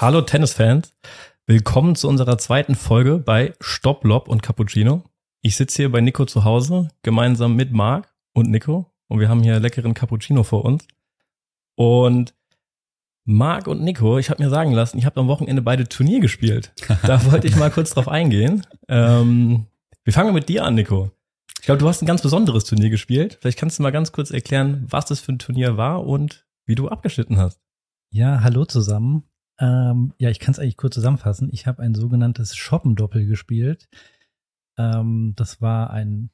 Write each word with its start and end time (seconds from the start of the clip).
Hallo 0.00 0.20
Tennisfans, 0.20 0.94
willkommen 1.46 1.96
zu 1.96 2.08
unserer 2.08 2.38
zweiten 2.38 2.76
Folge 2.76 3.18
bei 3.18 3.54
Stopp, 3.58 4.04
Lob 4.04 4.28
und 4.28 4.44
Cappuccino. 4.44 5.02
Ich 5.42 5.56
sitze 5.56 5.78
hier 5.78 5.90
bei 5.90 6.00
Nico 6.00 6.24
zu 6.24 6.44
Hause, 6.44 6.90
gemeinsam 7.02 7.56
mit 7.56 7.72
Marc 7.72 8.14
und 8.32 8.48
Nico 8.48 8.92
und 9.08 9.18
wir 9.18 9.28
haben 9.28 9.42
hier 9.42 9.58
leckeren 9.58 9.94
Cappuccino 9.94 10.44
vor 10.44 10.64
uns. 10.64 10.86
Und 11.74 12.32
Marc 13.24 13.66
und 13.66 13.82
Nico, 13.82 14.18
ich 14.18 14.30
habe 14.30 14.40
mir 14.40 14.50
sagen 14.50 14.70
lassen, 14.70 14.98
ich 14.98 15.04
habe 15.04 15.18
am 15.18 15.26
Wochenende 15.26 15.62
beide 15.62 15.88
Turnier 15.88 16.20
gespielt. 16.20 16.72
Da 17.02 17.24
wollte 17.32 17.48
ich 17.48 17.56
mal 17.56 17.72
kurz 17.72 17.90
drauf 17.90 18.06
eingehen. 18.06 18.64
Ähm, 18.86 19.66
wir 20.04 20.12
fangen 20.12 20.32
mit 20.32 20.48
dir 20.48 20.62
an, 20.62 20.76
Nico. 20.76 21.10
Ich 21.58 21.66
glaube, 21.66 21.80
du 21.80 21.88
hast 21.88 22.02
ein 22.02 22.06
ganz 22.06 22.22
besonderes 22.22 22.62
Turnier 22.62 22.90
gespielt. 22.90 23.38
Vielleicht 23.40 23.58
kannst 23.58 23.80
du 23.80 23.82
mal 23.82 23.90
ganz 23.90 24.12
kurz 24.12 24.30
erklären, 24.30 24.86
was 24.88 25.06
das 25.06 25.18
für 25.18 25.32
ein 25.32 25.40
Turnier 25.40 25.76
war 25.76 26.06
und 26.06 26.46
wie 26.66 26.76
du 26.76 26.86
abgeschnitten 26.86 27.36
hast. 27.36 27.60
Ja, 28.10 28.42
hallo 28.44 28.64
zusammen. 28.64 29.27
Ähm, 29.60 30.14
ja, 30.18 30.30
ich 30.30 30.38
kann 30.38 30.52
es 30.52 30.58
eigentlich 30.58 30.76
kurz 30.76 30.94
zusammenfassen. 30.94 31.48
Ich 31.52 31.66
habe 31.66 31.82
ein 31.82 31.94
sogenanntes 31.94 32.56
Shoppendoppel 32.56 33.26
gespielt. 33.26 33.88
Ähm, 34.78 35.34
das 35.36 35.60
war 35.60 35.90
ein 35.90 36.30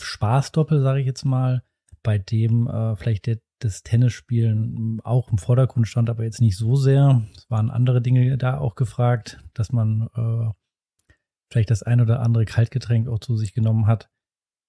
Spaßdoppel, 0.00 0.82
sage 0.82 1.00
ich 1.00 1.06
jetzt 1.06 1.24
mal, 1.24 1.62
bei 2.02 2.18
dem 2.18 2.68
äh, 2.68 2.96
vielleicht 2.96 3.26
der, 3.26 3.38
das 3.60 3.82
Tennisspielen 3.82 5.00
auch 5.02 5.30
im 5.30 5.38
Vordergrund 5.38 5.88
stand, 5.88 6.10
aber 6.10 6.24
jetzt 6.24 6.42
nicht 6.42 6.58
so 6.58 6.76
sehr. 6.76 7.22
Es 7.36 7.50
waren 7.50 7.70
andere 7.70 8.02
Dinge 8.02 8.36
da 8.36 8.58
auch 8.58 8.74
gefragt, 8.74 9.42
dass 9.54 9.72
man 9.72 10.08
äh, 10.14 10.50
vielleicht 11.50 11.70
das 11.70 11.82
ein 11.82 12.00
oder 12.00 12.20
andere 12.20 12.44
Kaltgetränk 12.44 13.08
auch 13.08 13.18
zu 13.18 13.36
sich 13.36 13.54
genommen 13.54 13.86
hat. 13.86 14.10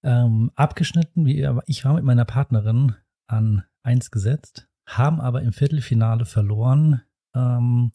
Ähm, 0.03 0.51
abgeschnitten, 0.55 1.25
wie 1.25 1.45
ich 1.65 1.83
war 1.83 1.95
mit 1.95 2.05
meiner 2.05 2.25
Partnerin 2.25 2.95
an 3.27 3.63
eins 3.83 4.11
gesetzt, 4.11 4.69
haben 4.87 5.19
aber 5.19 5.41
im 5.41 5.51
Viertelfinale 5.51 6.25
verloren 6.25 7.01
ähm, 7.37 7.91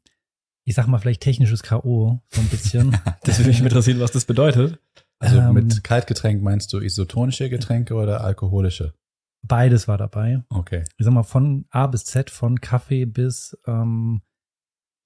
ich 0.64 0.74
sag 0.74 0.86
mal 0.86 0.98
vielleicht 0.98 1.22
technisches 1.22 1.62
K.O. 1.62 2.20
so 2.28 2.40
ein 2.40 2.48
bisschen. 2.48 2.96
das 3.24 3.38
würde 3.38 3.48
mich 3.48 3.60
interessieren, 3.62 4.00
was 4.00 4.12
das 4.12 4.24
bedeutet. 4.24 4.78
Also 5.18 5.38
ähm, 5.38 5.54
mit 5.54 5.84
Kaltgetränk 5.84 6.42
meinst 6.42 6.72
du 6.72 6.80
isotonische 6.80 7.48
Getränke 7.50 7.94
oder 7.94 8.22
alkoholische? 8.22 8.94
Beides 9.42 9.88
war 9.88 9.98
dabei. 9.98 10.42
Okay. 10.50 10.84
Ich 10.96 11.04
sag 11.04 11.12
mal 11.12 11.24
von 11.24 11.66
A 11.70 11.86
bis 11.88 12.04
Z, 12.04 12.30
von 12.30 12.60
Kaffee 12.60 13.06
bis 13.06 13.58
ähm, 13.66 14.22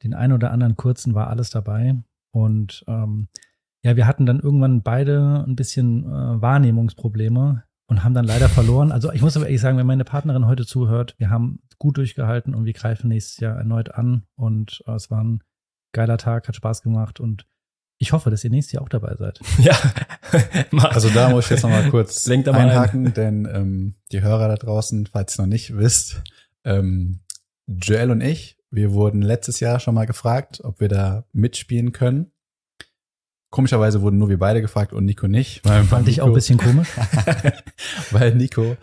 den 0.02 0.14
ein 0.14 0.32
oder 0.32 0.50
anderen 0.50 0.76
kurzen 0.76 1.14
war 1.14 1.28
alles 1.28 1.50
dabei. 1.50 1.96
Und 2.32 2.84
ähm, 2.86 3.28
ja, 3.82 3.96
wir 3.96 4.06
hatten 4.06 4.26
dann 4.26 4.40
irgendwann 4.40 4.82
beide 4.82 5.44
ein 5.46 5.56
bisschen 5.56 6.04
äh, 6.04 6.40
Wahrnehmungsprobleme 6.42 7.64
und 7.86 8.04
haben 8.04 8.14
dann 8.14 8.24
leider 8.24 8.48
verloren. 8.48 8.92
Also 8.92 9.12
ich 9.12 9.22
muss 9.22 9.36
aber 9.36 9.46
ehrlich 9.46 9.60
sagen, 9.60 9.78
wenn 9.78 9.86
meine 9.86 10.04
Partnerin 10.04 10.46
heute 10.46 10.66
zuhört, 10.66 11.14
wir 11.18 11.30
haben 11.30 11.60
gut 11.78 11.96
durchgehalten 11.96 12.54
und 12.54 12.64
wir 12.64 12.72
greifen 12.72 13.08
nächstes 13.08 13.38
Jahr 13.38 13.56
erneut 13.56 13.94
an 13.94 14.24
und 14.34 14.82
äh, 14.86 14.92
es 14.92 15.10
war 15.10 15.22
ein 15.22 15.42
geiler 15.92 16.18
Tag, 16.18 16.48
hat 16.48 16.56
Spaß 16.56 16.82
gemacht 16.82 17.20
und 17.20 17.46
ich 17.98 18.12
hoffe, 18.12 18.30
dass 18.30 18.44
ihr 18.44 18.50
nächstes 18.50 18.72
Jahr 18.72 18.82
auch 18.82 18.88
dabei 18.88 19.14
seid. 19.16 19.40
Ja. 19.58 19.78
also 20.90 21.08
da 21.08 21.30
muss 21.30 21.46
ich 21.46 21.52
jetzt 21.52 21.62
nochmal 21.62 21.88
kurz 21.88 22.28
einhaken, 22.30 23.06
ein. 23.06 23.14
denn 23.14 23.48
ähm, 23.50 23.94
die 24.12 24.22
Hörer 24.22 24.48
da 24.48 24.56
draußen, 24.56 25.06
falls 25.06 25.38
ihr 25.38 25.42
noch 25.42 25.48
nicht 25.48 25.76
wisst, 25.76 26.22
ähm, 26.64 27.20
Joel 27.66 28.10
und 28.10 28.20
ich, 28.20 28.58
wir 28.70 28.92
wurden 28.92 29.22
letztes 29.22 29.60
Jahr 29.60 29.80
schon 29.80 29.94
mal 29.94 30.06
gefragt, 30.06 30.60
ob 30.62 30.80
wir 30.80 30.88
da 30.88 31.24
mitspielen 31.32 31.92
können. 31.92 32.32
Komischerweise 33.50 34.02
wurden 34.02 34.18
nur 34.18 34.28
wir 34.28 34.38
beide 34.38 34.60
gefragt 34.60 34.92
und 34.92 35.04
Nico 35.04 35.28
nicht. 35.28 35.64
Weil 35.64 35.84
Fand 35.84 36.08
ich 36.08 36.20
auch 36.20 36.26
ein 36.26 36.34
bisschen 36.34 36.58
komisch. 36.58 36.88
weil 38.10 38.34
Nico, 38.34 38.76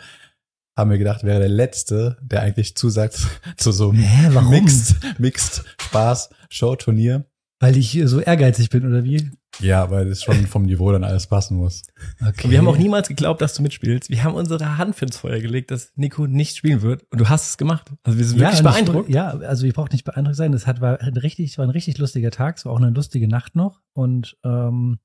haben 0.75 0.89
wir 0.89 0.97
gedacht, 0.97 1.23
wäre 1.23 1.39
der 1.39 1.49
Letzte, 1.49 2.17
der 2.21 2.41
eigentlich 2.41 2.75
zusagt 2.75 3.19
zu 3.57 3.72
so 3.72 3.89
einem 3.89 4.00
Hä, 4.00 4.39
Mixed, 4.50 4.95
Mixed 5.19 5.63
Spaß 5.81 6.29
Show 6.50 6.75
Turnier. 6.75 7.25
Weil 7.59 7.78
ich 7.78 7.97
so 8.06 8.19
ehrgeizig 8.19 8.69
bin, 8.69 8.85
oder 8.85 9.03
wie? 9.06 9.31
Ja, 9.59 9.89
weil 9.89 10.07
es 10.07 10.23
schon 10.23 10.47
vom 10.47 10.63
Niveau 10.63 10.91
dann 10.91 11.03
alles 11.03 11.28
passen 11.28 11.57
muss. 11.57 11.84
Okay. 12.19 12.45
Und 12.45 12.51
wir 12.51 12.57
haben 12.57 12.67
auch 12.67 12.78
niemals 12.78 13.07
geglaubt, 13.07 13.41
dass 13.41 13.53
du 13.53 13.61
mitspielst. 13.61 14.09
Wir 14.09 14.23
haben 14.23 14.34
unsere 14.34 14.78
Hand 14.78 15.00
ins 15.01 15.17
Feuer 15.17 15.39
gelegt, 15.39 15.72
dass 15.72 15.94
Nico 15.95 16.28
nicht 16.28 16.57
spielen 16.57 16.81
wird. 16.81 17.05
Und 17.11 17.22
du 17.22 17.29
hast 17.29 17.50
es 17.50 17.57
gemacht. 17.57 17.91
Also 18.03 18.17
wir 18.17 18.25
sind 18.25 18.40
ja, 18.40 18.47
wirklich 18.47 18.63
beeindruckt. 18.63 19.09
Ich, 19.09 19.16
ja, 19.16 19.29
also 19.29 19.66
ich 19.66 19.73
brauche 19.73 19.91
nicht 19.91 20.03
beeindruckt 20.03 20.35
sein. 20.35 20.53
Es 20.53 20.66
hat, 20.66 20.81
war, 20.81 21.00
ein 21.00 21.16
richtig, 21.16 21.57
war 21.57 21.66
ein 21.66 21.69
richtig 21.69 21.97
lustiger 22.00 22.31
Tag. 22.31 22.57
Es 22.57 22.66
war 22.66 22.73
auch 22.73 22.81
eine 22.81 22.90
lustige 22.90 23.28
Nacht 23.28 23.55
noch. 23.55 23.79
Und 23.94 24.38
ähm, 24.44 25.00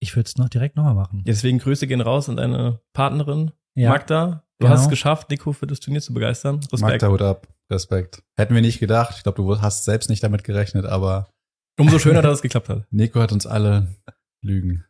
ich 0.00 0.14
würde 0.14 0.28
es 0.28 0.36
noch 0.36 0.48
direkt 0.48 0.76
nochmal 0.76 0.94
machen. 0.94 1.18
Ja, 1.18 1.24
deswegen 1.26 1.58
Grüße 1.58 1.86
gehen 1.86 2.00
raus 2.00 2.28
an 2.28 2.36
deine 2.36 2.80
Partnerin, 2.92 3.50
ja. 3.74 3.90
Magda. 3.90 4.43
Du 4.58 4.66
genau. 4.66 4.76
hast 4.76 4.84
es 4.84 4.88
geschafft, 4.88 5.30
Nico 5.30 5.52
für 5.52 5.66
das 5.66 5.80
Turnier 5.80 6.00
zu 6.00 6.14
begeistern. 6.14 6.56
Respekt. 6.56 6.80
Magda, 6.80 7.08
hut 7.08 7.22
ab. 7.22 7.48
Respekt. 7.70 8.22
Hätten 8.36 8.54
wir 8.54 8.62
nicht 8.62 8.78
gedacht. 8.78 9.14
Ich 9.16 9.22
glaube, 9.22 9.42
du 9.42 9.60
hast 9.60 9.84
selbst 9.84 10.08
nicht 10.08 10.22
damit 10.22 10.44
gerechnet, 10.44 10.86
aber 10.86 11.28
Umso 11.78 11.98
schöner, 11.98 12.22
dass 12.22 12.34
es 12.34 12.42
geklappt 12.42 12.68
hat. 12.68 12.86
Nico 12.90 13.20
hat 13.20 13.32
uns 13.32 13.46
alle 13.46 13.96
Lügen 14.42 14.84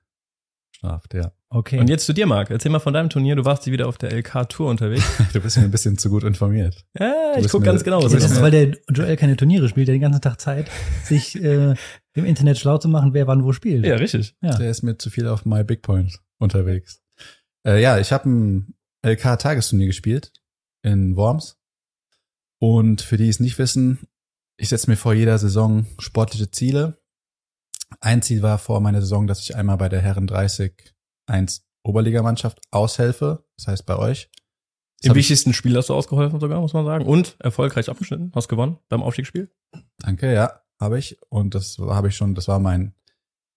straft, 0.85 1.15
ja. 1.15 1.33
Okay. 1.49 1.79
Und 1.79 1.89
jetzt 1.89 2.05
zu 2.05 2.13
dir, 2.13 2.27
Marc. 2.27 2.51
Erzähl 2.51 2.71
mal 2.71 2.81
von 2.81 2.93
deinem 2.93 3.09
Turnier. 3.09 3.37
Du 3.37 3.45
warst 3.45 3.67
wieder 3.67 3.87
auf 3.87 3.97
der 3.97 4.13
LK-Tour 4.13 4.69
unterwegs. 4.69 5.05
du 5.33 5.41
bist 5.41 5.57
mir 5.57 5.65
ein 5.65 5.71
bisschen 5.71 5.97
zu 5.97 6.11
gut 6.11 6.25
informiert. 6.25 6.85
Ja, 6.99 7.39
ich 7.39 7.49
guck 7.49 7.63
ganz 7.63 7.85
genau. 7.85 8.03
Das 8.03 8.13
ist, 8.13 8.43
weil 8.43 8.51
der 8.51 8.77
Joel 8.91 9.17
keine 9.17 9.37
Turniere 9.37 9.69
spielt, 9.69 9.89
der 9.89 9.95
den 9.95 10.03
ganzen 10.03 10.21
Tag 10.21 10.41
Zeit, 10.41 10.69
sich 11.05 11.41
äh, 11.41 11.75
im 12.15 12.25
Internet 12.25 12.59
schlau 12.59 12.79
zu 12.79 12.89
machen, 12.89 13.15
wer 13.15 13.27
wann 13.27 13.45
wo 13.45 13.53
spielt. 13.53 13.87
Ja, 13.87 13.97
richtig. 13.97 14.35
Ja. 14.43 14.57
Der 14.57 14.71
ist 14.71 14.83
mir 14.83 14.99
zu 14.99 15.11
viel 15.11 15.29
auf 15.29 15.47
My 15.47 15.63
Big 15.63 15.83
Point 15.83 16.19
unterwegs. 16.39 17.01
Äh, 17.67 17.81
ja, 17.81 17.99
ich 17.99 18.13
habe 18.13 18.29
ein 18.29 18.75
LK-Tagesturnier 19.05 19.87
gespielt 19.87 20.33
in 20.83 21.17
Worms. 21.17 21.59
Und 22.59 23.03
für 23.03 23.17
die 23.17 23.29
es 23.29 23.41
nicht 23.41 23.59
wissen, 23.59 24.09
ich 24.57 24.69
setze 24.69 24.89
mir 24.89 24.97
vor 24.97 25.15
jeder 25.15 25.39
Saison 25.39 25.87
sportliche 25.99 26.51
Ziele. 26.51 27.03
Ein 28.01 28.23
Ziel 28.23 28.43
war 28.43 28.59
vor 28.59 28.81
meiner 28.81 29.01
Saison, 29.01 29.27
dass 29.27 29.41
ich 29.41 29.57
einmal 29.57 29.77
bei 29.77 29.89
der 29.89 30.01
Herren 30.01 30.27
30 30.27 30.95
1 31.27 31.67
Oberligamannschaft 31.83 32.61
aushelfe. 32.71 33.45
Das 33.57 33.67
heißt 33.67 33.87
bei 33.87 33.97
euch. 33.97 34.31
Das 35.01 35.11
Im 35.11 35.17
wichtigsten 35.17 35.53
Spiel 35.53 35.77
hast 35.77 35.91
du 35.91 35.95
ausgeholfen 35.95 36.41
sogar, 36.41 36.61
muss 36.61 36.73
man 36.73 36.87
sagen. 36.87 37.05
Und 37.05 37.37
erfolgreich 37.39 37.91
abgeschnitten. 37.91 38.33
Hast 38.35 38.49
gewonnen 38.49 38.79
beim 38.89 39.03
Aufstiegsspiel. 39.03 39.51
Danke, 39.99 40.33
ja, 40.33 40.63
habe 40.81 40.99
ich. 40.99 41.19
Und 41.29 41.55
das 41.55 41.79
habe 41.79 42.09
ich 42.09 42.17
schon, 42.17 42.35
das 42.35 42.49
war 42.49 42.59
mein 42.59 42.95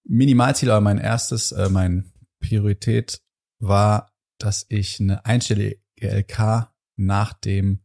Minimalziel, 0.03 0.71
aber 0.71 0.81
mein 0.81 0.97
erstes, 0.97 1.51
äh, 1.51 1.69
mein 1.69 2.11
Priorität 2.39 3.21
war, 3.59 4.11
dass 4.39 4.65
ich 4.69 4.99
eine 4.99 5.25
einstellige 5.25 5.79
LK 5.99 6.71
nach 6.97 7.33
dem 7.33 7.79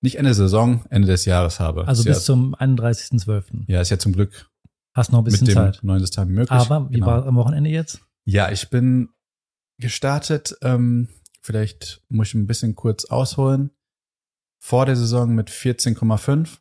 nicht 0.00 0.16
Ende 0.16 0.28
der 0.28 0.34
Saison, 0.34 0.84
Ende 0.90 1.08
des 1.08 1.24
Jahres 1.24 1.58
habe. 1.58 1.88
Also 1.88 2.04
bis 2.04 2.18
ja, 2.18 2.22
zum 2.22 2.54
31.12. 2.54 3.64
Ja, 3.66 3.80
ist 3.80 3.90
ja 3.90 3.98
zum 3.98 4.12
Glück. 4.12 4.48
Hast 4.94 5.10
noch 5.10 5.18
ein 5.18 5.24
bisschen 5.24 5.46
mit 5.46 5.56
dem 5.56 5.72
Zeit. 5.72 5.80
neuen 5.82 6.00
System 6.00 6.28
möglich. 6.28 6.50
Aber 6.50 6.88
wie 6.90 6.94
genau. 6.94 7.06
war 7.06 7.26
am 7.26 7.36
Wochenende 7.36 7.70
jetzt? 7.70 8.00
Ja, 8.24 8.50
ich 8.50 8.70
bin 8.70 9.08
gestartet, 9.80 10.56
ähm, 10.62 11.08
vielleicht 11.40 12.02
muss 12.08 12.28
ich 12.28 12.34
ein 12.34 12.46
bisschen 12.46 12.74
kurz 12.74 13.04
ausholen. 13.06 13.70
Vor 14.60 14.86
der 14.86 14.96
Saison 14.96 15.34
mit 15.34 15.50
14,5 15.50 16.58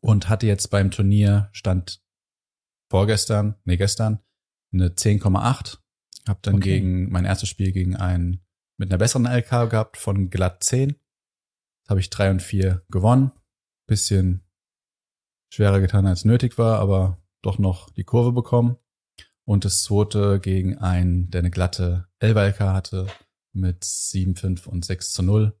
und 0.00 0.28
hatte 0.28 0.46
jetzt 0.46 0.68
beim 0.70 0.90
Turnier 0.90 1.48
stand 1.52 2.02
vorgestern, 2.90 3.56
nee, 3.64 3.76
gestern, 3.76 4.18
eine 4.72 4.88
10,8. 4.88 5.78
Hab 6.28 6.42
dann 6.42 6.56
okay. 6.56 6.78
gegen 6.78 7.10
mein 7.10 7.24
erstes 7.24 7.48
Spiel 7.48 7.72
gegen 7.72 7.96
einen 7.96 8.40
mit 8.78 8.90
einer 8.90 8.98
besseren 8.98 9.26
LK 9.26 9.70
gehabt 9.70 9.96
von 9.96 10.30
glatt 10.30 10.62
10 10.62 10.96
habe 11.88 12.00
ich 12.00 12.10
drei 12.10 12.30
und 12.30 12.40
vier 12.40 12.82
gewonnen. 12.90 13.32
Bisschen 13.86 14.44
schwerer 15.52 15.80
getan 15.80 16.06
als 16.06 16.24
nötig 16.24 16.58
war, 16.58 16.78
aber 16.78 17.22
doch 17.42 17.58
noch 17.58 17.90
die 17.90 18.04
Kurve 18.04 18.32
bekommen. 18.32 18.76
Und 19.44 19.64
das 19.64 19.82
zweite 19.82 20.40
gegen 20.40 20.78
einen, 20.78 21.30
der 21.30 21.40
eine 21.40 21.50
glatte 21.50 22.06
LK 22.22 22.60
hatte 22.60 23.06
mit 23.52 23.84
7, 23.84 24.36
5 24.36 24.66
und 24.66 24.84
6 24.84 25.12
zu 25.12 25.22
0. 25.22 25.58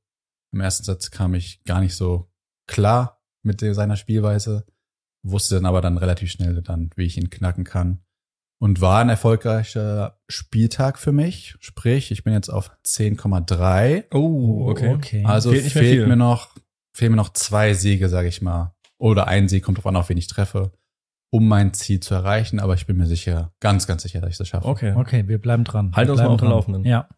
Im 0.52 0.60
ersten 0.60 0.84
Satz 0.84 1.10
kam 1.10 1.34
ich 1.34 1.64
gar 1.64 1.80
nicht 1.80 1.94
so 1.94 2.30
klar 2.66 3.22
mit 3.42 3.60
seiner 3.60 3.96
Spielweise, 3.96 4.64
wusste 5.22 5.56
dann 5.56 5.66
aber 5.66 5.80
dann 5.80 5.98
relativ 5.98 6.30
schnell 6.30 6.62
dann, 6.62 6.90
wie 6.94 7.04
ich 7.04 7.18
ihn 7.18 7.30
knacken 7.30 7.64
kann 7.64 8.04
und 8.62 8.80
war 8.80 9.00
ein 9.00 9.08
erfolgreicher 9.08 10.20
Spieltag 10.28 10.96
für 10.96 11.10
mich. 11.10 11.56
Sprich, 11.58 12.12
ich 12.12 12.22
bin 12.22 12.32
jetzt 12.32 12.48
auf 12.48 12.70
10,3. 12.86 14.04
Oh, 14.14 14.68
okay. 14.70 14.94
okay. 14.94 15.24
Also 15.24 15.50
fehlt, 15.50 15.64
fehlt 15.64 16.06
mir 16.06 16.14
noch, 16.14 16.54
fehlen 16.94 17.10
mir 17.10 17.16
noch 17.16 17.32
zwei 17.32 17.74
Siege, 17.74 18.08
sage 18.08 18.28
ich 18.28 18.40
mal. 18.40 18.76
Oder 18.98 19.26
ein 19.26 19.48
Sieg, 19.48 19.64
kommt 19.64 19.78
drauf 19.78 19.86
an, 19.88 19.96
auf 19.96 20.10
wen 20.10 20.16
ich 20.16 20.28
treffe, 20.28 20.70
um 21.32 21.48
mein 21.48 21.74
Ziel 21.74 21.98
zu 21.98 22.14
erreichen. 22.14 22.60
Aber 22.60 22.74
ich 22.74 22.86
bin 22.86 22.98
mir 22.98 23.06
sicher, 23.06 23.52
ganz, 23.58 23.88
ganz 23.88 24.04
sicher, 24.04 24.20
dass 24.20 24.30
ich 24.30 24.38
das 24.38 24.46
schaffe. 24.46 24.68
Okay. 24.68 24.94
Okay, 24.94 25.26
wir 25.26 25.38
bleiben 25.38 25.64
dran. 25.64 25.90
Halt 25.96 26.06
wir 26.06 26.12
uns 26.12 26.22
mal 26.22 26.28
auf 26.28 26.38
dem 26.38 26.50
Laufenden. 26.50 26.84
Ja. 26.84 27.08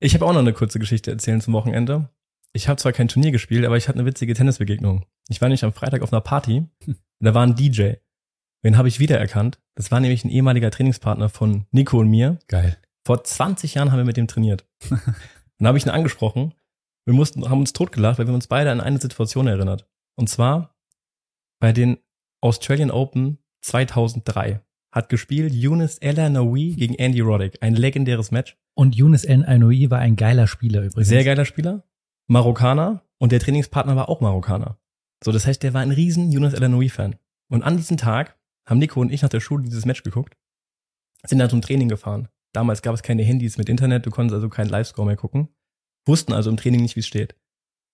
Ich 0.00 0.12
habe 0.12 0.26
auch 0.26 0.34
noch 0.34 0.40
eine 0.40 0.52
kurze 0.52 0.78
Geschichte 0.78 1.10
erzählen 1.10 1.40
zum 1.40 1.54
Wochenende. 1.54 2.10
Ich 2.52 2.68
habe 2.68 2.76
zwar 2.76 2.92
kein 2.92 3.08
Turnier 3.08 3.30
gespielt, 3.30 3.64
aber 3.64 3.78
ich 3.78 3.88
hatte 3.88 3.98
eine 3.98 4.06
witzige 4.06 4.34
Tennisbegegnung. 4.34 5.06
Ich 5.30 5.40
war 5.40 5.48
nämlich 5.48 5.64
am 5.64 5.72
Freitag 5.72 6.02
auf 6.02 6.12
einer 6.12 6.20
Party 6.20 6.66
und 6.86 6.98
da 7.20 7.32
war 7.32 7.46
ein 7.46 7.54
DJ. 7.54 7.92
Wen 8.62 8.76
habe 8.76 8.88
ich 8.88 9.00
wiedererkannt? 9.00 9.58
Das 9.74 9.90
war 9.90 10.00
nämlich 10.00 10.24
ein 10.24 10.30
ehemaliger 10.30 10.70
Trainingspartner 10.70 11.28
von 11.28 11.66
Nico 11.70 11.98
und 11.98 12.08
mir. 12.08 12.38
Geil. 12.48 12.76
Vor 13.06 13.24
20 13.24 13.74
Jahren 13.74 13.90
haben 13.90 13.98
wir 13.98 14.04
mit 14.04 14.16
dem 14.16 14.28
trainiert. 14.28 14.66
Dann 14.90 15.68
habe 15.68 15.78
ich 15.78 15.86
ihn 15.86 15.90
angesprochen. 15.90 16.54
Wir 17.06 17.14
mussten, 17.14 17.48
haben 17.48 17.60
uns 17.60 17.72
totgelacht, 17.72 18.18
weil 18.18 18.26
wir 18.26 18.34
uns 18.34 18.46
beide 18.46 18.70
an 18.70 18.80
eine 18.80 19.00
Situation 19.00 19.46
erinnert. 19.46 19.88
Und 20.16 20.28
zwar 20.28 20.76
bei 21.60 21.72
den 21.72 21.98
Australian 22.42 22.90
Open 22.90 23.38
2003. 23.62 24.60
Hat 24.92 25.08
gespielt 25.08 25.52
Yunus 25.54 25.98
El 25.98 26.18
Ainoui 26.18 26.74
gegen 26.74 26.94
Andy 26.94 27.20
Roddick. 27.20 27.62
Ein 27.62 27.74
legendäres 27.74 28.30
Match. 28.30 28.56
Und 28.74 28.96
Yunus 28.96 29.24
El 29.24 29.44
Ainoui 29.44 29.90
war 29.90 30.00
ein 30.00 30.16
geiler 30.16 30.46
Spieler 30.46 30.82
übrigens. 30.82 31.08
Sehr 31.08 31.24
geiler 31.24 31.44
Spieler. 31.44 31.84
Marokkaner. 32.26 33.02
Und 33.18 33.32
der 33.32 33.40
Trainingspartner 33.40 33.96
war 33.96 34.08
auch 34.08 34.20
Marokkaner. 34.20 34.78
So, 35.22 35.30
das 35.32 35.46
heißt, 35.46 35.62
der 35.62 35.74
war 35.74 35.82
ein 35.82 35.90
riesen 35.90 36.32
Yunus 36.32 36.54
El 36.54 36.64
Ainoui-Fan. 36.64 37.16
Und 37.48 37.62
an 37.62 37.76
diesem 37.76 37.98
Tag 37.98 38.39
haben 38.66 38.78
Nico 38.78 39.00
und 39.00 39.12
ich 39.12 39.22
nach 39.22 39.28
der 39.28 39.40
Schule 39.40 39.64
dieses 39.64 39.86
Match 39.86 40.02
geguckt, 40.02 40.36
sind 41.26 41.38
dann 41.38 41.50
zum 41.50 41.62
Training 41.62 41.88
gefahren. 41.88 42.28
Damals 42.52 42.82
gab 42.82 42.94
es 42.94 43.02
keine 43.02 43.22
Handys 43.22 43.58
mit 43.58 43.68
Internet, 43.68 44.06
du 44.06 44.10
konntest 44.10 44.34
also 44.34 44.48
keinen 44.48 44.70
Livescore 44.70 45.06
mehr 45.06 45.16
gucken. 45.16 45.48
Wussten 46.06 46.32
also 46.32 46.50
im 46.50 46.56
Training 46.56 46.82
nicht, 46.82 46.96
wie 46.96 47.00
es 47.00 47.06
steht. 47.06 47.36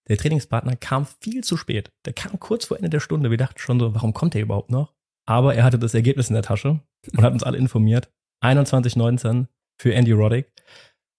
Der 0.08 0.16
Trainingspartner 0.16 0.76
kam 0.76 1.06
viel 1.20 1.42
zu 1.42 1.56
spät. 1.56 1.92
Der 2.04 2.12
kam 2.12 2.38
kurz 2.38 2.66
vor 2.66 2.76
Ende 2.76 2.90
der 2.90 3.00
Stunde. 3.00 3.30
Wir 3.30 3.38
dachten 3.38 3.58
schon 3.58 3.80
so, 3.80 3.94
warum 3.94 4.14
kommt 4.14 4.34
der 4.34 4.42
überhaupt 4.42 4.70
noch? 4.70 4.94
Aber 5.26 5.54
er 5.54 5.64
hatte 5.64 5.78
das 5.78 5.94
Ergebnis 5.94 6.28
in 6.28 6.34
der 6.34 6.44
Tasche 6.44 6.80
und 7.12 7.22
hat 7.22 7.32
uns 7.32 7.42
alle 7.42 7.58
informiert. 7.58 8.12
21-19 8.44 9.46
für 9.80 9.94
Andy 9.94 10.12
Roddick. 10.12 10.52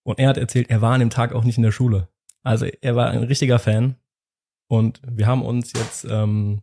Und 0.03 0.19
er 0.19 0.29
hat 0.29 0.38
erzählt, 0.38 0.69
er 0.69 0.81
war 0.81 0.94
an 0.94 1.01
dem 1.01 1.09
Tag 1.09 1.33
auch 1.33 1.44
nicht 1.44 1.57
in 1.57 1.63
der 1.63 1.71
Schule. 1.71 2.07
Also 2.44 2.65
er 2.65 2.95
war 2.95 3.09
ein 3.09 3.23
richtiger 3.23 3.59
Fan. 3.59 3.97
Und 4.69 5.01
wir 5.05 5.27
haben 5.27 5.44
uns 5.44 5.73
jetzt 5.73 6.05
ähm, 6.09 6.61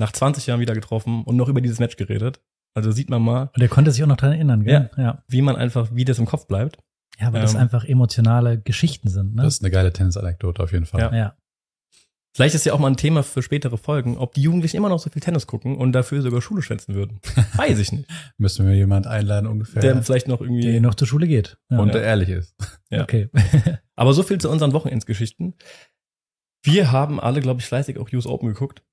nach 0.00 0.12
20 0.12 0.46
Jahren 0.46 0.60
wieder 0.60 0.74
getroffen 0.74 1.22
und 1.24 1.36
noch 1.36 1.48
über 1.48 1.60
dieses 1.60 1.78
Match 1.78 1.96
geredet. 1.96 2.40
Also 2.74 2.90
sieht 2.90 3.10
man 3.10 3.22
mal, 3.22 3.50
Und 3.54 3.62
er 3.62 3.68
konnte 3.68 3.90
sich 3.90 4.02
auch 4.02 4.08
noch 4.08 4.16
dran 4.16 4.32
erinnern, 4.32 4.64
gell? 4.64 4.90
Ja. 4.96 5.02
Ja, 5.02 5.24
wie 5.28 5.42
man 5.42 5.56
einfach, 5.56 5.90
wie 5.92 6.04
das 6.04 6.18
im 6.18 6.26
Kopf 6.26 6.46
bleibt. 6.46 6.78
ja 7.18 7.32
weil 7.32 7.42
das 7.42 7.54
Ähm, 7.54 7.60
einfach 7.60 7.84
emotionale 7.84 8.58
Geschichten 8.60 9.08
sind, 9.08 9.34
ne? 9.34 9.42
Das 9.42 9.54
ist 9.54 9.62
eine 9.62 9.70
geile 9.70 9.92
Tennisanekdote 9.92 10.62
auf 10.62 10.72
jeden 10.72 10.86
Fall. 10.86 11.00
Ja. 11.00 11.14
ja. 11.14 11.36
Vielleicht 12.32 12.54
ist 12.54 12.64
ja 12.64 12.72
auch 12.72 12.78
mal 12.78 12.86
ein 12.86 12.96
Thema 12.96 13.24
für 13.24 13.42
spätere 13.42 13.76
Folgen, 13.76 14.16
ob 14.16 14.34
die 14.34 14.42
Jugendlichen 14.42 14.76
immer 14.76 14.88
noch 14.88 15.00
so 15.00 15.10
viel 15.10 15.20
Tennis 15.20 15.48
gucken 15.48 15.76
und 15.76 15.90
dafür 15.92 16.22
sogar 16.22 16.40
Schule 16.40 16.62
schwänzen 16.62 16.94
würden. 16.94 17.20
Weiß 17.56 17.78
ich 17.80 17.90
nicht. 17.90 18.08
Müssen 18.38 18.66
wir 18.66 18.74
jemand 18.74 19.08
einladen 19.08 19.48
ungefähr, 19.48 19.82
Der 19.82 20.00
vielleicht 20.02 20.28
noch 20.28 20.40
irgendwie. 20.40 20.62
Der 20.62 20.80
noch 20.80 20.94
zur 20.94 21.08
Schule 21.08 21.26
geht. 21.26 21.58
Ja. 21.70 21.78
und 21.80 21.92
der 21.92 22.02
ehrlich 22.02 22.28
ist. 22.28 22.54
Ja. 22.88 23.02
Okay. 23.02 23.28
Aber 23.96 24.14
so 24.14 24.22
viel 24.22 24.38
zu 24.38 24.48
unseren 24.48 24.72
Wochenendsgeschichten. 24.72 25.54
Wir 26.62 26.92
haben 26.92 27.18
alle, 27.20 27.40
glaube 27.40 27.60
ich, 27.60 27.66
fleißig 27.66 27.98
auch 27.98 28.12
US 28.12 28.26
Open 28.26 28.48
geguckt. 28.48 28.84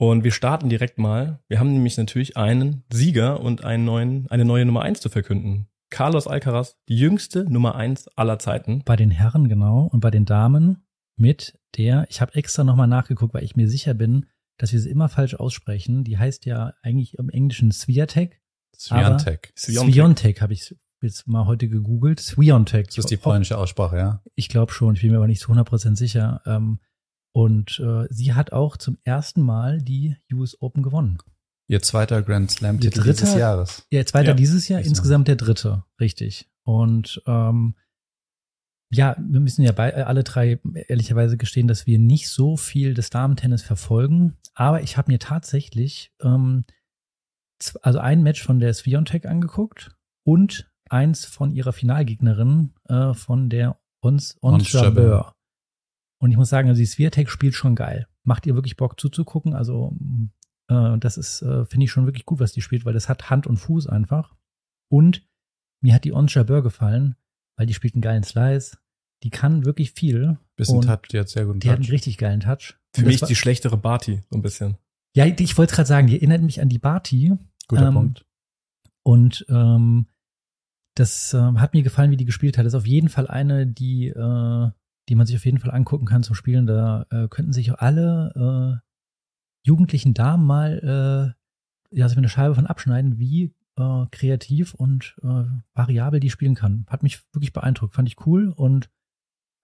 Und 0.00 0.24
wir 0.24 0.32
starten 0.32 0.70
direkt 0.70 0.96
mal. 0.96 1.40
Wir 1.46 1.60
haben 1.60 1.74
nämlich 1.74 1.98
natürlich 1.98 2.38
einen 2.38 2.84
Sieger 2.90 3.40
und 3.40 3.64
einen 3.64 3.84
neuen, 3.84 4.30
eine 4.30 4.46
neue 4.46 4.64
Nummer 4.64 4.80
eins 4.80 5.02
zu 5.02 5.10
verkünden. 5.10 5.68
Carlos 5.90 6.26
Alcaraz, 6.26 6.78
die 6.88 6.96
jüngste 6.96 7.44
Nummer 7.44 7.74
eins 7.74 8.08
aller 8.16 8.38
Zeiten. 8.38 8.82
bei 8.86 8.96
den 8.96 9.10
Herren 9.10 9.50
genau 9.50 9.90
und 9.92 10.00
bei 10.00 10.10
den 10.10 10.24
Damen 10.24 10.86
mit 11.16 11.60
der, 11.76 12.06
ich 12.08 12.22
habe 12.22 12.34
extra 12.34 12.64
nochmal 12.64 12.86
nachgeguckt, 12.86 13.34
weil 13.34 13.44
ich 13.44 13.56
mir 13.56 13.68
sicher 13.68 13.92
bin, 13.92 14.24
dass 14.56 14.72
wir 14.72 14.80
sie 14.80 14.88
immer 14.88 15.10
falsch 15.10 15.34
aussprechen. 15.34 16.02
Die 16.02 16.16
heißt 16.16 16.46
ja 16.46 16.72
eigentlich 16.80 17.18
im 17.18 17.28
Englischen 17.28 17.70
Swiatek. 17.70 18.40
Swiatek. 18.74 19.52
Sviontek. 19.54 19.92
Sviontek 19.92 20.40
habe 20.40 20.54
ich 20.54 20.74
jetzt 21.02 21.28
mal 21.28 21.44
heute 21.44 21.68
gegoogelt. 21.68 22.20
Sviontek. 22.20 22.86
Das 22.86 22.96
ist 22.96 23.10
die 23.10 23.18
polnische 23.18 23.58
Aussprache, 23.58 23.98
ja? 23.98 24.22
Ich 24.34 24.48
glaube 24.48 24.72
schon, 24.72 24.94
ich 24.94 25.02
bin 25.02 25.10
mir 25.10 25.18
aber 25.18 25.26
nicht 25.26 25.42
zu 25.42 25.52
100% 25.52 25.96
sicher. 25.96 26.40
Ähm, 26.46 26.78
Und 27.32 27.80
äh, 27.80 28.06
sie 28.10 28.34
hat 28.34 28.52
auch 28.52 28.76
zum 28.76 28.98
ersten 29.04 29.40
Mal 29.40 29.80
die 29.80 30.16
US 30.32 30.60
Open 30.60 30.82
gewonnen. 30.82 31.18
Ihr 31.68 31.80
zweiter 31.82 32.22
Grand 32.22 32.50
Slam-Titel 32.50 32.98
Ihr 32.98 33.12
dieses 33.12 33.34
Jahres. 33.34 33.86
Ja, 33.90 34.04
zweiter 34.04 34.30
Ja, 34.30 34.34
dieses 34.34 34.66
Jahr, 34.68 34.80
insgesamt 34.80 35.28
der 35.28 35.36
dritte, 35.36 35.84
richtig. 36.00 36.50
Und 36.64 37.22
ähm, 37.26 37.76
ja, 38.92 39.14
wir 39.20 39.40
müssen 39.40 39.62
ja 39.62 39.70
bei, 39.70 39.90
äh, 39.90 40.02
alle 40.02 40.24
drei 40.24 40.58
ehrlicherweise 40.88 41.36
gestehen, 41.36 41.68
dass 41.68 41.86
wir 41.86 41.98
nicht 42.00 42.28
so 42.28 42.56
viel 42.56 42.94
des 42.94 43.10
Damen-Tennis 43.10 43.62
verfolgen. 43.62 44.36
Aber 44.54 44.82
ich 44.82 44.96
habe 44.96 45.12
mir 45.12 45.20
tatsächlich 45.20 46.12
ähm, 46.20 46.64
also 47.82 47.98
ein 48.00 48.22
Match 48.22 48.42
von 48.42 48.58
der 48.58 48.74
Sviontek 48.74 49.26
angeguckt 49.26 49.96
und 50.24 50.70
eins 50.88 51.24
von 51.24 51.52
ihrer 51.52 51.72
Finalgegnerin 51.72 52.74
äh, 52.88 53.14
von 53.14 53.48
der 53.48 53.78
Ons, 54.00 54.36
Ons 54.40 54.54
Ons 54.54 54.72
Jabeur. 54.72 55.34
Und 56.20 56.30
ich 56.30 56.36
muss 56.36 56.50
sagen, 56.50 56.68
also 56.68 56.78
die 56.78 56.86
Swiatek 56.86 57.30
spielt 57.30 57.54
schon 57.54 57.74
geil. 57.74 58.06
Macht 58.24 58.46
ihr 58.46 58.54
wirklich 58.54 58.76
Bock 58.76 59.00
zuzugucken? 59.00 59.54
Also 59.54 59.96
äh, 60.68 60.98
das 60.98 61.16
ist, 61.16 61.42
äh, 61.42 61.64
finde 61.64 61.84
ich 61.84 61.90
schon 61.90 62.06
wirklich 62.06 62.26
gut, 62.26 62.40
was 62.40 62.52
die 62.52 62.60
spielt, 62.60 62.84
weil 62.84 62.92
das 62.92 63.08
hat 63.08 63.30
Hand 63.30 63.46
und 63.46 63.56
Fuß 63.56 63.86
einfach. 63.86 64.36
Und 64.90 65.26
mir 65.82 65.94
hat 65.94 66.04
die 66.04 66.12
Ons 66.12 66.34
Jabeur 66.34 66.62
gefallen, 66.62 67.16
weil 67.56 67.66
die 67.66 67.74
spielt 67.74 67.94
einen 67.94 68.02
geilen 68.02 68.22
Slice. 68.22 68.76
Die 69.22 69.30
kann 69.30 69.64
wirklich 69.64 69.92
viel. 69.92 70.38
Bisschen 70.56 70.82
Touch, 70.82 71.08
die 71.10 71.18
hat 71.18 71.28
sehr 71.28 71.46
guten 71.46 71.60
Die 71.60 71.68
hat 71.68 71.76
einen 71.76 71.84
Touch. 71.84 71.92
richtig 71.92 72.18
geilen 72.18 72.40
Touch. 72.40 72.74
Für 72.94 73.04
mich 73.04 73.20
war- 73.20 73.28
die 73.28 73.36
schlechtere 73.36 73.76
Barty, 73.78 74.22
so 74.30 74.36
ein 74.38 74.42
bisschen. 74.42 74.76
Ja, 75.16 75.26
ich 75.26 75.58
wollte 75.58 75.74
gerade 75.74 75.88
sagen, 75.88 76.06
die 76.06 76.16
erinnert 76.16 76.42
mich 76.42 76.60
an 76.60 76.68
die 76.68 76.78
Barty. 76.78 77.32
Guter 77.68 77.88
ähm, 77.88 77.94
Punkt. 77.94 78.26
Und 79.02 79.44
ähm, 79.48 80.06
das 80.96 81.32
ähm, 81.34 81.60
hat 81.60 81.72
mir 81.72 81.82
gefallen, 81.82 82.10
wie 82.10 82.16
die 82.16 82.24
gespielt 82.26 82.58
hat. 82.58 82.66
Das 82.66 82.74
ist 82.74 82.78
auf 82.78 82.86
jeden 82.86 83.08
Fall 83.08 83.26
eine, 83.26 83.66
die, 83.66 84.08
äh, 84.08 84.70
die 85.10 85.16
man 85.16 85.26
sich 85.26 85.36
auf 85.36 85.44
jeden 85.44 85.58
Fall 85.58 85.72
angucken 85.72 86.06
kann 86.06 86.22
zum 86.22 86.36
Spielen. 86.36 86.66
Da 86.66 87.04
äh, 87.10 87.28
könnten 87.28 87.52
sich 87.52 87.74
alle 87.74 88.80
äh, 88.80 89.66
jugendlichen 89.66 90.14
Damen 90.14 90.46
mal 90.46 91.34
äh, 91.92 91.98
ja, 91.98 92.08
so 92.08 92.16
eine 92.16 92.28
Scheibe 92.28 92.54
von 92.54 92.66
abschneiden, 92.66 93.18
wie 93.18 93.54
äh, 93.76 94.06
kreativ 94.12 94.72
und 94.74 95.16
äh, 95.22 95.44
variabel 95.74 96.20
die 96.20 96.30
spielen 96.30 96.54
kann. 96.54 96.86
Hat 96.88 97.02
mich 97.02 97.22
wirklich 97.32 97.52
beeindruckt, 97.52 97.94
fand 97.94 98.08
ich 98.08 98.24
cool. 98.24 98.50
Und 98.50 98.88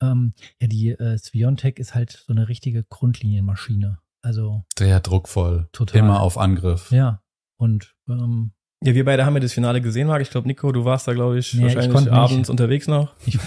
ähm, 0.02 0.34
ja, 0.60 0.66
die 0.66 0.90
äh, 0.90 1.16
Sviontek 1.16 1.78
ist 1.78 1.94
halt 1.94 2.24
so 2.26 2.32
eine 2.32 2.48
richtige 2.48 2.82
Grundlinienmaschine. 2.82 3.98
Also 4.22 4.64
Sehr 4.76 4.98
druckvoll. 4.98 5.68
Total. 5.70 6.00
Immer 6.00 6.20
auf 6.20 6.36
Angriff. 6.36 6.90
ja. 6.90 7.22
Und 7.58 7.94
ähm, 8.08 8.52
Ja, 8.84 8.94
wir 8.94 9.04
beide 9.04 9.24
haben 9.24 9.34
ja 9.34 9.40
das 9.40 9.52
Finale 9.54 9.80
gesehen, 9.80 10.06
Marc. 10.06 10.20
Ich 10.22 10.30
glaube, 10.30 10.46
Nico, 10.46 10.70
du 10.70 10.84
warst 10.84 11.08
da, 11.08 11.14
glaube 11.14 11.38
ich, 11.38 11.54
Nee, 11.54 11.68
ich 11.68 11.74
wahrscheinlich 11.76 12.00
nicht. 12.02 12.12
abends 12.12 12.50
unterwegs 12.50 12.86
noch. 12.86 13.14
Ich, 13.24 13.38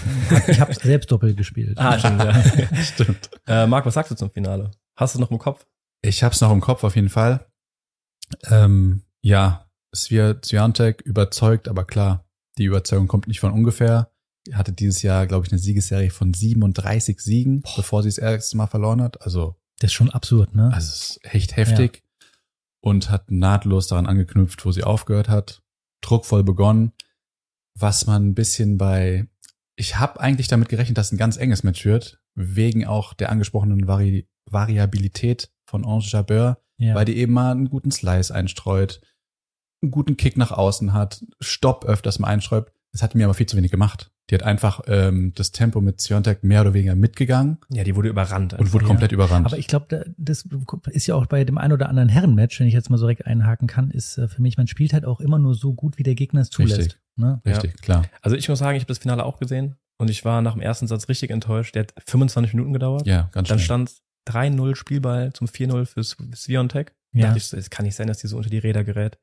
ich 0.48 0.60
habe 0.60 0.74
selbst 0.74 1.10
doppelt 1.12 1.36
gespielt. 1.36 1.78
Ah, 1.78 1.98
stimmt, 1.98 2.22
ja. 2.22 2.42
Stimmt. 2.82 3.30
äh, 3.46 3.66
Marc, 3.66 3.86
was 3.86 3.94
sagst 3.94 4.10
du 4.10 4.16
zum 4.16 4.30
Finale? 4.30 4.70
Hast 4.96 5.14
du 5.14 5.18
es 5.18 5.20
noch 5.20 5.30
im 5.30 5.38
Kopf? 5.38 5.66
Ich 6.02 6.22
hab's 6.24 6.40
noch 6.40 6.50
im 6.50 6.60
Kopf 6.60 6.82
auf 6.84 6.96
jeden 6.96 7.08
Fall. 7.08 7.46
Ähm, 8.48 9.02
ja, 9.22 9.66
Svia- 9.94 10.44
Swiatek 10.44 11.00
überzeugt, 11.02 11.68
aber 11.68 11.84
klar, 11.84 12.24
die 12.58 12.64
Überzeugung 12.64 13.06
kommt 13.08 13.26
nicht 13.28 13.40
von 13.40 13.52
ungefähr. 13.52 14.10
Die 14.46 14.54
hatte 14.54 14.72
dieses 14.72 15.02
Jahr, 15.02 15.26
glaube 15.26 15.46
ich, 15.46 15.52
eine 15.52 15.58
Siegesserie 15.58 16.10
von 16.10 16.32
37 16.34 17.20
Siegen, 17.20 17.62
bevor 17.76 18.02
sie 18.02 18.08
das 18.08 18.18
erste 18.18 18.56
Mal 18.56 18.66
verloren 18.66 19.02
hat. 19.02 19.22
Also, 19.22 19.56
Das 19.78 19.90
ist 19.90 19.94
schon 19.94 20.10
absurd, 20.10 20.54
ne? 20.54 20.70
also 20.72 20.88
es 20.88 21.10
ist 21.18 21.20
echt 21.24 21.56
heftig. 21.56 22.02
Und 22.82 23.10
hat 23.10 23.30
nahtlos 23.30 23.88
daran 23.88 24.06
angeknüpft, 24.06 24.64
wo 24.64 24.72
sie 24.72 24.84
aufgehört 24.84 25.28
hat. 25.28 25.62
Druckvoll 26.00 26.44
begonnen. 26.44 26.92
Was 27.78 28.06
man 28.06 28.28
ein 28.28 28.34
bisschen 28.34 28.78
bei, 28.78 29.28
ich 29.76 29.98
habe 29.98 30.20
eigentlich 30.20 30.48
damit 30.48 30.68
gerechnet, 30.68 30.98
dass 30.98 31.12
ein 31.12 31.18
ganz 31.18 31.36
enges 31.36 31.62
Match 31.62 31.84
wird, 31.84 32.20
wegen 32.34 32.86
auch 32.86 33.14
der 33.14 33.30
angesprochenen 33.30 33.86
Vari 33.86 34.28
Variabilität 34.46 35.52
von 35.66 35.84
Ange 35.84 36.04
Jabeur 36.06 36.60
ja. 36.80 36.94
weil 36.94 37.04
die 37.04 37.16
eben 37.16 37.32
mal 37.32 37.52
einen 37.52 37.70
guten 37.70 37.90
Slice 37.90 38.34
einstreut, 38.34 39.00
einen 39.82 39.90
guten 39.90 40.16
Kick 40.16 40.36
nach 40.36 40.50
außen 40.50 40.92
hat, 40.92 41.24
Stopp 41.40 41.84
öfters 41.84 42.18
mal 42.18 42.28
einstreut. 42.28 42.72
Das 42.92 43.02
hat 43.02 43.14
mir 43.14 43.24
aber 43.24 43.34
viel 43.34 43.46
zu 43.46 43.56
wenig 43.56 43.70
gemacht. 43.70 44.09
Die 44.30 44.34
hat 44.34 44.42
einfach 44.44 44.80
ähm, 44.86 45.32
das 45.34 45.50
Tempo 45.50 45.80
mit 45.80 46.00
Siontek 46.00 46.44
mehr 46.44 46.60
oder 46.60 46.72
weniger 46.72 46.94
mitgegangen 46.94 47.58
Ja, 47.68 47.82
die 47.84 47.96
wurde 47.96 48.08
überrannt. 48.08 48.54
und 48.54 48.72
wurde 48.72 48.84
Ja. 48.84 48.88
komplett 48.88 49.10
überrannt. 49.12 49.44
Aber 49.46 49.58
ich 49.58 49.66
glaube, 49.66 50.04
das 50.16 50.46
ist 50.90 51.06
ja 51.08 51.16
auch 51.16 51.26
bei 51.26 51.44
dem 51.44 51.58
ein 51.58 51.72
oder 51.72 51.88
anderen 51.88 52.08
Herrenmatch, 52.08 52.60
wenn 52.60 52.66
ich 52.68 52.74
jetzt 52.74 52.90
mal 52.90 52.96
so 52.96 53.06
direkt 53.06 53.26
einhaken 53.26 53.66
kann, 53.66 53.90
ist 53.90 54.18
äh, 54.18 54.28
für 54.28 54.40
mich, 54.40 54.56
man 54.56 54.68
spielt 54.68 54.92
halt 54.92 55.04
auch 55.04 55.20
immer 55.20 55.38
nur 55.38 55.54
so 55.54 55.72
gut, 55.74 55.98
wie 55.98 56.04
der 56.04 56.14
Gegner 56.14 56.42
es 56.42 56.50
zulässt. 56.50 56.78
Richtig. 56.78 56.98
Ne? 57.16 57.40
Richtig, 57.44 57.82
klar. 57.82 58.04
Also 58.22 58.36
ich 58.36 58.48
muss 58.48 58.60
sagen, 58.60 58.76
ich 58.76 58.82
habe 58.84 58.88
das 58.88 58.98
Finale 58.98 59.24
auch 59.24 59.38
gesehen 59.38 59.74
und 59.98 60.08
ich 60.10 60.24
war 60.24 60.40
nach 60.42 60.52
dem 60.52 60.62
ersten 60.62 60.86
Satz 60.86 61.08
richtig 61.08 61.30
enttäuscht. 61.30 61.74
Der 61.74 61.82
hat 61.82 61.92
25 62.06 62.54
Minuten 62.54 62.72
gedauert. 62.72 63.06
Ja, 63.06 63.28
ganz 63.32 63.48
Dann 63.48 63.58
schnell. 63.58 63.86
stand 63.86 63.92
3-0 64.28 64.76
Spielball 64.76 65.32
zum 65.32 65.48
4-0 65.48 65.86
für 65.86 66.04
Sviontek. 66.04 66.94
Ja. 67.12 67.26
Dachte 67.26 67.38
ich, 67.38 67.46
so, 67.46 67.56
es 67.56 67.68
kann 67.70 67.84
nicht 67.84 67.96
sein, 67.96 68.06
dass 68.06 68.18
die 68.18 68.28
so 68.28 68.36
unter 68.36 68.48
die 68.50 68.58
Räder 68.58 68.84
gerät. 68.84 69.18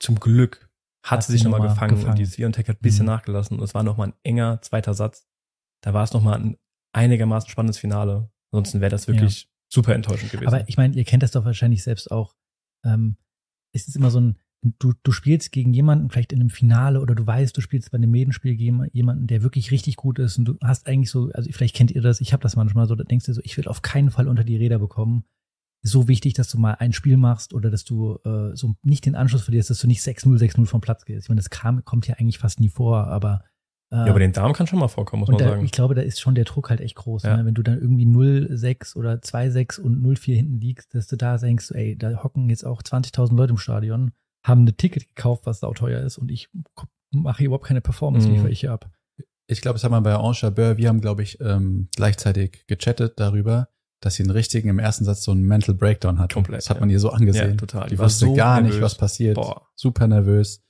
Zum 0.00 0.18
Glück 0.18 0.65
hat, 1.10 1.22
sie 1.24 1.32
sich 1.32 1.44
nochmal 1.44 1.60
noch 1.60 1.66
mal 1.66 1.72
gefangen, 1.74 1.94
gefangen. 1.94 2.10
und 2.10 2.18
die 2.18 2.26
Sviontek 2.26 2.68
hat 2.68 2.76
ein 2.76 2.82
bisschen 2.82 3.04
Mhm. 3.06 3.12
nachgelassen 3.12 3.58
und 3.58 3.64
es 3.64 3.74
war 3.74 3.82
nochmal 3.82 4.08
ein 4.08 4.14
enger 4.22 4.60
zweiter 4.62 4.94
Satz. 4.94 5.26
Da 5.82 5.94
war 5.94 6.04
es 6.04 6.12
nochmal 6.12 6.38
ein 6.40 6.56
einigermaßen 6.92 7.48
spannendes 7.50 7.78
Finale. 7.78 8.30
Ansonsten 8.52 8.80
wäre 8.80 8.90
das 8.90 9.06
wirklich 9.08 9.50
super 9.68 9.94
enttäuschend 9.94 10.32
gewesen. 10.32 10.48
Aber 10.48 10.68
ich 10.68 10.76
meine, 10.76 10.94
ihr 10.94 11.04
kennt 11.04 11.22
das 11.22 11.32
doch 11.32 11.44
wahrscheinlich 11.44 11.82
selbst 11.82 12.10
auch. 12.10 12.34
Ähm, 12.84 13.16
es 13.72 13.88
ist 13.88 13.96
immer 13.96 14.10
so 14.10 14.20
ein, 14.20 14.38
du, 14.78 14.94
du 15.02 15.12
spielst 15.12 15.52
gegen 15.52 15.72
jemanden, 15.74 16.08
vielleicht 16.10 16.32
in 16.32 16.40
einem 16.40 16.50
Finale 16.50 17.00
oder 17.00 17.14
du 17.14 17.26
weißt, 17.26 17.56
du 17.56 17.60
spielst 17.60 17.90
bei 17.90 17.96
einem 17.98 18.10
Medenspiel 18.10 18.56
gegen 18.56 18.86
jemanden, 18.92 19.26
der 19.26 19.42
wirklich 19.42 19.70
richtig 19.70 19.96
gut 19.96 20.18
ist 20.18 20.38
und 20.38 20.44
du 20.46 20.56
hast 20.62 20.86
eigentlich 20.86 21.10
so, 21.10 21.30
also 21.34 21.50
vielleicht 21.52 21.76
kennt 21.76 21.90
ihr 21.90 22.00
das, 22.02 22.20
ich 22.20 22.32
habe 22.32 22.42
das 22.42 22.56
manchmal 22.56 22.86
so, 22.86 22.94
da 22.94 23.04
denkst 23.04 23.26
du 23.26 23.32
so, 23.34 23.40
ich 23.44 23.56
will 23.56 23.68
auf 23.68 23.82
keinen 23.82 24.10
Fall 24.10 24.28
unter 24.28 24.44
die 24.44 24.56
Räder 24.56 24.78
bekommen. 24.78 25.24
Ist 25.82 25.92
so 25.92 26.08
wichtig, 26.08 26.34
dass 26.34 26.48
du 26.50 26.58
mal 26.58 26.74
ein 26.74 26.92
Spiel 26.92 27.16
machst 27.16 27.54
oder 27.54 27.70
dass 27.70 27.84
du 27.84 28.18
äh, 28.24 28.54
so 28.56 28.74
nicht 28.82 29.06
den 29.06 29.14
Anschluss 29.14 29.42
verlierst, 29.42 29.70
dass 29.70 29.78
du 29.78 29.86
nicht 29.86 30.00
6-0, 30.02 30.36
6-0 30.38 30.66
vom 30.66 30.80
Platz 30.80 31.04
gehst. 31.04 31.24
Ich 31.24 31.28
meine, 31.28 31.38
das 31.40 31.50
kam, 31.50 31.84
kommt 31.84 32.06
ja 32.08 32.14
eigentlich 32.16 32.38
fast 32.38 32.60
nie 32.60 32.68
vor, 32.70 33.06
aber 33.06 33.42
Äh, 33.92 33.96
Ja, 33.98 34.06
aber 34.06 34.18
den 34.18 34.32
Damen 34.32 34.52
kann 34.52 34.66
schon 34.66 34.80
mal 34.80 34.88
vorkommen, 34.88 35.20
muss 35.20 35.28
und 35.28 35.34
man 35.36 35.44
da, 35.44 35.50
sagen. 35.50 35.64
ich 35.64 35.70
glaube, 35.70 35.94
da 35.94 36.02
ist 36.02 36.20
schon 36.20 36.34
der 36.34 36.42
Druck 36.44 36.70
halt 36.70 36.80
echt 36.80 36.96
groß. 36.96 37.22
Ja. 37.22 37.36
Ne? 37.36 37.44
Wenn 37.46 37.54
du 37.54 37.62
dann 37.62 37.78
irgendwie 37.80 38.04
0,6 38.04 38.96
oder 38.96 39.12
2,6 39.20 39.78
und 39.80 40.02
0,4 40.02 40.34
hinten 40.34 40.60
liegst, 40.60 40.92
dass 40.94 41.06
du 41.06 41.14
da 41.16 41.36
denkst, 41.38 41.70
ey, 41.70 41.96
da 41.96 42.22
hocken 42.24 42.50
jetzt 42.50 42.64
auch 42.66 42.82
20.000 42.82 43.36
Leute 43.36 43.52
im 43.52 43.58
Stadion, 43.58 44.10
haben 44.44 44.64
ein 44.64 44.76
Ticket 44.76 45.06
gekauft, 45.14 45.46
was 45.46 45.60
sauteuer 45.60 46.00
ist 46.00 46.18
und 46.18 46.30
ich 46.32 46.48
mache 47.12 47.38
hier 47.38 47.46
überhaupt 47.46 47.66
keine 47.66 47.80
Performance, 47.80 48.26
Mhm. 48.26 48.34
liefere 48.34 48.50
ich 48.50 48.58
hier 48.60 48.72
ab. 48.72 48.90
Ich 49.48 49.60
glaube, 49.60 49.74
das 49.74 49.84
hat 49.84 49.92
man 49.92 50.02
bei 50.02 50.16
Ange 50.16 50.34
Chabert, 50.34 50.76
wir 50.78 50.88
haben, 50.88 51.00
glaube 51.00 51.22
ich, 51.22 51.40
ähm, 51.40 51.86
gleichzeitig 51.94 52.64
gechattet 52.66 53.20
darüber, 53.20 53.68
dass 54.00 54.14
sie 54.16 54.22
einen 54.22 54.30
richtigen 54.30 54.68
im 54.68 54.78
ersten 54.78 55.04
Satz 55.04 55.22
so 55.22 55.32
einen 55.32 55.44
Mental 55.44 55.74
Breakdown 55.74 56.18
hat. 56.18 56.32
Komplett, 56.34 56.58
Das 56.58 56.70
hat 56.70 56.76
ja. 56.76 56.80
man 56.80 56.90
ihr 56.90 57.00
so 57.00 57.10
angesehen. 57.10 57.50
Ja, 57.50 57.56
total. 57.56 57.88
Die, 57.88 57.96
Die 57.96 57.98
wusste 57.98 58.26
so 58.26 58.34
gar 58.34 58.60
nicht, 58.60 58.72
nervös. 58.72 58.82
was 58.82 58.94
passiert. 58.96 59.34
Boah. 59.36 59.66
Super 59.74 60.06
nervös. 60.06 60.62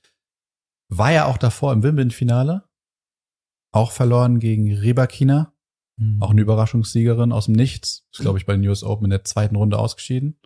War 0.89 1.11
ja 1.11 1.25
auch 1.25 1.37
davor 1.37 1.73
im 1.73 1.83
Wimbledon-Finale. 1.83 2.63
Auch 3.73 3.91
verloren 3.91 4.39
gegen 4.39 4.73
Rybakina. 4.73 5.53
Mhm. 5.99 6.21
Auch 6.21 6.29
eine 6.31 6.41
Überraschungssiegerin 6.41 7.31
aus 7.31 7.45
dem 7.45 7.55
Nichts. 7.55 8.07
Ist, 8.13 8.21
glaube 8.21 8.37
ich, 8.39 8.45
bei 8.45 8.53
den 8.55 8.65
US 8.67 8.83
Open 8.83 9.05
in 9.05 9.09
der 9.09 9.25
zweiten 9.25 9.55
Runde 9.55 9.77
ausgeschieden. 9.77 10.39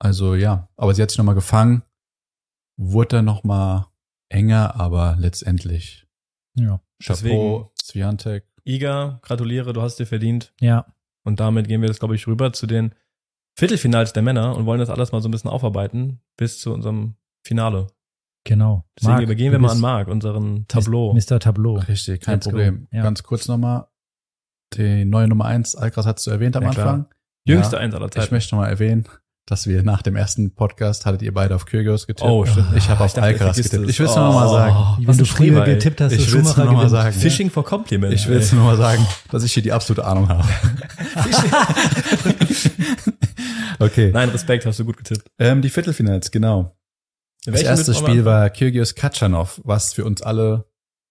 Also 0.00 0.34
ja, 0.34 0.68
aber 0.76 0.94
sie 0.94 1.02
hat 1.02 1.10
sich 1.10 1.18
nochmal 1.18 1.34
gefangen. 1.34 1.82
Wurde 2.76 3.16
dann 3.16 3.24
nochmal 3.24 3.86
enger, 4.28 4.76
aber 4.76 5.16
letztendlich 5.18 6.06
ja. 6.54 6.80
Chapeau, 7.02 7.72
Swiatek. 7.82 8.44
Iga, 8.64 9.18
gratuliere, 9.22 9.72
du 9.72 9.80
hast 9.82 9.96
dir 9.96 10.06
verdient. 10.06 10.52
ja, 10.60 10.86
Und 11.28 11.40
damit 11.40 11.68
gehen 11.68 11.82
wir 11.82 11.88
jetzt, 11.88 11.98
glaube 12.00 12.14
ich, 12.14 12.26
rüber 12.26 12.52
zu 12.54 12.66
den 12.66 12.94
Viertelfinals 13.58 14.12
der 14.14 14.22
Männer 14.22 14.56
und 14.56 14.64
wollen 14.66 14.80
das 14.80 14.88
alles 14.88 15.12
mal 15.12 15.20
so 15.20 15.28
ein 15.28 15.30
bisschen 15.30 15.50
aufarbeiten 15.50 16.20
bis 16.38 16.58
zu 16.58 16.72
unserem 16.72 17.14
Finale. 17.46 17.86
genau. 18.44 18.84
Deswegen 18.98 19.12
Marc, 19.12 19.22
übergehen 19.24 19.52
wir 19.52 19.58
mal 19.58 19.72
an 19.72 19.80
Marc, 19.80 20.08
unseren 20.08 20.66
Tableau. 20.68 21.12
Mr. 21.12 21.38
Tableau. 21.38 21.74
Richtig, 21.76 22.22
kein 22.22 22.36
Let's. 22.36 22.46
Problem. 22.46 22.88
Ja. 22.92 23.02
Ganz 23.02 23.22
kurz 23.22 23.46
nochmal. 23.46 23.88
Die 24.74 25.04
neue 25.04 25.28
Nummer 25.28 25.44
eins, 25.46 25.74
Alcaraz 25.76 26.06
hast 26.06 26.26
du 26.26 26.30
erwähnt 26.30 26.56
am 26.56 26.62
Ja, 26.62 26.70
klar. 26.70 26.88
Anfang. 26.88 27.14
Jüngste 27.44 27.76
Ja, 27.76 27.82
Eins 27.82 27.94
aller 27.94 28.06
Ich 28.06 28.12
Zeiten. 28.12 28.34
möchte 28.34 28.54
nochmal 28.54 28.70
erwähnen, 28.70 29.04
dass 29.48 29.66
wir 29.66 29.82
nach 29.82 30.02
dem 30.02 30.14
ersten 30.14 30.54
Podcast 30.54 31.06
hattet 31.06 31.22
ihr 31.22 31.32
beide 31.32 31.54
auf 31.54 31.64
Kyrgios 31.64 32.06
getippt. 32.06 32.28
Oh, 32.28 32.44
stimmt. 32.44 32.76
Ich 32.76 32.90
habe 32.90 33.02
auf 33.02 33.14
dachte, 33.14 33.22
Alcaraz 33.22 33.56
getippt. 33.56 33.84
es. 33.84 33.90
Ich 33.90 33.98
will 33.98 34.06
es 34.06 34.14
nur 34.14 34.24
nochmal 34.26 34.48
sagen. 34.50 35.00
Wie 35.00 35.06
was 35.06 35.16
wenn 35.16 35.24
du 35.24 35.30
früher 35.30 35.64
getippt 35.64 36.00
hast, 36.02 36.12
Ich 36.12 36.18
will's 36.18 36.30
Schumacher 36.30 36.64
nur 36.64 36.66
noch 36.66 36.72
mal 36.72 36.78
gewinnt. 36.86 37.02
sagen. 37.02 37.16
Fishing 37.18 37.50
for 37.50 37.64
Compliment. 37.64 38.12
Ich 38.12 38.28
will 38.28 38.36
jetzt 38.36 38.52
nur 38.52 38.64
mal 38.64 38.76
sagen, 38.76 39.06
dass 39.30 39.42
ich 39.44 39.54
hier 39.54 39.62
die 39.62 39.72
absolute 39.72 40.04
Ahnung 40.04 40.28
habe. 40.28 40.46
okay. 43.78 44.10
Nein, 44.12 44.28
Respekt, 44.28 44.66
hast 44.66 44.78
du 44.80 44.84
gut 44.84 44.98
getippt. 44.98 45.30
Ähm, 45.38 45.62
die 45.62 45.70
Viertelfinals, 45.70 46.30
genau. 46.30 46.76
Das 47.46 47.62
erste 47.62 47.92
mal 47.92 47.98
Spiel 47.98 48.24
war 48.26 48.50
Kyrgios 48.50 48.94
Katschanov, 48.94 49.62
was 49.64 49.94
für 49.94 50.04
uns 50.04 50.20
alle 50.20 50.66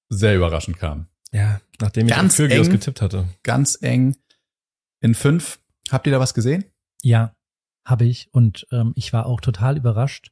sehr 0.09 0.35
überraschend 0.35 0.77
kam. 0.77 1.07
Ja, 1.31 1.59
nachdem 1.81 2.07
ich 2.07 2.13
Ganz 2.13 2.33
auf 2.33 2.37
Kyrgios 2.37 2.67
eng. 2.67 2.73
getippt 2.73 3.01
hatte. 3.01 3.25
Ganz 3.41 3.79
eng 3.81 4.15
in 5.01 5.15
fünf. 5.15 5.59
Habt 5.89 6.05
ihr 6.05 6.13
da 6.13 6.19
was 6.19 6.35
gesehen? 6.35 6.65
Ja, 7.01 7.33
habe 7.87 8.05
ich. 8.05 8.29
Und 8.33 8.67
ähm, 8.71 8.93
ich 8.95 9.13
war 9.13 9.25
auch 9.25 9.41
total 9.41 9.77
überrascht, 9.77 10.31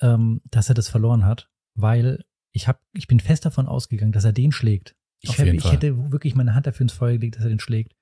ähm, 0.00 0.40
dass 0.50 0.68
er 0.68 0.74
das 0.74 0.88
verloren 0.88 1.24
hat, 1.24 1.50
weil 1.74 2.24
ich 2.52 2.68
hab, 2.68 2.80
ich 2.94 3.06
bin 3.06 3.20
fest 3.20 3.44
davon 3.44 3.66
ausgegangen, 3.66 4.12
dass 4.12 4.24
er 4.24 4.32
den 4.32 4.52
schlägt. 4.52 4.94
Ich, 5.20 5.36
jeden 5.36 5.56
ich 5.56 5.72
hätte 5.72 6.12
wirklich 6.12 6.34
meine 6.34 6.54
Hand 6.54 6.66
dafür 6.66 6.84
ins 6.84 6.92
Feuer 6.92 7.14
gelegt, 7.14 7.36
dass 7.36 7.44
er 7.44 7.48
den 7.48 7.60
schlägt. 7.60 7.94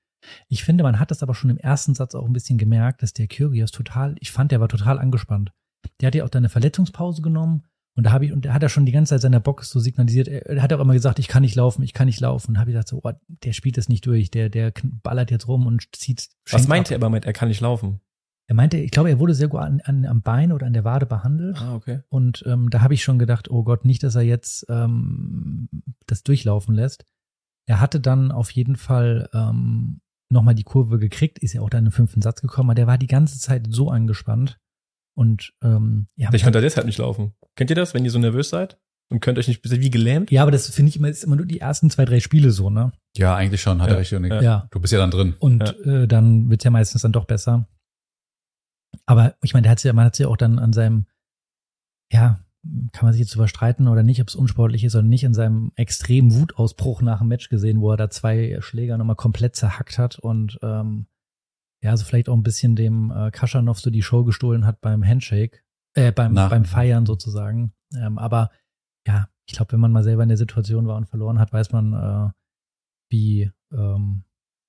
Ich 0.47 0.63
finde, 0.63 0.83
man 0.83 0.99
hat 0.99 1.11
das 1.11 1.23
aber 1.23 1.35
schon 1.35 1.49
im 1.49 1.57
ersten 1.57 1.93
Satz 1.95 2.15
auch 2.15 2.25
ein 2.25 2.33
bisschen 2.33 2.57
gemerkt, 2.57 3.01
dass 3.01 3.13
der 3.13 3.27
Kyrgios 3.27 3.71
total, 3.71 4.15
ich 4.19 4.31
fand, 4.31 4.51
der 4.51 4.59
war 4.59 4.67
total 4.67 4.99
angespannt. 4.99 5.51
Der 5.99 6.07
hat 6.07 6.15
ja 6.15 6.23
auch 6.23 6.29
dann 6.29 6.41
eine 6.41 6.49
Verletzungspause 6.49 7.21
genommen 7.21 7.63
und 7.95 8.03
da 8.03 8.11
habe 8.11 8.25
ich, 8.25 8.33
und 8.33 8.45
da 8.45 8.53
hat 8.53 8.61
er 8.61 8.69
schon 8.69 8.85
die 8.85 8.91
ganze 8.91 9.11
Zeit 9.11 9.21
seiner 9.21 9.39
Box 9.39 9.69
so 9.69 9.79
signalisiert, 9.79 10.27
er, 10.27 10.61
hat 10.61 10.73
auch 10.73 10.81
immer 10.81 10.93
gesagt, 10.93 11.17
ich 11.17 11.29
kann 11.29 11.41
nicht 11.41 11.55
laufen, 11.55 11.81
ich 11.81 11.93
kann 11.93 12.07
nicht 12.07 12.19
laufen. 12.19 12.51
Und 12.51 12.59
habe 12.59 12.69
ich 12.69 12.73
gesagt, 12.73 12.89
so, 12.89 12.99
oh, 13.01 13.11
der 13.27 13.53
spielt 13.53 13.77
das 13.77 13.87
nicht 13.87 14.05
durch, 14.05 14.29
der, 14.29 14.49
der 14.49 14.73
ballert 14.83 15.31
jetzt 15.31 15.47
rum 15.47 15.65
und 15.65 15.95
zieht. 15.95 16.27
Was 16.51 16.67
meinte 16.67 16.93
er 16.93 16.97
aber 16.97 17.09
mit, 17.09 17.25
er 17.25 17.31
kann 17.31 17.47
nicht 17.47 17.61
laufen? 17.61 18.01
Er 18.47 18.55
meinte, 18.55 18.77
ich 18.77 18.91
glaube, 18.91 19.09
er 19.09 19.19
wurde 19.19 19.33
sehr 19.33 19.47
gut 19.47 19.61
an, 19.61 19.81
an, 19.85 20.05
am 20.05 20.21
Bein 20.21 20.51
oder 20.51 20.67
an 20.67 20.73
der 20.73 20.83
Wade 20.83 21.05
behandelt. 21.05 21.59
Ah, 21.59 21.75
okay. 21.75 22.01
Und 22.09 22.43
ähm, 22.45 22.69
da 22.69 22.81
habe 22.81 22.93
ich 22.93 23.03
schon 23.03 23.17
gedacht, 23.17 23.49
oh 23.49 23.63
Gott, 23.63 23.85
nicht, 23.85 24.03
dass 24.03 24.15
er 24.15 24.21
jetzt 24.21 24.65
ähm, 24.69 25.67
das 26.05 26.23
durchlaufen 26.23 26.75
lässt. 26.75 27.05
Er 27.67 27.81
hatte 27.81 27.99
dann 27.99 28.31
auf 28.31 28.51
jeden 28.51 28.75
Fall 28.75 29.29
ähm, 29.33 30.01
nochmal 30.29 30.53
die 30.53 30.63
Kurve 30.63 30.99
gekriegt, 30.99 31.39
ist 31.39 31.53
ja 31.53 31.61
auch 31.61 31.69
dann 31.69 31.87
im 31.87 31.91
fünften 31.91 32.21
Satz 32.21 32.41
gekommen, 32.41 32.69
aber 32.69 32.75
der 32.75 32.87
war 32.87 32.99
die 32.99 33.07
ganze 33.07 33.39
Zeit 33.39 33.67
so 33.69 33.89
angespannt. 33.89 34.59
Und 35.15 35.53
ähm, 35.63 36.07
ja, 36.15 36.29
Vielleicht 36.29 36.43
könnt 36.43 36.55
ihr 36.55 36.61
deshalb 36.61 36.85
nicht 36.85 36.99
laufen. 36.99 37.33
Kennt 37.55 37.69
ihr 37.69 37.75
das, 37.75 37.93
wenn 37.93 38.05
ihr 38.05 38.11
so 38.11 38.19
nervös 38.19 38.49
seid? 38.49 38.77
Und 39.09 39.19
könnt 39.21 39.37
euch 39.37 39.47
nicht 39.47 39.63
wie 39.63 39.89
gelähmt? 39.89 40.31
ja, 40.31 40.41
aber 40.41 40.51
das 40.51 40.67
finde 40.69 40.89
ich 40.89 40.97
immer, 40.97 41.09
ist 41.09 41.23
immer 41.23 41.35
nur 41.35 41.45
die 41.45 41.59
ersten 41.59 41.89
zwei, 41.89 42.05
drei 42.05 42.19
Spiele 42.19 42.51
so, 42.51 42.69
ne? 42.69 42.91
Ja, 43.15 43.35
eigentlich 43.35 43.61
schon, 43.61 43.81
hat 43.81 43.89
Ja, 43.89 43.95
er 43.95 43.99
recht. 43.99 44.11
Ja. 44.11 44.41
Ja. 44.41 44.67
Du 44.71 44.79
bist 44.79 44.91
ja 44.93 44.99
dann 44.99 45.11
drin. 45.11 45.35
Und 45.39 45.61
äh, 45.85 46.07
dann 46.07 46.49
wird's 46.49 46.63
ja 46.63 46.71
meistens 46.71 47.03
dann 47.03 47.11
doch 47.11 47.25
besser. 47.25 47.67
Aber 49.05 49.35
ich 49.41 49.53
meine, 49.53 49.63
der 49.63 49.71
hat 49.71 49.83
ja, 49.83 49.93
man 49.93 50.05
hat 50.05 50.19
ja 50.19 50.27
auch 50.27 50.37
dann 50.37 50.59
an 50.59 50.73
seinem, 50.73 51.05
ja, 52.11 52.39
kann 52.91 53.05
man 53.05 53.13
sich 53.13 53.21
jetzt 53.21 53.35
überstreiten 53.35 53.87
oder 53.87 54.03
nicht, 54.03 54.21
ob 54.21 54.27
es 54.27 54.35
unsportlich 54.35 54.83
ist 54.83 54.95
oder 54.95 55.03
nicht, 55.03 55.25
an 55.25 55.33
seinem 55.33 55.71
extremen 55.75 56.33
Wutausbruch 56.33 57.01
nach 57.01 57.19
dem 57.19 57.27
Match 57.27 57.49
gesehen, 57.49 57.79
wo 57.79 57.91
er 57.91 57.97
da 57.97 58.09
zwei 58.09 58.57
Schläger 58.61 58.97
nochmal 58.97 59.15
komplett 59.15 59.55
zerhackt 59.55 59.99
hat 59.99 60.17
und 60.17 60.57
ähm, 60.63 61.07
ja, 61.83 61.95
so 61.95 62.05
vielleicht 62.05 62.29
auch 62.29 62.35
ein 62.35 62.43
bisschen 62.43 62.75
dem 62.75 63.11
äh, 63.11 63.29
Kaschanov 63.29 63.79
so 63.79 63.91
die 63.91 64.01
Show 64.01 64.23
gestohlen 64.23 64.65
hat 64.65 64.81
beim 64.81 65.05
Handshake, 65.05 65.61
äh, 65.93 66.11
beim, 66.11 66.33
beim 66.33 66.65
Feiern 66.65 67.05
sozusagen. 67.05 67.73
Ähm, 67.95 68.17
aber 68.17 68.49
ja, 69.05 69.29
ich 69.45 69.53
glaube, 69.53 69.73
wenn 69.73 69.79
man 69.79 69.91
mal 69.91 70.03
selber 70.03 70.23
in 70.23 70.29
der 70.29 70.37
Situation 70.37 70.87
war 70.87 70.97
und 70.97 71.05
verloren 71.05 71.37
hat, 71.37 71.53
weiß 71.53 71.71
man, 71.71 71.93
äh, 71.93 72.31
wie, 73.11 73.51
ähm, 73.71 74.23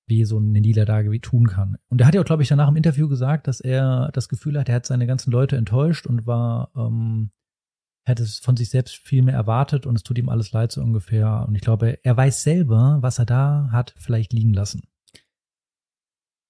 wie 0.07 0.23
so 0.23 0.37
eine 0.37 0.61
Niederlage 0.61 1.11
wie 1.11 1.19
tun 1.19 1.47
kann. 1.47 1.77
Und 1.89 2.01
er 2.01 2.07
hat 2.07 2.15
ja 2.15 2.23
glaube 2.23 2.43
ich, 2.43 2.49
danach 2.49 2.69
im 2.69 2.75
Interview 2.75 3.07
gesagt, 3.07 3.47
dass 3.47 3.59
er 3.59 4.09
das 4.13 4.29
Gefühl 4.29 4.57
hat, 4.57 4.69
er 4.69 4.75
hat 4.75 4.85
seine 4.85 5.05
ganzen 5.05 5.31
Leute 5.31 5.57
enttäuscht 5.57 6.07
und 6.07 6.25
war, 6.25 6.71
ähm, 6.75 7.31
hätte 8.05 8.23
es 8.23 8.39
von 8.39 8.55
sich 8.55 8.69
selbst 8.69 8.95
viel 8.95 9.21
mehr 9.21 9.35
erwartet 9.35 9.85
und 9.85 9.95
es 9.95 10.03
tut 10.03 10.17
ihm 10.17 10.29
alles 10.29 10.53
leid 10.53 10.71
so 10.71 10.81
ungefähr. 10.81 11.45
Und 11.47 11.55
ich 11.55 11.61
glaube, 11.61 11.99
er 12.03 12.15
weiß 12.15 12.41
selber, 12.41 12.99
was 13.01 13.19
er 13.19 13.25
da 13.25 13.69
hat 13.71 13.93
vielleicht 13.97 14.31
liegen 14.31 14.53
lassen. 14.53 14.87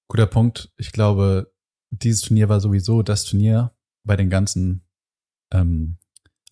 Guter 0.07 0.27
Punkt. 0.27 0.71
Ich 0.77 0.91
glaube, 0.91 1.51
dieses 1.89 2.21
Turnier 2.21 2.47
war 2.47 2.61
sowieso 2.61 3.01
das 3.01 3.25
Turnier 3.25 3.75
bei 4.05 4.15
den 4.15 4.29
ganzen 4.29 4.85
ähm, 5.51 5.97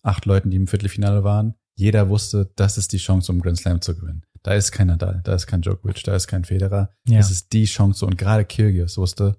acht 0.02 0.26
Leuten, 0.26 0.50
die 0.50 0.56
im 0.56 0.66
Viertelfinale 0.66 1.22
waren. 1.22 1.54
Jeder 1.76 2.08
wusste, 2.08 2.52
das 2.56 2.78
ist 2.78 2.92
die 2.92 2.98
Chance, 2.98 3.30
um 3.30 3.40
Grand 3.40 3.58
Slam 3.58 3.80
zu 3.80 3.94
gewinnen. 3.94 4.25
Da 4.46 4.54
ist 4.54 4.70
kein 4.70 4.86
Nadal, 4.86 5.22
da 5.24 5.34
ist 5.34 5.48
kein 5.48 5.60
Djokovic, 5.62 6.04
da 6.04 6.14
ist 6.14 6.28
kein 6.28 6.44
Federer. 6.44 6.90
Ja. 7.08 7.18
Es 7.18 7.32
ist 7.32 7.52
die 7.52 7.64
Chance 7.64 8.06
und 8.06 8.16
gerade 8.16 8.44
Kyrgios 8.44 8.96
wusste, 8.96 9.36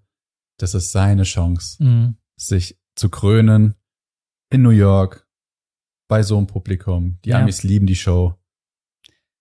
das 0.60 0.74
ist 0.74 0.92
seine 0.92 1.24
Chance, 1.24 1.82
Mhm. 1.82 2.18
sich 2.36 2.78
zu 2.94 3.08
krönen 3.10 3.76
in 4.52 4.64
New 4.64 4.72
York 4.72 5.26
bei 6.10 6.24
so 6.24 6.38
einem 6.38 6.48
Publikum. 6.48 7.20
Die 7.24 7.30
Ja. 7.30 7.40
Amis 7.40 7.64
lieben 7.64 7.88
die 7.88 7.96
Show. 7.96 8.36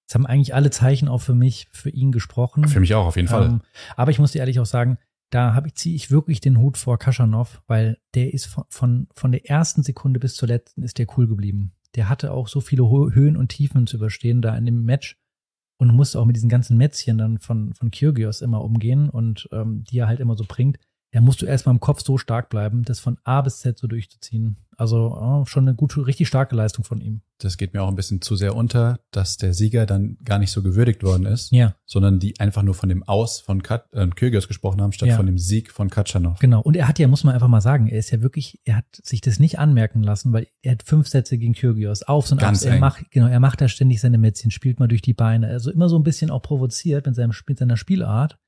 Es 0.08 0.14
haben 0.14 0.24
eigentlich 0.24 0.54
alle 0.54 0.70
Zeichen 0.70 1.08
auch 1.08 1.20
für 1.20 1.34
mich, 1.34 1.66
für 1.72 1.90
ihn 1.90 2.12
gesprochen. 2.12 2.68
Für 2.68 2.78
mich 2.78 2.94
auch 2.94 3.06
auf 3.06 3.16
jeden 3.16 3.26
Fall. 3.26 3.46
Ähm, 3.46 3.62
aber 3.96 4.12
ich 4.12 4.20
muss 4.20 4.30
dir 4.30 4.38
ehrlich 4.38 4.60
auch 4.60 4.66
sagen, 4.66 4.98
da 5.30 5.52
habe 5.54 5.66
ich, 5.66 5.74
ziehe 5.74 5.96
ich 5.96 6.12
wirklich 6.12 6.40
den 6.40 6.58
Hut 6.58 6.78
vor 6.78 6.96
Kaschanov, 6.96 7.60
weil 7.66 7.98
der 8.14 8.32
ist 8.32 8.46
von, 8.46 8.64
von, 8.68 9.08
von 9.16 9.32
der 9.32 9.50
ersten 9.50 9.82
Sekunde 9.82 10.20
bis 10.20 10.36
zur 10.36 10.46
letzten 10.46 10.84
ist 10.84 10.98
der 10.98 11.08
cool 11.18 11.26
geblieben. 11.26 11.72
Der 11.96 12.08
hatte 12.08 12.30
auch 12.30 12.46
so 12.46 12.60
viele 12.60 12.88
Höhen 12.88 13.36
und 13.36 13.48
Tiefen 13.48 13.88
zu 13.88 13.96
überstehen 13.96 14.42
da 14.42 14.56
in 14.56 14.64
dem 14.66 14.84
Match 14.84 15.18
und 15.78 15.94
musste 15.94 16.18
auch 16.20 16.24
mit 16.24 16.36
diesen 16.36 16.48
ganzen 16.48 16.76
Mätzchen 16.76 17.18
dann 17.18 17.38
von, 17.38 17.74
von 17.74 17.90
Kyrgios 17.90 18.40
immer 18.40 18.62
umgehen 18.62 19.08
und 19.08 19.48
ähm, 19.52 19.84
die 19.84 19.98
er 19.98 20.08
halt 20.08 20.20
immer 20.20 20.36
so 20.36 20.44
bringt. 20.46 20.78
Da 21.16 21.22
musst 21.22 21.40
du 21.40 21.46
erstmal 21.46 21.74
im 21.74 21.80
Kopf 21.80 22.02
so 22.04 22.18
stark 22.18 22.50
bleiben, 22.50 22.82
das 22.82 23.00
von 23.00 23.16
A 23.24 23.40
bis 23.40 23.60
Z 23.60 23.78
so 23.78 23.86
durchzuziehen. 23.86 24.58
Also 24.76 25.16
oh, 25.18 25.46
schon 25.46 25.66
eine 25.66 25.74
gute, 25.74 26.06
richtig 26.06 26.28
starke 26.28 26.54
Leistung 26.54 26.84
von 26.84 27.00
ihm. 27.00 27.22
Das 27.38 27.56
geht 27.56 27.72
mir 27.72 27.82
auch 27.82 27.88
ein 27.88 27.94
bisschen 27.96 28.20
zu 28.20 28.36
sehr 28.36 28.54
unter, 28.54 29.00
dass 29.12 29.38
der 29.38 29.54
Sieger 29.54 29.86
dann 29.86 30.18
gar 30.26 30.38
nicht 30.38 30.50
so 30.50 30.62
gewürdigt 30.62 31.02
worden 31.02 31.24
ist. 31.24 31.52
Ja, 31.52 31.74
sondern 31.86 32.18
die 32.18 32.38
einfach 32.38 32.62
nur 32.62 32.74
von 32.74 32.90
dem 32.90 33.02
Aus 33.02 33.40
von 33.40 33.62
Kat 33.62 33.86
äh, 33.92 34.06
Kyrgios 34.08 34.46
gesprochen 34.46 34.82
haben, 34.82 34.92
statt 34.92 35.08
Ja. 35.08 35.16
von 35.16 35.24
dem 35.24 35.38
Sieg 35.38 35.72
von 35.72 35.88
Katschanov. 35.88 36.38
Genau. 36.38 36.60
Und 36.60 36.76
er 36.76 36.86
hat 36.86 36.98
ja, 36.98 37.08
muss 37.08 37.24
man 37.24 37.32
einfach 37.32 37.48
mal 37.48 37.62
sagen, 37.62 37.86
er 37.86 37.98
ist 37.98 38.10
ja 38.10 38.20
wirklich, 38.20 38.60
er 38.66 38.76
hat 38.76 38.84
sich 39.02 39.22
das 39.22 39.38
nicht 39.38 39.58
anmerken 39.58 40.02
lassen, 40.02 40.34
weil 40.34 40.48
er 40.60 40.72
hat 40.72 40.82
fünf 40.82 41.08
Sätze 41.08 41.38
gegen 41.38 41.54
Kyrgios 41.54 42.02
auf 42.02 42.30
und 42.30 42.38
Ganz 42.42 42.62
ab. 42.66 42.74
Er 42.74 42.78
macht, 42.78 43.10
genau, 43.10 43.28
er 43.28 43.40
macht 43.40 43.62
da 43.62 43.68
ständig 43.68 44.02
seine 44.02 44.18
Mätzchen, 44.18 44.50
spielt 44.50 44.80
mal 44.80 44.88
durch 44.88 45.00
die 45.00 45.14
Beine. 45.14 45.46
Also 45.46 45.70
immer 45.70 45.88
so 45.88 45.98
ein 45.98 46.02
bisschen 46.02 46.30
auch 46.30 46.42
provoziert 46.42 47.06
mit 47.06 47.14
seinem, 47.14 47.32
mit 47.48 47.58
seiner 47.58 47.78
Spielart. 47.78 48.38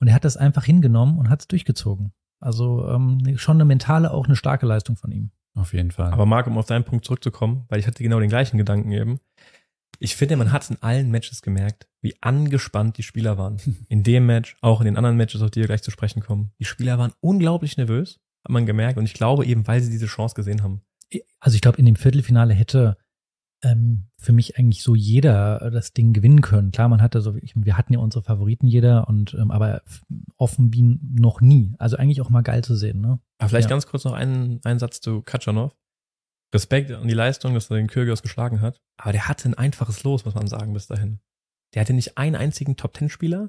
Und 0.00 0.08
er 0.08 0.14
hat 0.14 0.24
das 0.24 0.36
einfach 0.36 0.64
hingenommen 0.64 1.18
und 1.18 1.28
hat 1.28 1.40
es 1.40 1.48
durchgezogen. 1.48 2.12
Also 2.40 2.88
ähm, 2.88 3.36
schon 3.36 3.56
eine 3.56 3.64
mentale, 3.64 4.12
auch 4.12 4.26
eine 4.26 4.36
starke 4.36 4.66
Leistung 4.66 4.96
von 4.96 5.10
ihm. 5.10 5.30
Auf 5.54 5.72
jeden 5.72 5.90
Fall. 5.90 6.12
Aber 6.12 6.26
Marc, 6.26 6.46
um 6.46 6.56
auf 6.56 6.66
deinen 6.66 6.84
Punkt 6.84 7.04
zurückzukommen, 7.04 7.64
weil 7.68 7.80
ich 7.80 7.86
hatte 7.86 8.02
genau 8.02 8.20
den 8.20 8.28
gleichen 8.28 8.58
Gedanken 8.58 8.92
eben. 8.92 9.18
Ich 9.98 10.14
finde, 10.14 10.36
man 10.36 10.52
hat 10.52 10.70
in 10.70 10.80
allen 10.80 11.10
Matches 11.10 11.42
gemerkt, 11.42 11.88
wie 12.00 12.14
angespannt 12.20 12.96
die 12.98 13.02
Spieler 13.02 13.36
waren. 13.36 13.58
In 13.88 14.04
dem 14.04 14.26
Match, 14.26 14.56
auch 14.60 14.80
in 14.80 14.84
den 14.84 14.96
anderen 14.96 15.16
Matches, 15.16 15.42
auf 15.42 15.50
die 15.50 15.60
wir 15.60 15.66
gleich 15.66 15.82
zu 15.82 15.90
sprechen 15.90 16.20
kommen. 16.20 16.52
Die 16.60 16.64
Spieler 16.64 16.98
waren 16.98 17.12
unglaublich 17.20 17.76
nervös, 17.76 18.20
hat 18.44 18.52
man 18.52 18.66
gemerkt. 18.66 18.98
Und 18.98 19.06
ich 19.06 19.14
glaube 19.14 19.44
eben, 19.44 19.66
weil 19.66 19.80
sie 19.80 19.90
diese 19.90 20.06
Chance 20.06 20.36
gesehen 20.36 20.62
haben. 20.62 20.82
Also 21.40 21.56
ich 21.56 21.60
glaube, 21.60 21.78
in 21.78 21.86
dem 21.86 21.96
Viertelfinale 21.96 22.54
hätte 22.54 22.96
ähm, 23.62 24.08
für 24.18 24.32
mich 24.32 24.58
eigentlich 24.58 24.82
so 24.82 24.94
jeder 24.94 25.70
das 25.70 25.92
Ding 25.92 26.12
gewinnen 26.12 26.40
können. 26.42 26.70
Klar, 26.70 26.88
man 26.88 27.02
hatte 27.02 27.20
so, 27.20 27.34
wir 27.34 27.76
hatten 27.76 27.92
ja 27.92 27.98
unsere 27.98 28.22
Favoriten 28.22 28.66
jeder 28.66 29.08
und 29.08 29.34
ähm, 29.34 29.50
aber 29.50 29.82
offen 30.36 30.72
wie 30.72 30.82
noch 30.82 31.40
nie. 31.40 31.74
Also 31.78 31.96
eigentlich 31.96 32.20
auch 32.20 32.30
mal 32.30 32.42
geil 32.42 32.62
zu 32.62 32.76
sehen, 32.76 33.00
ne? 33.00 33.18
Aber 33.38 33.48
vielleicht 33.48 33.68
Ja. 33.68 33.70
ganz 33.70 33.86
kurz 33.86 34.04
noch 34.04 34.12
einen, 34.12 34.60
einen 34.64 34.78
Satz 34.78 35.00
zu 35.00 35.22
Katschanov. 35.22 35.76
Respekt 36.54 36.90
an 36.92 37.06
die 37.08 37.14
Leistung, 37.14 37.52
dass 37.54 37.70
er 37.70 37.76
den 37.76 37.88
Kyrgios 37.88 38.22
geschlagen 38.22 38.60
hat. 38.60 38.80
Aber 38.96 39.12
der 39.12 39.28
hatte 39.28 39.48
ein 39.48 39.54
einfaches 39.54 40.02
Los, 40.04 40.24
muss 40.24 40.34
man 40.34 40.46
sagen, 40.46 40.72
bis 40.72 40.86
dahin. 40.86 41.20
Der 41.74 41.80
hatte 41.82 41.92
nicht 41.92 42.16
einen 42.16 42.36
einzigen 42.36 42.76
Top-10-Spieler. 42.76 43.42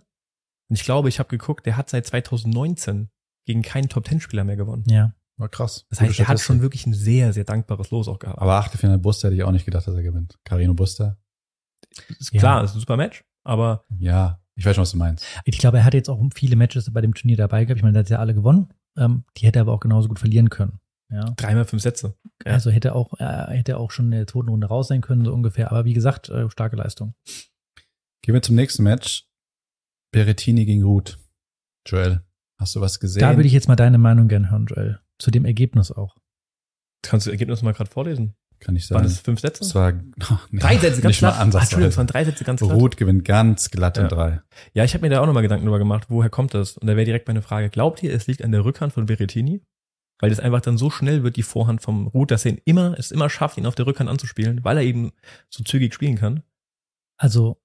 Und 0.69 0.75
ich 0.75 0.83
glaube, 0.83 1.07
ich 1.07 1.19
habe 1.19 1.29
geguckt, 1.29 1.65
der 1.65 1.77
hat 1.77 1.89
seit 1.89 2.05
2019 2.07 3.09
gegen 3.45 3.61
keinen 3.61 3.87
Top-10-Spieler 3.89 4.43
mehr 4.43 4.57
gewonnen. 4.57 4.83
Ja. 4.87 5.13
War 5.39 5.47
krass. 5.49 5.85
Das 5.89 6.01
heißt, 6.01 6.19
er 6.19 6.27
hat 6.27 6.39
schon 6.41 6.61
wirklich 6.61 6.85
ein 6.85 6.93
sehr, 6.93 7.31
sehr 7.31 7.45
dankbares 7.45 7.91
Los 7.91 8.07
auch 8.09 8.19
gehabt. 8.19 8.39
Aber 8.39 8.55
Achtelfinale 8.55 8.99
Buster 8.99 9.27
hätte 9.29 9.37
ich 9.37 9.43
auch 9.43 9.51
nicht 9.53 9.65
gedacht, 9.65 9.87
dass 9.87 9.95
er 9.95 10.03
gewinnt. 10.03 10.37
Carino 10.43 10.73
Buster. 10.73 11.17
ist 12.19 12.33
Ja. 12.33 12.39
klar, 12.39 12.63
ist 12.63 12.75
ein 12.75 12.79
super 12.81 12.97
Match, 12.97 13.23
aber 13.45 13.85
Ja, 13.97 14.41
ich 14.55 14.65
weiß 14.65 14.75
schon, 14.75 14.81
was 14.81 14.91
du 14.91 14.97
meinst. 14.97 15.25
Ich 15.45 15.57
glaube, 15.57 15.77
er 15.77 15.85
hat 15.85 15.93
jetzt 15.93 16.09
auch 16.09 16.21
viele 16.35 16.57
Matches 16.57 16.91
bei 16.91 16.99
dem 17.01 17.13
Turnier 17.13 17.37
dabei 17.37 17.63
gehabt. 17.63 17.79
Ich 17.79 17.83
meine, 17.83 17.97
er 17.97 18.01
hat 18.01 18.09
ja 18.09 18.19
alle 18.19 18.33
gewonnen. 18.35 18.73
Ähm, 18.97 19.23
die 19.37 19.45
hätte 19.47 19.59
er 19.59 19.61
aber 19.61 19.71
auch 19.73 19.79
genauso 19.79 20.09
gut 20.09 20.19
verlieren 20.19 20.49
können. 20.49 20.79
Ja. 21.11 21.23
dreimal 21.37 21.65
fünf 21.65 21.81
Sätze. 21.81 22.15
Ja. 22.45 22.51
Also 22.51 22.69
hätte 22.69 22.93
auch, 22.93 23.13
äh, 23.19 23.55
hätte 23.57 23.77
auch 23.77 23.89
schon 23.89 24.05
in 24.05 24.11
der 24.11 24.27
zweiten 24.27 24.49
Runde 24.49 24.67
raus 24.67 24.89
sein 24.89 25.01
können, 25.01 25.25
so 25.25 25.33
ungefähr. 25.33 25.71
Aber 25.71 25.85
wie 25.85 25.93
gesagt, 25.93 26.29
äh, 26.29 26.47
starke 26.51 26.75
Leistung. 26.75 27.15
Gehen 28.21 28.35
wir 28.35 28.41
zum 28.43 28.55
nächsten 28.55 28.83
Match. 28.83 29.25
Berettini 30.11 30.65
gegen 30.65 30.83
Ruth. 30.83 31.17
Joel, 31.87 32.21
hast 32.59 32.75
du 32.75 32.81
was 32.81 32.99
gesehen? 32.99 33.21
Da 33.21 33.35
würde 33.35 33.47
ich 33.47 33.53
jetzt 33.53 33.67
mal 33.67 33.75
deine 33.75 33.97
Meinung 33.97 34.27
gerne 34.27 34.51
hören, 34.51 34.67
Joel. 34.67 34.99
Zu 35.19 35.31
dem 35.31 35.45
Ergebnis 35.45 35.91
auch. 35.91 36.15
Kannst 37.01 37.25
du 37.27 37.29
das 37.29 37.33
Ergebnis 37.33 37.61
mal 37.61 37.73
gerade 37.73 37.89
vorlesen? 37.89 38.35
Kann 38.59 38.75
ich 38.75 38.89
Waren 38.91 39.03
sagen. 39.03 39.09
das 39.09 39.19
fünf 39.19 39.39
Sätze? 39.39 39.63
Es 39.63 39.73
war 39.73 39.93
nee, 39.93 40.01
drei 40.59 40.77
Sätze, 40.77 41.01
ganz 41.01 41.17
glatt. 41.19 41.35
Ah, 41.37 41.43
Entschuldigung, 41.43 41.59
es 41.59 41.65
ansatzweise. 41.69 41.97
waren 41.97 42.07
drei 42.07 42.25
Sätze 42.25 42.43
ganz 42.43 42.59
glatt. 42.61 42.71
Ruth 42.73 42.97
gewinnt 42.97 43.23
ganz 43.23 43.69
glatt 43.71 43.97
in 43.97 44.03
Ja. 44.03 44.09
drei. 44.09 44.41
Ja, 44.73 44.83
ich 44.83 44.93
habe 44.93 45.01
mir 45.05 45.09
da 45.09 45.21
auch 45.21 45.25
nochmal 45.25 45.43
Gedanken 45.43 45.65
drüber 45.65 45.77
gemacht, 45.79 46.07
woher 46.09 46.29
kommt 46.29 46.53
das? 46.53 46.77
Und 46.77 46.87
da 46.87 46.95
wäre 46.97 47.05
direkt 47.05 47.27
meine 47.27 47.41
Frage, 47.41 47.69
glaubt 47.69 48.03
ihr, 48.03 48.13
es 48.13 48.27
liegt 48.27 48.43
an 48.43 48.51
der 48.51 48.65
Rückhand 48.65 48.91
von 48.93 49.05
Berrettini? 49.05 49.61
Weil 50.21 50.29
das 50.29 50.41
einfach 50.41 50.59
dann 50.59 50.77
so 50.77 50.89
schnell 50.89 51.23
wird, 51.23 51.37
die 51.37 51.43
Vorhand 51.43 51.81
vom 51.81 52.07
Ruth, 52.07 52.31
dass 52.31 52.43
er 52.43 52.51
ihn 52.51 52.61
immer, 52.65 52.99
es 52.99 53.11
immer 53.11 53.29
schafft, 53.29 53.57
ihn 53.57 53.65
auf 53.65 53.75
der 53.75 53.85
Rückhand 53.87 54.09
anzuspielen, 54.09 54.65
weil 54.65 54.75
er 54.75 54.83
eben 54.83 55.11
so 55.49 55.63
zügig 55.63 55.93
spielen 55.93 56.17
kann. 56.17 56.43
Also 57.17 57.61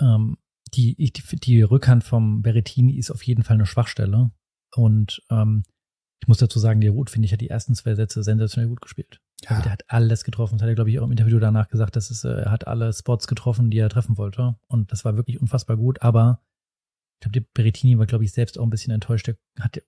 ähm, 0.00 0.36
die, 0.74 0.94
die, 0.94 1.36
die 1.40 1.62
Rückhand 1.62 2.04
vom 2.04 2.42
Berrettini 2.42 2.96
ist 2.96 3.10
auf 3.10 3.24
jeden 3.24 3.42
Fall 3.42 3.54
eine 3.54 3.66
Schwachstelle. 3.66 4.30
Und 4.76 5.20
ähm, 5.30 5.64
ich 6.20 6.28
muss 6.28 6.38
dazu 6.38 6.58
sagen, 6.58 6.80
der 6.80 6.90
Ruth, 6.90 7.10
finde 7.10 7.26
ich, 7.26 7.32
hat 7.32 7.40
die 7.40 7.50
ersten 7.50 7.74
zwei 7.74 7.94
Sätze 7.94 8.22
sensationell 8.22 8.68
gut 8.68 8.80
gespielt. 8.80 9.20
Also 9.46 9.62
der 9.62 9.72
hat 9.72 9.84
alles 9.88 10.24
getroffen. 10.24 10.58
Das 10.58 10.62
hat 10.62 10.68
er, 10.68 10.74
glaube 10.74 10.90
ich, 10.90 10.98
auch 10.98 11.04
im 11.04 11.12
Interview 11.12 11.38
danach 11.38 11.68
gesagt, 11.68 11.96
dass 11.96 12.10
es, 12.10 12.24
äh, 12.24 12.28
er 12.28 12.50
hat 12.50 12.66
alle 12.66 12.92
Spots 12.92 13.28
getroffen, 13.28 13.70
die 13.70 13.78
er 13.78 13.88
treffen 13.88 14.18
wollte. 14.18 14.56
Und 14.66 14.90
das 14.90 15.04
war 15.04 15.16
wirklich 15.16 15.40
unfassbar 15.40 15.76
gut. 15.76 16.02
Aber 16.02 16.40
ich 17.14 17.20
glaube, 17.20 17.40
der 17.40 17.46
Berrettini 17.54 17.98
war, 17.98 18.06
glaube 18.06 18.24
ich, 18.24 18.32
selbst 18.32 18.58
auch 18.58 18.64
ein 18.64 18.70
bisschen 18.70 18.92
enttäuscht. 18.92 19.28
Der 19.28 19.36
hat 19.60 19.80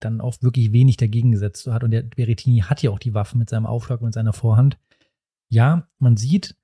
dann 0.00 0.20
auch 0.20 0.36
wirklich 0.42 0.72
wenig 0.72 0.98
dagegen 0.98 1.32
gesetzt 1.32 1.66
hat. 1.66 1.84
Und 1.84 1.90
der 1.90 2.02
Berrettini 2.02 2.60
hat 2.60 2.82
ja 2.82 2.90
auch 2.90 2.98
die 2.98 3.14
Waffen 3.14 3.38
mit 3.38 3.48
seinem 3.48 3.66
Aufschlag 3.66 4.00
und 4.00 4.06
mit 4.06 4.14
seiner 4.14 4.32
Vorhand. 4.34 4.78
Ja, 5.48 5.88
man 5.98 6.16
sieht, 6.16 6.56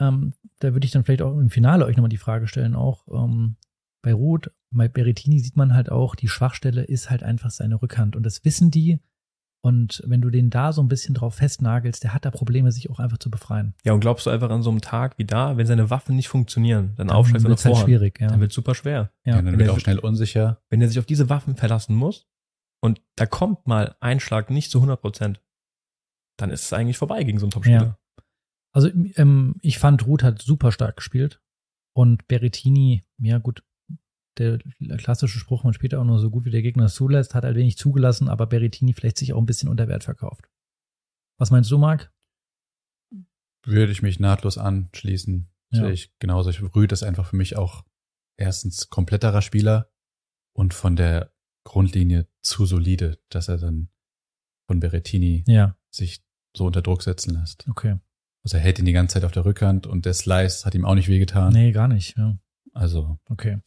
ähm, 0.00 0.34
da 0.58 0.72
würde 0.72 0.84
ich 0.84 0.90
dann 0.90 1.04
vielleicht 1.04 1.22
auch 1.22 1.38
im 1.38 1.50
Finale 1.50 1.84
euch 1.84 1.96
nochmal 1.96 2.08
die 2.08 2.16
Frage 2.16 2.48
stellen, 2.48 2.74
auch 2.74 3.06
ähm, 3.08 3.56
bei 4.02 4.12
Ruth, 4.12 4.50
bei 4.70 4.88
Berrettini 4.88 5.38
sieht 5.38 5.56
man 5.56 5.74
halt 5.74 5.90
auch, 5.90 6.14
die 6.14 6.28
Schwachstelle 6.28 6.82
ist 6.82 7.10
halt 7.10 7.22
einfach 7.22 7.50
seine 7.50 7.80
Rückhand. 7.80 8.16
Und 8.16 8.24
das 8.24 8.44
wissen 8.44 8.70
die. 8.70 9.00
Und 9.64 10.02
wenn 10.04 10.20
du 10.20 10.28
den 10.28 10.50
da 10.50 10.72
so 10.72 10.82
ein 10.82 10.88
bisschen 10.88 11.14
drauf 11.14 11.36
festnagelst, 11.36 12.02
der 12.02 12.12
hat 12.12 12.24
da 12.24 12.32
Probleme, 12.32 12.72
sich 12.72 12.90
auch 12.90 12.98
einfach 12.98 13.18
zu 13.18 13.30
befreien. 13.30 13.74
Ja, 13.84 13.92
und 13.92 14.00
glaubst 14.00 14.26
du 14.26 14.30
einfach 14.30 14.50
an 14.50 14.62
so 14.62 14.70
einem 14.70 14.80
Tag 14.80 15.18
wie 15.18 15.24
da, 15.24 15.56
wenn 15.56 15.66
seine 15.66 15.88
Waffen 15.88 16.16
nicht 16.16 16.28
funktionieren, 16.28 16.94
dann 16.96 17.06
Dann 17.06 17.16
Aufschlag 17.16 17.40
seiner 17.40 17.50
wird's 17.50 17.64
halt 17.64 17.76
schwierig, 17.76 18.20
ja. 18.20 18.26
dann 18.26 18.40
wird 18.40 18.52
super 18.52 18.74
schwer. 18.74 19.12
Ja, 19.24 19.36
ja. 19.36 19.42
dann 19.42 19.56
wird 19.56 19.68
er 19.68 19.74
auch 19.74 19.78
schnell 19.78 20.00
unsicher. 20.00 20.60
Wenn 20.68 20.80
er 20.80 20.88
sich 20.88 20.98
auf 20.98 21.06
diese 21.06 21.28
Waffen 21.28 21.54
verlassen 21.54 21.94
muss 21.94 22.26
und 22.80 23.00
da 23.14 23.24
kommt 23.26 23.68
mal 23.68 23.94
ein 24.00 24.18
Schlag 24.18 24.50
nicht 24.50 24.72
zu 24.72 24.78
100 24.78 25.00
Prozent, 25.00 25.40
dann 26.38 26.50
ist 26.50 26.64
es 26.64 26.72
eigentlich 26.72 26.98
vorbei 26.98 27.22
gegen 27.22 27.38
so 27.38 27.46
einen 27.46 27.52
Topspieler. 27.52 28.00
Also 28.74 28.88
ähm, 29.14 29.56
ich 29.60 29.78
fand, 29.78 30.06
Ruth 30.06 30.24
hat 30.24 30.42
super 30.42 30.72
stark 30.72 30.96
gespielt. 30.96 31.40
Und 31.94 32.26
Berrettini, 32.26 33.04
ja 33.18 33.38
gut, 33.38 33.62
der 34.38 34.58
klassische 34.98 35.38
Spruch, 35.38 35.64
man 35.64 35.74
spielt 35.74 35.94
auch 35.94 36.04
nur 36.04 36.18
so 36.18 36.30
gut, 36.30 36.44
wie 36.44 36.50
der 36.50 36.62
Gegner 36.62 36.84
es 36.86 36.94
zulässt, 36.94 37.34
hat 37.34 37.44
halt 37.44 37.56
wenig 37.56 37.76
zugelassen, 37.76 38.28
aber 38.28 38.46
Berrettini 38.46 38.92
vielleicht 38.94 39.18
sich 39.18 39.32
auch 39.32 39.38
ein 39.38 39.46
bisschen 39.46 39.68
unter 39.68 39.88
Wert 39.88 40.04
verkauft. 40.04 40.48
Was 41.38 41.50
meinst 41.50 41.70
du, 41.70 41.78
Marc? 41.78 42.12
Würde 43.64 43.92
ich 43.92 44.02
mich 44.02 44.18
nahtlos 44.20 44.58
anschließen. 44.58 45.48
Ja. 45.72 45.80
Sehe 45.82 45.92
ich 45.92 46.12
genauso. 46.18 46.50
Ich 46.50 46.62
Rüd 46.74 46.92
ist 46.92 47.02
einfach 47.02 47.26
für 47.26 47.36
mich 47.36 47.56
auch 47.56 47.84
erstens 48.36 48.88
kompletterer 48.88 49.42
Spieler 49.42 49.90
und 50.54 50.74
von 50.74 50.96
der 50.96 51.32
Grundlinie 51.64 52.28
zu 52.42 52.66
solide, 52.66 53.18
dass 53.28 53.48
er 53.48 53.58
dann 53.58 53.88
von 54.66 54.80
Berettini 54.80 55.44
Ja, 55.46 55.76
sich 55.90 56.24
so 56.56 56.66
unter 56.66 56.82
Druck 56.82 57.02
setzen 57.02 57.34
lässt. 57.34 57.66
okay. 57.68 57.98
Also 58.44 58.56
er 58.56 58.62
hält 58.64 58.80
ihn 58.80 58.84
die 58.84 58.92
ganze 58.92 59.14
Zeit 59.14 59.24
auf 59.24 59.30
der 59.30 59.44
Rückhand 59.44 59.86
und 59.86 60.04
der 60.04 60.14
Slice 60.14 60.64
hat 60.64 60.74
ihm 60.74 60.84
auch 60.84 60.96
nicht 60.96 61.08
wehgetan. 61.08 61.52
Nee, 61.52 61.70
gar 61.70 61.86
nicht. 61.86 62.16
Ja. 62.16 62.36
Also 62.72 63.20
Okay. 63.28 63.60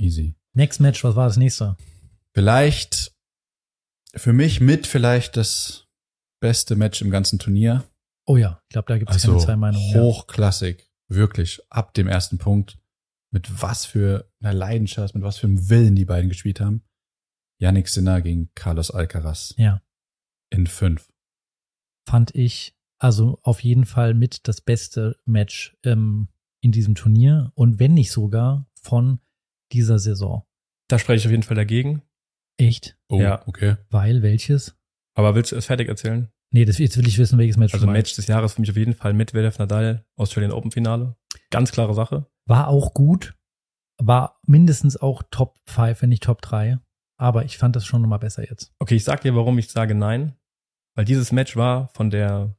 Easy. 0.00 0.34
Next 0.54 0.80
Match, 0.80 1.02
was 1.04 1.14
war 1.16 1.26
das 1.26 1.36
nächste? 1.36 1.76
Vielleicht 2.34 3.12
für 4.14 4.32
mich 4.32 4.60
mit 4.60 4.86
vielleicht 4.86 5.36
das 5.36 5.86
beste 6.40 6.76
Match 6.76 7.00
im 7.02 7.10
ganzen 7.10 7.38
Turnier. 7.38 7.84
Oh 8.26 8.36
ja, 8.36 8.60
ich 8.68 8.72
glaube, 8.72 8.86
da 8.92 8.98
gibt 8.98 9.10
es 9.10 9.16
Also 9.16 9.32
keine 9.32 9.44
zwei 9.44 9.56
Meinungen. 9.56 9.90
ja. 9.92 10.00
hochklassig, 10.00 10.88
wirklich 11.08 11.60
ab 11.70 11.94
dem 11.94 12.08
ersten 12.08 12.38
Punkt. 12.38 12.78
Mit 13.32 13.62
was 13.62 13.86
für 13.86 14.28
einer 14.40 14.52
Leidenschaft, 14.52 15.14
mit 15.14 15.22
was 15.22 15.38
für 15.38 15.46
einem 15.46 15.68
Willen 15.70 15.94
die 15.94 16.04
beiden 16.04 16.28
gespielt 16.28 16.60
haben. 16.60 16.82
Yannick 17.60 17.86
Sinner 17.88 18.20
gegen 18.22 18.50
Carlos 18.56 18.90
Alcaraz 18.90 19.54
Ja, 19.56 19.82
in 20.50 20.66
fünf. 20.66 21.08
fand 22.08 22.34
ich 22.34 22.74
also 22.98 23.38
auf 23.42 23.62
jeden 23.62 23.84
Fall 23.86 24.14
mit 24.14 24.48
das 24.48 24.60
beste 24.60 25.16
Match 25.26 25.76
ähm, 25.84 26.28
in 26.60 26.72
diesem 26.72 26.94
Turnier 26.96 27.52
und 27.54 27.78
wenn 27.78 27.94
nicht 27.94 28.10
sogar 28.10 28.68
von 28.74 29.20
dieser 29.72 29.98
Saison. 29.98 30.44
Da 30.88 30.98
spreche 30.98 31.20
ich 31.20 31.26
auf 31.26 31.30
jeden 31.30 31.42
Fall 31.42 31.56
dagegen. 31.56 32.02
Echt? 32.58 32.98
Oh, 33.08 33.20
Ja. 33.20 33.42
okay. 33.46 33.76
Weil 33.90 34.22
welches? 34.22 34.76
Aber 35.14 35.34
willst 35.34 35.52
du 35.52 35.56
es 35.56 35.66
fertig 35.66 35.88
erzählen? 35.88 36.28
Nee, 36.52 36.64
das, 36.64 36.78
jetzt 36.78 36.96
will 36.96 37.06
ich 37.06 37.16
wissen, 37.18 37.38
welches 37.38 37.56
Match 37.56 37.74
Also. 37.74 37.86
Match 37.86 38.14
des 38.16 38.26
Jahres 38.26 38.54
für 38.54 38.60
mich 38.60 38.70
auf 38.70 38.76
jeden 38.76 38.94
Fall 38.94 39.12
Medvedev 39.12 39.58
Nadal, 39.58 40.04
Australian 40.16 40.52
Open 40.52 40.70
Finale. 40.72 41.16
Ganz 41.50 41.70
klare 41.70 41.94
Sache. 41.94 42.26
War 42.46 42.66
auch 42.68 42.92
gut, 42.92 43.36
war 43.98 44.40
mindestens 44.46 44.96
auch 44.96 45.22
Top 45.30 45.58
5, 45.66 46.02
wenn 46.02 46.08
nicht 46.08 46.24
Top 46.24 46.42
3. 46.42 46.78
Aber 47.18 47.44
ich 47.44 47.56
fand 47.58 47.76
das 47.76 47.86
schon 47.86 48.02
nochmal 48.02 48.18
besser 48.18 48.48
jetzt. 48.48 48.72
Okay, 48.80 48.96
ich 48.96 49.04
sag 49.04 49.20
dir, 49.20 49.36
warum 49.36 49.58
ich 49.58 49.68
sage 49.70 49.94
nein. 49.94 50.34
Weil 50.96 51.04
dieses 51.04 51.30
Match 51.32 51.54
war 51.56 51.88
von 51.94 52.10
der 52.10 52.56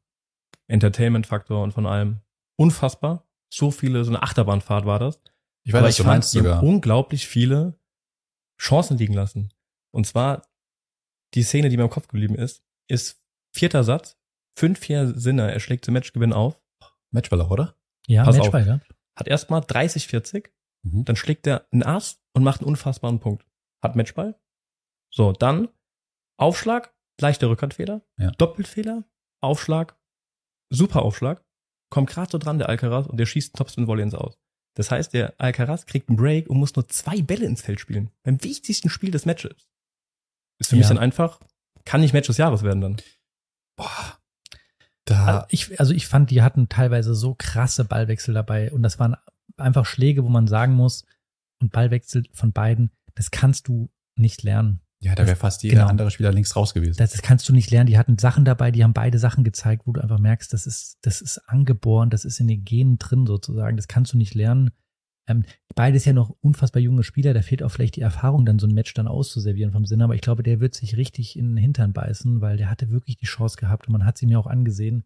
Entertainment-Faktor 0.68 1.62
und 1.64 1.74
von 1.74 1.86
allem 1.86 2.22
unfassbar. 2.58 3.28
So 3.54 3.72
viele, 3.72 4.04
so 4.06 4.12
eine 4.12 4.24
Achterbahnfahrt 4.24 4.86
war 4.86 5.00
das. 5.00 5.22
Ich 5.64 5.74
weiß, 5.74 5.80
Aber 5.80 5.88
was 5.90 5.96
du 5.98 6.04
fand, 6.04 6.14
meinst 6.16 6.32
sogar. 6.32 6.64
unglaublich 6.64 7.28
viele 7.28 7.80
Chancen 8.60 8.98
liegen 8.98 9.14
lassen. 9.14 9.54
Und 9.92 10.08
zwar 10.08 10.48
die 11.34 11.44
Szene, 11.44 11.70
die 11.70 11.78
mir 11.78 11.84
im 11.84 11.90
Kopf 11.90 12.08
geblieben 12.08 12.36
ist, 12.36 12.64
ist 12.90 13.22
vierter 13.56 13.84
Satz, 13.84 14.18
5-4 14.58 15.18
Sinner, 15.18 15.52
er 15.52 15.60
schlägt 15.60 15.86
zum 15.86 15.94
Matchgewinn 15.94 16.34
auf, 16.34 16.62
Matchball 17.12 17.42
auch, 17.42 17.52
oder? 17.52 17.76
Ja, 18.08 18.24
Pass 18.24 18.38
Matchball 18.38 18.64
gehabt. 18.66 18.88
hat 19.18 19.28
erstmal 19.28 19.62
30-40, 19.62 20.50
Mhm. 20.84 21.06
dann 21.06 21.16
schlägt 21.16 21.46
er 21.48 21.68
einen 21.72 21.84
Ass 21.84 22.22
und 22.34 22.44
macht 22.44 22.62
einen 22.62 22.68
unfassbaren 22.70 23.20
Punkt. 23.20 23.46
Hat 23.84 23.96
Matchball. 23.96 24.40
So, 25.14 25.32
dann 25.32 25.70
Aufschlag, 26.38 26.94
leichter 27.20 27.50
Rückhandfehler, 27.50 28.02
Ja. 28.18 28.32
Doppelfehler, 28.32 29.04
Aufschlag, 29.42 29.96
super 30.70 31.04
Aufschlag, 31.04 31.46
kommt 31.90 32.10
gerade 32.10 32.32
so 32.32 32.38
dran, 32.40 32.58
der 32.58 32.70
Alcaraz, 32.70 33.06
und 33.08 33.18
der 33.18 33.26
schießt 33.26 33.56
Topspin 33.56 33.86
Volley 33.88 34.04
ins 34.04 34.16
Aus. 34.16 34.40
Das 34.76 34.90
heißt, 34.92 35.14
der 35.14 35.34
Alcaraz 35.38 35.86
kriegt 35.86 36.10
einen 36.10 36.18
Break 36.18 36.50
und 36.50 36.58
muss 36.58 36.76
nur 36.76 36.88
zwei 36.88 37.22
Bälle 37.22 37.46
ins 37.46 37.62
Feld 37.62 37.80
spielen. 37.80 38.10
Beim 38.24 38.42
wichtigsten 38.44 38.90
Spiel 38.90 39.12
des 39.12 39.26
Matches. 39.26 39.68
Ist 40.60 40.70
für 40.70 40.76
mich 40.76 40.84
Ja. 40.84 40.90
dann 40.90 41.00
einfach, 41.00 41.40
kann 41.86 42.02
nicht 42.02 42.14
Match 42.14 42.28
des 42.28 42.38
Jahres 42.38 42.64
werden 42.64 42.82
dann. 42.82 42.98
Boah. 43.76 44.18
Da, 45.06 45.26
Also 45.26 45.46
ich, 45.50 45.80
also 45.80 45.94
ich 45.94 46.08
fand, 46.08 46.30
die 46.30 46.42
hatten 46.42 46.70
teilweise 46.70 47.16
so 47.16 47.36
krasse 47.36 47.84
Ballwechsel 47.86 48.34
dabei 48.34 48.72
und 48.72 48.84
das 48.84 49.00
waren 49.00 49.18
einfach 49.58 49.86
Schläge, 49.86 50.24
wo 50.24 50.30
man 50.30 50.48
sagen 50.48 50.74
muss, 50.74 51.06
und 51.60 51.72
Ballwechsel 51.72 52.24
von 52.34 52.54
beiden, 52.54 52.92
das 53.16 53.30
kannst 53.32 53.68
du 53.68 53.90
nicht 54.16 54.44
lernen. 54.44 54.82
Ja, 55.04 55.16
da 55.16 55.26
wäre 55.26 55.36
fast 55.36 55.64
jeder 55.64 55.78
genau. 55.78 55.88
andere 55.88 56.12
Spieler 56.12 56.32
links 56.32 56.56
raus 56.56 56.76
gewesen. 56.76 56.98
Das, 56.98 57.12
das 57.12 57.24
kannst 57.24 57.50
du 57.50 57.54
nicht 57.54 57.72
lernen. 57.72 57.88
Die 57.88 57.98
hatten 57.98 58.20
Sachen 58.20 58.46
dabei, 58.46 58.70
die 58.70 58.84
haben 58.84 58.94
beide 58.94 59.18
Sachen 59.18 59.44
gezeigt, 59.44 59.88
wo 59.88 59.94
du 59.94 60.02
einfach 60.02 60.20
merkst, 60.20 60.54
das 60.54 60.68
ist, 60.68 61.00
das 61.02 61.22
ist 61.22 61.40
angeboren, 61.50 62.12
das 62.12 62.24
ist 62.24 62.40
in 62.40 62.48
den 62.48 62.64
Genen 62.64 63.00
drin 63.00 63.26
sozusagen. 63.26 63.78
Das 63.78 63.88
kannst 63.88 64.14
du 64.14 64.18
nicht 64.18 64.36
lernen. 64.36 64.70
Ähm, 65.28 65.44
beides 65.76 66.06
ja 66.06 66.14
noch 66.14 66.36
unfassbar 66.42 66.82
junge 66.82 67.04
Spieler, 67.04 67.34
da 67.34 67.42
fehlt 67.42 67.64
auch 67.64 67.72
vielleicht 67.72 67.96
die 67.96 68.02
Erfahrung, 68.02 68.46
dann 68.46 68.60
so 68.60 68.68
ein 68.68 68.76
Match 68.76 68.94
dann 68.94 69.08
auszuservieren 69.08 69.72
vom 69.72 69.86
Sinne. 69.86 70.04
Aber 70.04 70.14
ich 70.14 70.22
glaube, 70.22 70.44
der 70.44 70.60
wird 70.60 70.76
sich 70.76 70.96
richtig 70.98 71.38
in 71.38 71.50
den 71.50 71.58
Hintern 71.58 71.94
beißen, 71.94 72.42
weil 72.42 72.58
der 72.58 72.70
hatte 72.70 72.92
wirklich 72.92 73.18
die 73.18 73.26
Chance 73.26 73.58
gehabt 73.58 73.88
und 73.88 73.94
man 73.94 74.06
hat 74.06 74.20
sie 74.20 74.28
mir 74.28 74.40
auch 74.40 74.48
angesehen. 74.48 75.04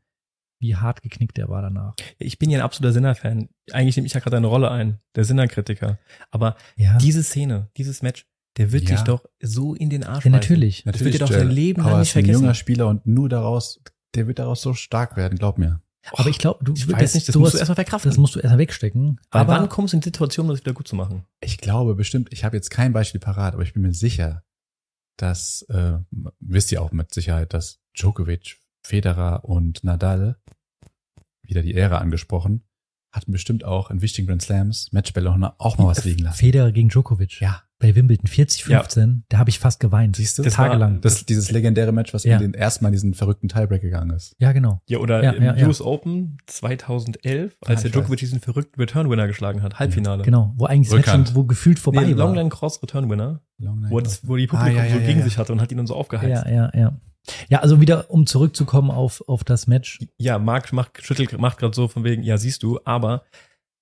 wie 0.59 0.75
hart 0.75 1.01
geknickt 1.01 1.37
er 1.37 1.49
war 1.49 1.61
danach. 1.61 1.95
Ich 2.17 2.39
bin 2.39 2.49
ja 2.49 2.59
ein 2.59 2.65
absoluter 2.65 2.93
Sinner-Fan. 2.93 3.49
Eigentlich 3.71 3.95
nehme 3.97 4.07
ich 4.07 4.13
ja 4.13 4.19
gerade 4.19 4.37
eine 4.37 4.47
Rolle 4.47 4.71
ein, 4.71 4.99
der 5.15 5.25
Sinner-Kritiker. 5.25 5.99
Aber 6.31 6.55
Ja, 6.77 6.97
diese 6.97 7.23
Szene, 7.23 7.69
dieses 7.77 8.01
Match, 8.01 8.25
der 8.57 8.71
wird 8.71 8.83
Ja. 8.89 8.95
dich 8.95 9.03
doch 9.03 9.25
so 9.41 9.73
in 9.75 9.89
den 9.89 10.03
Arsch 10.03 10.25
ja 10.25 10.31
beißen. 10.31 10.31
natürlich. 10.31 10.83
Das 10.85 10.99
wird 11.01 11.13
dir 11.13 11.19
doch 11.19 11.29
dein 11.29 11.49
Leben 11.49 11.81
aber 11.81 11.89
lang 11.91 11.97
er 11.97 11.99
nicht 12.01 12.09
ist 12.09 12.15
ein 12.17 12.23
vergessen. 12.23 12.41
junger 12.41 12.53
Spieler 12.53 12.87
und 12.87 13.05
nur 13.05 13.29
daraus, 13.29 13.81
der 14.15 14.27
wird 14.27 14.39
daraus 14.39 14.61
so 14.61 14.73
stark 14.73 15.17
werden, 15.17 15.37
glaub 15.37 15.57
mir. 15.57 15.81
Aber 16.11 16.29
ich 16.29 16.37
glaube, 16.37 16.63
du 16.63 16.73
Ich 16.73 16.85
das- 16.85 16.93
weiß 17.01 17.15
nicht, 17.15 17.27
das 17.27 17.33
sowas- 17.33 17.45
musst 17.45 17.53
du 17.55 17.57
erstmal 17.59 17.75
verkraften. 17.75 18.11
Das 18.11 18.17
musst 18.19 18.35
du 18.35 18.39
erstmal 18.39 18.59
wegstecken. 18.59 19.19
Aber 19.31 19.53
wann 19.53 19.69
kommst 19.69 19.93
du 19.93 19.97
in 19.97 20.01
die 20.01 20.05
Situation, 20.05 20.45
um 20.45 20.51
das 20.51 20.59
wieder 20.61 20.73
gut 20.73 20.87
zu 20.87 20.95
machen? 20.95 21.23
Ich 21.41 21.57
glaube 21.57 21.95
bestimmt, 21.95 22.29
ich 22.31 22.43
habe 22.43 22.55
jetzt 22.55 22.69
kein 22.69 22.93
Beispiel 22.93 23.19
parat, 23.19 23.55
aber 23.55 23.63
ich 23.63 23.73
bin 23.73 23.81
mir 23.81 23.93
sicher, 23.93 24.43
dass, 25.17 25.63
äh, 25.69 25.97
wisst 26.39 26.71
ihr 26.71 26.81
auch 26.81 26.91
mit 26.91 27.13
Sicherheit, 27.13 27.53
dass 27.53 27.79
Djokovic, 27.97 28.57
Federer 28.83 29.45
und 29.45 29.83
Nadal, 29.83 30.37
wieder 31.41 31.61
die 31.63 31.73
Ära 31.75 31.97
angesprochen, 31.97 32.63
hatten 33.11 33.31
bestimmt 33.31 33.63
auch 33.63 33.89
in 33.89 34.01
wichtigen 34.01 34.27
Grand 34.27 34.41
Slams 34.43 34.91
Matchbälle 34.91 35.31
auch 35.31 35.39
auch 35.59 35.77
mal 35.77 35.87
was 35.87 36.03
liegen 36.05 36.23
lassen. 36.23 36.37
Federer 36.37 36.71
gegen 36.71 36.89
Djokovic. 36.89 37.39
Ja. 37.39 37.63
Bei 37.77 37.93
Wimbledon 37.93 38.25
40-15, 38.27 39.23
da 39.27 39.37
habe 39.37 39.49
ich 39.49 39.59
fast 39.59 39.81
geweint. 39.81 40.15
Siehst 40.15 40.37
du? 40.37 40.43
Das 40.43 40.57
war- 40.57 40.67
Tagelang. 40.67 41.01
Das, 41.01 41.25
dieses 41.25 41.51
legendäre 41.51 41.91
Match, 41.91 42.13
was 42.13 42.23
Ja. 42.23 42.35
in 42.37 42.41
den 42.41 42.53
erstmal 42.53 42.91
diesen 42.91 43.13
verrückten 43.13 43.49
Tiebreak 43.49 43.81
gegangen 43.81 44.11
ist. 44.11 44.33
ja, 44.39 44.53
genau. 44.53 44.81
Ja, 44.87 44.99
oder 44.99 45.21
Ja, 45.23 45.31
im 45.31 45.43
ja, 45.43 45.55
ja. 45.55 45.67
US 45.67 45.81
Open 45.81 46.37
2011, 46.47 47.57
als 47.65 47.83
Ja, 47.83 47.89
der 47.89 47.91
Djokovic 47.91 48.19
diesen 48.19 48.39
verrückten 48.39 48.79
Return-Winner 48.79 49.27
geschlagen 49.27 49.61
hat, 49.61 49.77
Halbfinale. 49.79 50.23
Genau. 50.23 50.53
Wo 50.57 50.65
eigentlich 50.65 50.87
das 50.89 50.97
Match 51.05 51.27
schon, 51.27 51.35
wo 51.35 51.43
gefühlt 51.43 51.77
vorbei 51.79 52.03
Nee, 52.05 52.11
war. 52.17 52.25
Longline 52.27 52.49
Cross 52.49 52.81
Return-Winner, 52.81 53.41
wo, 53.89 53.99
das, 53.99 54.25
wo 54.27 54.35
die 54.37 54.47
Publikum 54.47 54.77
Ah, 54.77 54.83
ja, 54.83 54.85
ja, 54.85 54.93
so 54.93 54.99
ja, 55.01 55.05
gegen 55.05 55.19
ja. 55.19 55.25
sich 55.25 55.37
hatte 55.37 55.51
und 55.51 55.59
hat 55.61 55.71
ihn 55.71 55.77
dann 55.77 55.87
so 55.87 55.95
aufgeheizt. 55.95 56.45
Ja, 56.45 56.51
ja, 56.51 56.71
ja. 56.73 56.97
Ja, 57.49 57.59
also 57.59 57.81
wieder, 57.81 58.09
um 58.11 58.25
zurückzukommen 58.27 58.91
auf, 58.91 59.21
auf 59.27 59.43
das 59.43 59.67
Match. 59.67 59.99
ja, 60.17 60.37
Marc 60.39 60.71
macht, 60.73 61.03
schüttelt, 61.03 61.37
macht 61.39 61.57
gerade 61.57 61.73
so 61.75 61.87
von 61.87 62.03
wegen, 62.03 62.21
ja, 62.23 62.37
siehst 62.37 62.61
du, 62.63 62.79
aber 62.85 63.23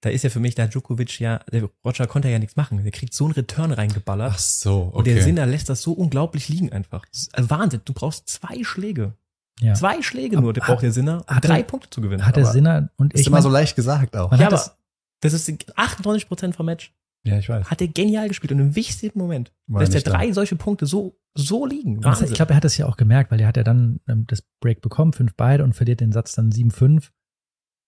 da 0.03 0.09
ist 0.09 0.23
ja 0.23 0.29
für 0.29 0.39
mich, 0.41 0.53
da 0.53 0.63
hat 0.63 0.73
Djokovic 0.73 1.19
ja, 1.21 1.39
der 1.51 1.69
Roger 1.85 2.07
konnte 2.07 2.27
ja 2.29 2.37
nichts 2.37 2.57
machen. 2.57 2.83
Der 2.83 2.91
kriegt 2.91 3.13
so 3.13 3.23
einen 3.23 3.33
Return 3.33 3.71
reingeballert. 3.71 4.33
Ach 4.35 4.37
so, 4.39 4.81
Und 4.93 5.07
der 5.07 5.15
okay. 5.15 5.23
Sinner 5.23 5.45
lässt 5.45 5.69
das 5.69 5.81
so 5.81 5.93
unglaublich 5.93 6.49
liegen 6.49 6.71
einfach. 6.73 7.05
Das 7.11 7.21
ist, 7.21 7.35
also 7.35 7.49
Wahnsinn, 7.49 7.81
du 7.85 7.93
brauchst 7.93 8.27
zwei 8.27 8.63
Schläge. 8.63 9.13
Ja. 9.61 9.75
Zwei 9.75 10.01
Schläge 10.01 10.41
nur, 10.41 10.51
der 10.51 10.63
hat- 10.63 10.67
braucht 10.73 10.83
der 10.83 10.91
Sinner, 10.91 11.23
um 11.29 11.39
drei 11.39 11.59
er- 11.59 11.63
Punkte 11.63 11.89
zu 11.89 12.01
gewinnen. 12.01 12.25
Hat 12.25 12.35
der 12.35 12.45
Sinner 12.45 12.89
und 12.97 13.13
ist 13.13 13.21
ich 13.21 13.27
immer 13.27 13.35
mein, 13.37 13.43
so 13.43 13.49
leicht 13.49 13.75
gesagt 13.77 14.15
auch. 14.17 14.29
Man 14.31 14.39
Ja, 14.41 14.47
hat 14.47 14.53
aber 14.53 14.61
das, 14.61 14.77
das 15.21 15.33
ist 15.47 15.77
98 15.77 16.27
Prozent 16.27 16.55
vom 16.55 16.65
Match. 16.65 16.93
Ja, 17.25 17.37
ich 17.39 17.47
weiß. 17.47 17.71
Hat 17.71 17.79
er 17.79 17.87
genial 17.87 18.27
gespielt 18.27 18.51
und 18.51 18.59
im 18.59 18.75
wichtigsten 18.75 19.17
Moment 19.17 19.53
War 19.67 19.79
lässt 19.79 19.93
er 19.93 19.97
nicht 19.99 20.07
da. 20.07 20.11
drei 20.11 20.33
solche 20.33 20.57
Punkte 20.57 20.85
so, 20.85 21.17
so 21.33 21.65
liegen. 21.65 22.03
Wahnsinn. 22.03 22.27
ich 22.27 22.33
glaube, 22.33 22.51
er 22.51 22.57
hat 22.57 22.65
das 22.65 22.75
ja 22.75 22.85
auch 22.87 22.97
gemerkt, 22.97 23.31
weil 23.31 23.39
er 23.39 23.47
hat 23.47 23.55
ja 23.55 23.63
dann 23.63 24.01
ähm, 24.09 24.25
das 24.27 24.41
Break 24.59 24.81
bekommen, 24.81 25.13
fünf 25.13 25.33
beide 25.37 25.63
und 25.63 25.73
verliert 25.73 26.01
den 26.01 26.11
Satz 26.11 26.35
dann 26.35 26.51
7-5. 26.51 27.11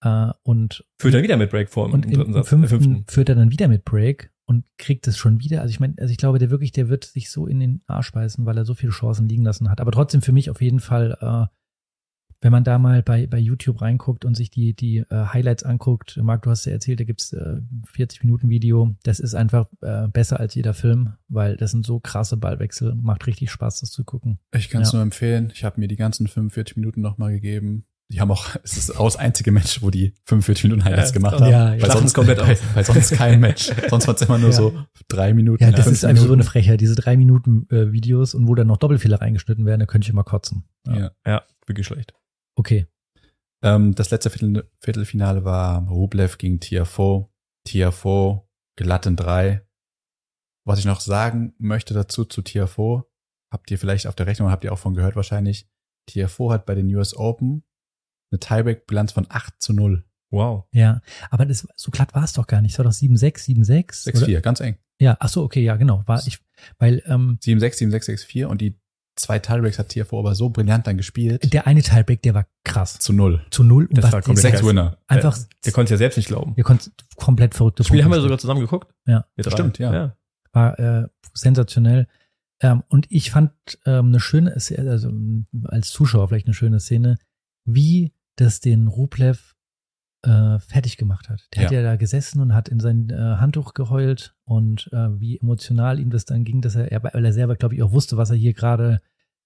Äh, 0.06 0.32
und 0.44 0.86
Führt 1.00 1.16
er 1.16 1.24
wieder 1.24 1.36
mit 1.38 1.50
Break 1.50 1.70
vor 1.70 1.88
im, 1.88 1.94
und 1.94 2.06
im 2.06 2.14
dritten 2.14 2.34
Satz. 2.34 2.48
fünften, 2.48 2.76
Im 2.76 2.82
fünften. 2.84 3.06
führt 3.12 3.30
er 3.30 3.36
dann 3.36 3.52
wieder 3.52 3.68
mit 3.68 3.84
Break 3.84 4.32
und 4.46 4.66
kriegt 4.78 5.08
es 5.08 5.18
schon 5.18 5.40
wieder. 5.42 5.62
Also 5.62 5.72
ich 5.72 5.80
meine, 5.80 5.96
also 6.00 6.12
ich 6.12 6.18
glaube, 6.18 6.38
der 6.40 6.52
wirklich, 6.52 6.72
der 6.72 6.88
wird 6.90 7.04
sich 7.06 7.30
so 7.32 7.48
in 7.48 7.60
den 7.60 7.82
Arsch 7.88 8.12
beißen, 8.12 8.46
weil 8.46 8.58
er 8.58 8.66
so 8.66 8.76
viele 8.76 8.92
Chancen 8.92 9.28
liegen 9.28 9.44
lassen 9.44 9.70
hat. 9.70 9.82
Aber 9.82 9.92
trotzdem 9.92 10.22
für 10.22 10.32
mich 10.32 10.50
auf 10.52 10.62
jeden 10.62 10.80
Fall, 10.80 11.18
äh, 11.20 11.48
wenn 12.42 12.52
man 12.52 12.64
da 12.64 12.78
mal 12.78 13.02
bei, 13.02 13.26
bei 13.26 13.40
YouTube 13.40 13.82
reinguckt 13.82 14.24
und 14.24 14.36
sich 14.36 14.52
die, 14.52 14.76
die 14.76 14.98
äh, 15.10 15.26
Highlights 15.34 15.64
anguckt, 15.64 16.18
Marc, 16.22 16.44
du 16.44 16.52
hast 16.52 16.66
ja 16.66 16.74
erzählt, 16.74 17.00
da 17.00 17.04
gibt's 17.06 17.34
äh, 17.34 17.62
40 17.88 18.24
Minuten 18.24 18.50
Video. 18.50 18.96
Das 19.02 19.20
ist 19.20 19.34
einfach 19.34 19.68
äh, 19.82 20.08
besser 20.10 20.40
als 20.40 20.54
jeder 20.54 20.76
Film, 20.76 21.14
weil 21.28 21.58
das 21.58 21.72
sind 21.72 21.84
so 21.88 22.00
krasse 22.00 22.38
Ballwechsel. 22.38 22.94
Macht 22.94 23.26
richtig 23.26 23.50
Spaß, 23.50 23.80
das 23.80 23.90
zu 23.90 24.04
gucken. 24.04 24.38
Ich 24.54 24.70
kann 24.70 24.84
es 24.84 24.92
Ja. 24.92 24.98
nur 24.98 25.04
empfehlen. 25.04 25.50
Ich 25.56 25.64
habe 25.64 25.80
mir 25.80 25.88
die 25.88 25.96
ganzen 25.96 26.28
45 26.28 26.76
Minuten 26.78 27.02
nochmal 27.02 27.32
gegeben. 27.32 27.86
Die 28.12 28.22
haben 28.22 28.30
auch, 28.32 28.56
es 28.64 28.78
ist 28.78 28.92
auch 28.98 29.06
das 29.06 29.16
einzige 29.18 29.52
Match, 29.52 29.82
wo 29.82 29.90
die 29.90 30.14
45 30.26 30.66
Minuten 30.66 30.84
Highlights 30.86 31.10
Ja, 31.10 31.14
gemacht 31.14 31.40
haben. 31.42 31.50
Ja, 31.52 31.74
ja. 31.74 31.82
Weil, 31.82 31.92
sonst, 31.92 32.14
komplett 32.14 32.40
aus. 32.40 32.60
weil 32.74 32.84
sonst 32.86 33.12
kein 33.14 33.40
Match. 33.40 33.72
Sonst 33.90 34.08
war 34.08 34.16
es 34.16 34.22
immer 34.22 34.38
nur 34.38 34.50
Ja. 34.52 34.56
so 34.56 34.80
drei 35.08 35.34
Minuten. 35.34 35.64
Ja, 35.64 35.72
das 35.72 35.86
fünf 35.86 35.98
ist 35.98 36.06
einfach 36.06 36.26
so 36.26 36.34
eine. 36.34 36.44
Frechheit. 36.44 36.82
Diese 36.82 36.96
drei 36.96 37.18
Minuten 37.18 37.68
äh, 37.72 37.92
Videos 37.92 38.36
und 38.36 38.48
wo 38.48 38.54
dann 38.56 38.68
noch 38.68 38.78
Doppelfehler 38.78 39.22
reingeschnitten 39.22 39.66
werden, 39.66 39.80
da 39.80 39.86
könnte 39.88 40.06
ich 40.06 40.10
immer 40.12 40.24
kotzen. 40.24 40.66
Ja. 40.88 40.98
Ja. 40.98 41.12
Ja, 41.26 41.44
wirklich 41.66 41.88
schlecht. 41.88 42.14
Okay. 42.56 42.86
Ähm, 43.64 43.96
das 43.96 44.12
letzte 44.12 44.30
Viertel, 44.30 44.70
Viertelfinale 44.80 45.44
war 45.44 45.88
Rublev 45.90 46.38
gegen 46.38 46.60
Tiafoe. 46.60 47.28
Tiafoe 47.68 48.44
glatt 48.78 49.08
in 49.08 49.16
drei. 49.16 49.66
Was 50.68 50.78
ich 50.80 50.86
noch 50.86 51.00
sagen 51.00 51.54
möchte 51.58 51.94
dazu 51.96 52.26
zu 52.26 52.42
Tiafoe, 52.44 53.06
habt 53.52 53.70
ihr 53.72 53.80
vielleicht 53.80 54.06
auf 54.08 54.16
der 54.16 54.28
Rechnung, 54.28 54.52
habt 54.52 54.64
ihr 54.64 54.74
auch 54.74 54.78
von 54.80 54.94
gehört 54.94 55.16
wahrscheinlich. 55.16 55.68
Tiafoe 56.08 56.54
hat 56.54 56.66
bei 56.68 56.76
den 56.76 56.94
US 56.96 57.16
Open 57.16 57.64
eine 58.36 58.40
Tiebreak-Bilanz 58.40 59.12
von 59.14 59.26
8 59.30 59.54
zu 59.60 59.74
0. 59.74 60.04
Wow. 60.32 60.66
Ja, 60.72 61.02
aber 61.30 61.46
das, 61.46 61.68
so 61.76 61.92
glatt 61.92 62.14
war 62.14 62.24
es 62.24 62.34
doch 62.34 62.48
gar 62.48 62.62
nicht. 62.62 62.74
Es 62.74 62.80
war 62.80 62.86
doch 62.86 62.92
7-6, 62.92 63.46
7-6. 63.68 64.10
oder? 64.10 64.28
6-4, 64.28 64.42
ganz 64.42 64.60
eng. 64.60 64.78
Ja, 65.00 65.18
ach 65.20 65.30
so, 65.30 65.44
okay, 65.44 65.64
ja, 65.64 65.76
genau. 65.76 66.04
War 66.06 66.26
ich, 66.26 66.40
weil 66.78 67.04
ähm, 67.06 67.38
7-6, 67.44 67.90
7-6, 67.90 68.28
6-4 68.28 68.46
und 68.46 68.62
die 68.62 68.80
zwei 69.16 69.40
Tiebreaks 69.40 69.80
hat 69.80 69.90
Tiafoe 69.90 70.20
aber 70.20 70.36
so 70.36 70.50
brillant 70.50 70.88
dann 70.88 70.98
gespielt. 70.98 71.54
der 71.54 71.68
eine 71.68 71.82
Tiebreak, 71.82 72.22
der 72.22 72.34
war 72.34 72.48
krass. 72.64 73.00
zu 73.00 73.14
0. 73.14 73.46
Zu 73.50 73.64
null. 73.64 73.88
Das 73.92 74.06
was 74.06 74.12
war 74.12 74.22
komplett 74.22 74.54
Sechs. 74.54 74.66
Winner. 74.66 74.98
Einfach, 75.08 75.38
Der 75.64 75.72
konnte 75.72 75.94
ja 75.94 75.98
selbst 75.98 76.18
nicht 76.18 76.28
glauben. 76.28 76.54
ihr 76.58 76.64
konnt 76.64 76.92
komplett 77.16 77.56
verrückte 77.56 77.82
Das 77.82 77.88
Spiel 77.88 78.04
haben 78.04 78.12
wir 78.12 78.22
sogar 78.22 78.38
zusammen 78.38 78.62
geguckt. 78.62 78.94
Ja. 79.06 79.26
Drei. 79.38 79.52
Stimmt, 79.52 79.80
ja. 79.80 79.94
ja. 79.94 80.18
war 80.52 80.80
äh, 80.80 81.08
sensationell. 81.34 82.08
Ähm, 82.62 82.84
und 82.88 83.08
ich 83.10 83.32
fand 83.32 83.52
ähm, 83.86 84.08
eine 84.08 84.20
schöne, 84.20 84.58
Szene, 84.60 84.90
also 84.90 85.12
als 85.66 85.90
Zuschauer 85.90 86.28
vielleicht 86.30 86.48
eine 86.48 86.54
schöne 86.54 86.80
Szene, 86.80 87.18
wie 87.66 88.14
das 88.38 88.60
den 88.60 88.88
Rublev 88.88 89.54
äh, 90.24 90.60
fertig 90.60 90.98
gemacht 90.98 91.30
hat. 91.30 91.46
Der 91.54 91.66
hat 91.66 91.72
Ja. 91.72 91.80
ja 91.82 91.84
da 91.92 91.96
gesessen 91.98 92.42
und 92.42 92.54
hat 92.54 92.68
in 92.70 92.80
sein 92.80 93.10
äh, 93.12 93.16
Handtuch 93.38 93.74
geheult 93.74 94.36
und 94.44 94.90
äh, 94.92 95.20
wie 95.20 95.38
emotional 95.40 96.00
ihm 96.00 96.10
das 96.10 96.26
dann 96.26 96.44
ging, 96.44 96.62
dass 96.62 96.76
er, 96.76 96.92
er 96.92 97.04
weil 97.04 97.24
er 97.26 97.34
selber, 97.34 97.56
glaube 97.56 97.76
ich, 97.76 97.84
auch 97.84 97.92
wusste, 97.92 98.18
was 98.18 98.32
er 98.32 98.36
hier 98.36 98.54
gerade 98.54 99.02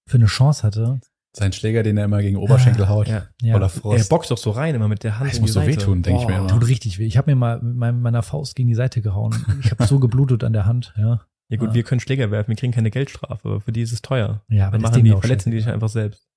für 0.08 0.18
eine 0.18 0.26
Chance 0.28 0.64
hatte. 0.64 1.00
Sein 1.36 1.52
Schläger, 1.54 1.84
den 1.84 1.98
er 1.98 2.06
immer 2.06 2.22
gegen 2.22 2.38
Oberschenkel 2.38 2.88
haut. 2.90 3.08
Ja. 3.08 3.28
Ja. 3.42 3.54
Voller 3.54 3.66
Er 3.66 3.70
Frost. 3.70 4.10
boxt 4.10 4.32
doch 4.32 4.38
so 4.38 4.50
rein 4.52 4.74
immer 4.74 4.88
mit 4.88 5.04
der 5.04 5.20
Hand. 5.20 5.30
Das 5.30 5.38
in 5.38 5.42
muss 5.42 5.52
die 5.52 5.54
so 5.54 5.60
Seite. 5.60 5.72
wehtun, 5.74 6.02
denk 6.02 6.22
ich 6.22 6.28
mir 6.28 6.38
immer. 6.38 6.48
Tut 6.48 6.68
richtig 6.68 6.98
weh. 6.98 7.06
Ich 7.06 7.18
habe 7.18 7.30
mir 7.30 7.36
mal 7.36 7.62
mit 7.62 8.02
meiner 8.02 8.24
Faust 8.24 8.56
gegen 8.56 8.68
die 8.70 8.74
Seite 8.76 9.02
gehauen. 9.02 9.36
Ich 9.64 9.70
habe 9.70 9.86
so 9.86 10.00
geblutet 10.00 10.44
an 10.44 10.54
der 10.54 10.66
Hand. 10.66 10.94
Ja, 10.98 11.22
Ja 11.50 11.58
gut, 11.58 11.70
Ah. 11.70 11.74
wir 11.76 11.84
können 11.84 12.00
Schläger 12.00 12.32
werfen, 12.32 12.48
wir 12.50 12.56
kriegen 12.56 12.74
keine 12.74 12.90
Geldstrafe, 12.90 13.48
aber 13.48 13.62
für 13.62 13.72
die 13.72 13.82
ist 13.82 13.92
es 13.92 14.02
teuer. 14.02 14.44
ja 14.50 14.68
aber 14.68 14.72
Dann 14.78 14.82
das 14.82 14.92
machen 14.92 14.96
Ding 14.96 15.06
die, 15.06 15.14
auch 15.14 15.20
verletzen 15.20 15.52
die 15.52 15.58
scheiße. 15.58 15.66
sich 15.66 15.74
einfach 15.74 15.90
selbst. 15.90 16.28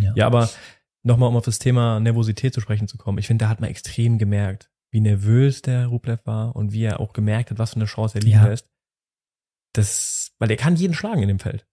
Ja. 0.00 0.12
Ja, 0.16 0.26
aber 0.26 0.50
nochmal, 1.06 1.28
um 1.28 1.36
auf 1.36 1.44
das 1.44 1.58
Thema 1.58 2.00
Nervosität 2.00 2.52
zu 2.54 2.60
sprechen 2.60 2.88
zu 2.88 2.96
kommen. 2.98 3.18
Ich 3.18 3.26
finde, 3.26 3.44
da 3.44 3.48
hat 3.48 3.60
man 3.60 3.70
extrem 3.70 4.18
gemerkt, 4.18 4.70
wie 4.92 5.00
nervös 5.00 5.62
der 5.62 5.86
Rublev 5.86 6.20
war 6.26 6.54
und 6.56 6.72
wie 6.72 6.82
er 6.82 7.00
auch 7.00 7.12
gemerkt 7.12 7.50
hat, 7.50 7.58
was 7.58 7.70
für 7.70 7.76
eine 7.76 7.84
Chance 7.86 8.18
er 8.18 8.22
liegen 8.22 8.36
Ja. 8.38 8.46
lässt. 8.46 8.68
Das, 9.72 10.32
weil 10.38 10.50
er 10.50 10.56
kann 10.56 10.76
jeden 10.76 10.94
schlagen 10.94 11.22
in 11.22 11.28
dem 11.28 11.38
Feld. 11.38 11.66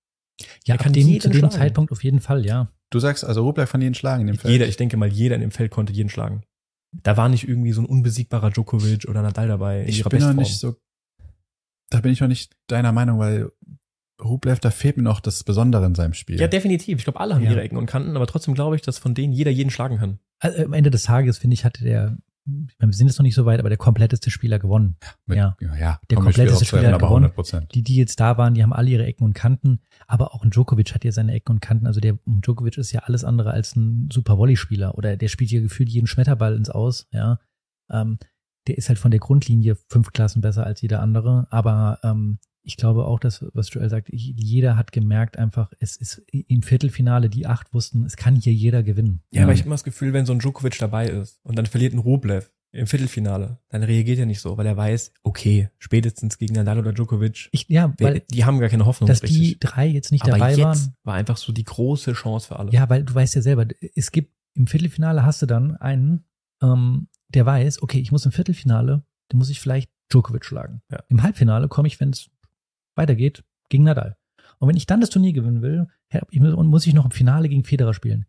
Ja, 0.65 0.75
Er 0.75 0.77
kann 0.77 0.93
dem, 0.93 1.07
jeden 1.07 1.21
zu 1.21 1.29
dem 1.29 1.39
schlagen. 1.39 1.53
Zeitpunkt 1.53 1.91
auf 1.91 2.03
jeden 2.03 2.19
Fall, 2.19 2.45
ja. 2.45 2.71
Du 2.89 2.99
sagst 2.99 3.23
also, 3.23 3.43
Rublev 3.43 3.71
kann 3.71 3.81
jeden 3.81 3.95
schlagen 3.95 4.21
in 4.21 4.27
dem 4.27 4.37
Feld. 4.37 4.51
Jeder, 4.51 4.67
ich 4.67 4.77
denke 4.77 4.97
mal, 4.97 5.07
jeder 5.07 5.35
in 5.35 5.41
dem 5.41 5.51
Feld 5.51 5.71
konnte 5.71 5.93
jeden 5.93 6.09
schlagen. 6.09 6.43
Da 6.91 7.17
war 7.17 7.29
nicht 7.29 7.47
irgendwie 7.47 7.71
so 7.71 7.81
ein 7.81 7.85
unbesiegbarer 7.87 8.51
Djokovic 8.51 9.07
oder 9.09 9.21
Nadal 9.21 9.47
dabei. 9.47 9.81
in 9.81 9.89
ich 9.89 9.99
ihrer 9.99 10.09
bin 10.09 10.19
noch 10.19 10.33
nicht 10.33 10.57
so, 10.59 10.75
da 11.89 12.01
bin 12.01 12.11
ich 12.11 12.19
noch 12.21 12.27
nicht 12.27 12.55
deiner 12.67 12.91
Meinung, 12.91 13.19
weil 13.19 13.51
Rublev, 14.23 14.59
da 14.59 14.71
fehlt 14.71 14.97
mir 14.97 15.03
noch 15.03 15.19
das 15.19 15.43
Besondere 15.43 15.85
in 15.85 15.95
seinem 15.95 16.13
Spiel. 16.13 16.39
Ja, 16.39 16.47
definitiv. 16.47 16.97
Ich 16.99 17.03
glaube, 17.03 17.19
alle 17.19 17.35
haben 17.35 17.43
Ja. 17.43 17.51
ihre 17.51 17.61
Ecken 17.61 17.77
und 17.77 17.85
Kanten, 17.85 18.15
aber 18.15 18.27
trotzdem 18.27 18.53
glaube 18.53 18.75
ich, 18.75 18.81
dass 18.81 18.97
von 18.97 19.13
denen 19.13 19.33
jeder 19.33 19.51
jeden 19.51 19.69
schlagen 19.69 19.97
kann. 19.97 20.19
Also, 20.39 20.63
am 20.63 20.73
Ende 20.73 20.91
des 20.91 21.03
Tages, 21.03 21.37
finde 21.37 21.53
ich, 21.53 21.65
hatte 21.65 21.83
der, 21.83 22.17
ich 22.45 22.75
meine, 22.79 22.91
wir 22.91 22.95
sind 22.95 23.07
jetzt 23.07 23.17
noch 23.17 23.23
nicht 23.23 23.35
so 23.35 23.45
weit, 23.45 23.59
aber 23.59 23.69
der 23.69 23.77
kompletteste 23.77 24.29
Spieler 24.29 24.59
gewonnen. 24.59 24.97
Mit, 25.25 25.37
ja. 25.37 25.55
ja, 25.61 25.75
ja 25.77 25.99
Der 26.09 26.17
kompletteste 26.17 26.65
Spieler 26.65 26.87
hat 26.87 26.93
aber 26.95 27.07
gewonnen. 27.07 27.25
100 27.25 27.35
Prozent. 27.35 27.73
Die, 27.73 27.83
die 27.83 27.95
jetzt 27.95 28.19
da 28.19 28.37
waren, 28.37 28.53
die 28.53 28.63
haben 28.63 28.73
alle 28.73 28.89
ihre 28.89 29.05
Ecken 29.05 29.23
und 29.23 29.33
Kanten, 29.33 29.79
aber 30.07 30.33
auch 30.33 30.43
ein 30.43 30.49
Djokovic 30.51 30.93
hat 30.93 31.05
ja 31.05 31.11
seine 31.11 31.33
Ecken 31.33 31.53
und 31.53 31.61
Kanten. 31.61 31.87
Also 31.87 32.01
der 32.01 32.17
Djokovic 32.25 32.77
ist 32.77 32.91
ja 32.91 33.01
alles 33.01 33.23
andere 33.23 33.51
als 33.51 33.75
ein 33.75 34.09
super 34.11 34.37
Volleyspieler 34.37 34.97
oder 34.97 35.15
der 35.15 35.27
spielt 35.29 35.49
hier 35.51 35.61
gefühlt 35.61 35.89
jeden 35.89 36.07
Schmetterball 36.07 36.55
ins 36.55 36.69
Aus, 36.69 37.07
ja. 37.11 37.39
Ähm, 37.89 38.17
der 38.67 38.77
ist 38.77 38.89
halt 38.89 38.99
von 38.99 39.11
der 39.11 39.19
Grundlinie 39.19 39.75
fünf 39.89 40.11
Klassen 40.11 40.41
besser 40.41 40.65
als 40.65 40.81
jeder 40.81 41.01
andere, 41.01 41.47
aber 41.49 41.99
ähm, 42.03 42.39
ich 42.63 42.77
glaube 42.77 43.05
auch, 43.05 43.19
dass, 43.19 43.45
was 43.53 43.73
Joel 43.73 43.89
sagt, 43.89 44.09
ich- 44.09 44.33
jeder 44.37 44.77
hat 44.77 44.91
gemerkt 44.91 45.37
einfach, 45.37 45.71
es 45.79 45.95
ist 45.97 46.21
im 46.31 46.61
Viertelfinale, 46.63 47.29
die 47.29 47.45
acht 47.45 47.73
wussten, 47.73 48.05
es 48.05 48.15
kann 48.15 48.35
hier 48.35 48.53
jeder 48.53 48.83
gewinnen. 48.83 49.21
Ja, 49.31 49.43
aber 49.43 49.53
ich 49.53 49.59
habe 49.59 49.67
immer 49.67 49.75
das 49.75 49.83
Gefühl, 49.83 50.13
wenn 50.13 50.25
so 50.25 50.33
ein 50.33 50.39
Djokovic 50.39 50.77
dabei 50.79 51.07
ist 51.07 51.39
und 51.43 51.57
dann 51.57 51.65
verliert 51.65 51.93
ein 51.93 51.99
Rublev 51.99 52.51
im 52.71 52.87
Viertelfinale, 52.87 53.59
dann 53.69 53.83
reagiert 53.83 54.17
er 54.17 54.25
nicht 54.25 54.39
so, 54.39 54.57
weil 54.57 54.65
er 54.65 54.75
weiß, 54.75 55.13
okay, 55.21 55.69
spätestens 55.77 56.39
gegen 56.39 56.55
Nadal 56.55 56.79
oder 56.79 56.91
Djokovic, 56.93 57.49
Ich, 57.51 57.67
ja, 57.69 57.93
wir- 57.97 58.07
weil, 58.07 58.19
die 58.31 58.45
haben 58.45 58.59
gar 58.59 58.69
keine 58.69 58.85
Hoffnung 58.87 59.07
dass 59.07 59.21
richtig. 59.21 59.37
die 59.39 59.59
drei 59.59 59.85
jetzt 59.87 60.11
nicht 60.11 60.23
aber 60.23 60.31
dabei 60.31 60.49
jetzt 60.51 60.59
waren. 60.61 60.95
war 61.03 61.13
einfach 61.13 61.37
so 61.37 61.51
die 61.53 61.65
große 61.65 62.13
Chance 62.13 62.47
für 62.47 62.57
alle. 62.57 62.71
Ja, 62.71 62.89
weil 62.89 63.03
du 63.03 63.13
weißt 63.13 63.35
ja 63.35 63.41
selber, 63.43 63.67
es 63.95 64.11
gibt 64.11 64.33
im 64.55 64.65
Viertelfinale 64.67 65.23
hast 65.23 65.41
du 65.41 65.45
dann 65.45 65.75
einen, 65.77 66.23
ähm, 66.63 67.09
der 67.29 67.45
weiß, 67.45 67.83
okay, 67.83 67.99
ich 67.99 68.11
muss 68.11 68.25
im 68.25 68.31
Viertelfinale, 68.31 69.03
dann 69.29 69.37
muss 69.37 69.49
ich 69.49 69.59
vielleicht 69.59 69.91
Djokovic 70.11 70.45
schlagen. 70.45 70.81
Ja. 70.91 71.03
Im 71.09 71.21
Halbfinale 71.23 71.67
komme 71.67 71.87
ich, 71.87 71.99
wenn 71.99 72.09
es 72.09 72.29
weitergeht, 72.95 73.43
gegen 73.69 73.83
Nadal. 73.83 74.17
Und 74.59 74.69
wenn 74.69 74.77
ich 74.77 74.85
dann 74.85 75.01
das 75.01 75.09
Turnier 75.09 75.33
gewinnen 75.33 75.61
will, 75.61 75.87
muss 76.65 76.87
ich 76.87 76.93
noch 76.93 77.05
im 77.05 77.11
Finale 77.11 77.49
gegen 77.49 77.63
Federer 77.63 77.93
spielen. 77.93 78.25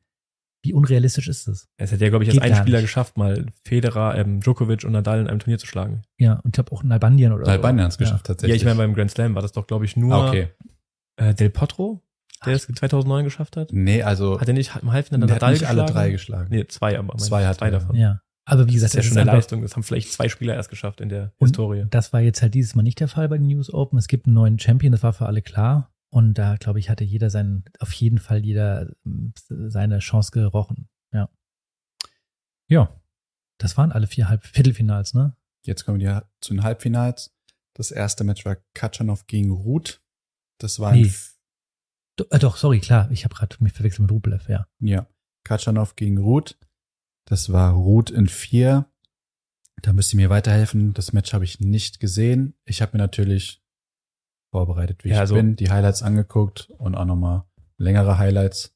Wie 0.62 0.72
unrealistisch 0.72 1.29
ist 1.29 1.46
das? 1.46 1.68
Es 1.77 1.92
hätte 1.92 2.05
ja, 2.05 2.09
glaube 2.11 2.24
ich, 2.24 2.33
jetzt 2.33 2.42
Geht 2.42 2.50
ein 2.50 2.57
Spieler 2.57 2.79
nicht. 2.79 2.87
geschafft, 2.87 3.18
mal 3.18 3.46
Federer, 3.66 4.16
ähm, 4.16 4.40
Djokovic 4.40 4.83
und 4.85 4.92
Nadal 4.92 5.20
in 5.20 5.29
einem 5.29 5.38
Turnier 5.38 5.59
zu 5.59 5.66
schlagen. 5.66 6.03
Ja, 6.18 6.35
und 6.37 6.46
ich 6.46 6.53
glaube 6.53 6.72
auch 6.72 6.83
Nalbandian 6.83 7.33
oder 7.35 7.46
Albanien 7.46 7.85
hat 7.85 7.90
es 7.90 7.94
so. 7.96 7.98
geschafft, 7.98 8.27
Ja, 8.29 8.35
tatsächlich. 8.35 8.57
ich 8.62 8.64
meine, 8.64 8.79
beim 8.79 8.94
Grand 8.94 9.11
Slam 9.11 9.35
war 9.35 9.42
das 9.42 9.53
doch, 9.53 9.66
glaube 9.66 9.85
ich, 9.85 9.96
nur 9.98 10.14
Ah, 10.14 10.29
okay. 10.29 10.48
äh, 11.16 11.35
Del 11.35 11.50
Potro, 11.50 12.03
der 12.46 12.55
es 12.55 12.66
2009 12.66 13.24
geschafft 13.24 13.59
hat. 13.59 13.72
Nee, 13.74 14.03
also 14.03 14.40
Hat 14.40 14.48
er 14.48 14.55
nicht 14.55 14.72
im 14.81 14.90
Halbfinale 14.90 15.27
der 15.27 15.35
hat 15.37 15.42
Nadal 15.42 15.53
nicht 15.53 15.66
alle 15.66 15.83
geschlagen? 15.83 15.92
drei 15.94 16.11
geschlagen. 16.11 16.48
Nee, 16.50 16.66
zwei 16.66 16.98
aber. 16.98 17.16
Zwei 17.18 17.46
hat 17.46 17.59
zwei 17.59 17.70
davon. 17.70 17.94
Ja. 17.96 18.22
Aber 18.46 18.66
wie 18.66 18.72
Das 18.72 18.74
gesagt, 18.74 18.90
ist 18.90 18.96
ja 18.96 19.02
schon 19.02 19.12
ist 19.12 19.18
eine 19.18 19.33
Leistung. 19.33 19.62
Das 19.62 19.74
haben 19.74 19.83
vielleicht 19.83 20.12
zwei 20.12 20.28
Spieler 20.28 20.54
erst 20.54 20.68
geschafft 20.68 21.00
in 21.00 21.09
der 21.09 21.33
Und 21.38 21.48
Historie. 21.48 21.87
Das 21.90 22.12
war 22.12 22.20
jetzt 22.20 22.42
halt 22.42 22.54
dieses 22.54 22.74
Mal 22.74 22.83
nicht 22.83 23.00
der 23.00 23.09
Fall 23.09 23.28
bei 23.28 23.38
den 23.38 23.46
News 23.46 23.72
Open. 23.72 23.98
Es 23.98 24.09
gibt 24.09 24.26
einen 24.26 24.35
neuen 24.35 24.59
Champion, 24.59 24.92
das 24.92 25.02
war 25.02 25.12
für 25.12 25.26
alle 25.26 25.40
klar. 25.42 25.92
Und 26.11 26.35
da, 26.35 26.57
glaube 26.57 26.78
ich, 26.78 26.90
hatte 26.90 27.04
jeder 27.04 27.30
seinen, 27.30 27.64
auf 27.80 27.92
jeden 27.92 28.18
Fall 28.18 28.44
jeder 28.44 28.92
ähm, 29.04 29.33
seine 29.48 29.98
Chance 29.98 30.30
gerochen. 30.30 30.88
Ja. 31.12 31.28
Ja. 32.68 33.00
Das 33.59 33.76
waren 33.76 33.92
alle 33.92 34.07
vier 34.07 34.28
Halb 34.28 34.44
Viertelfinals, 34.44 35.14
ne? 35.14 35.37
Jetzt 35.64 35.85
kommen 35.85 35.98
wir 35.98 36.28
zu 36.40 36.52
den 36.52 36.62
Halbfinals. 36.62 37.35
Das 37.74 37.90
erste 37.90 38.24
Match 38.24 38.44
war 38.44 38.59
Katschanov 38.74 39.26
gegen 39.26 39.50
Ruth. 39.50 40.02
Das 40.59 40.78
war 40.78 40.92
ein, 40.92 41.02
Nee. 41.02 41.12
Do, 42.16 42.26
äh, 42.30 42.38
doch, 42.38 42.57
sorry, 42.57 42.80
klar. 42.80 43.11
Ich 43.11 43.24
habe 43.24 43.35
gerade 43.35 43.57
mich 43.61 43.72
verwechselt 43.72 44.02
mit 44.02 44.11
Rublev, 44.12 44.48
ja. 44.48 44.68
ja, 44.80 45.07
Katschanov 45.44 45.96
gegen 45.96 46.18
Ruth. 46.18 46.57
Das 47.26 47.52
war 47.52 47.72
Ruth 47.72 48.10
in 48.10 48.26
vier. 48.26 48.87
Da 49.82 49.92
müsst 49.92 50.12
ihr 50.14 50.16
mir 50.18 50.30
weiterhelfen. 50.30 50.94
Das 50.94 51.12
Match 51.12 51.32
habe 51.32 51.44
ich 51.44 51.60
nicht 51.60 52.00
gesehen. 52.00 52.54
Ich 52.64 52.80
habe 52.82 52.96
mir 52.96 53.02
natürlich 53.02 53.62
vorbereitet, 54.50 55.04
wie 55.04 55.08
Ja, 55.08 55.14
ich 55.16 55.20
also- 55.20 55.34
bin, 55.34 55.56
die 55.56 55.70
Highlights 55.70 56.02
angeguckt 56.02 56.70
und 56.78 56.94
auch 56.94 57.04
nochmal 57.04 57.44
längere 57.76 58.18
Highlights. 58.18 58.74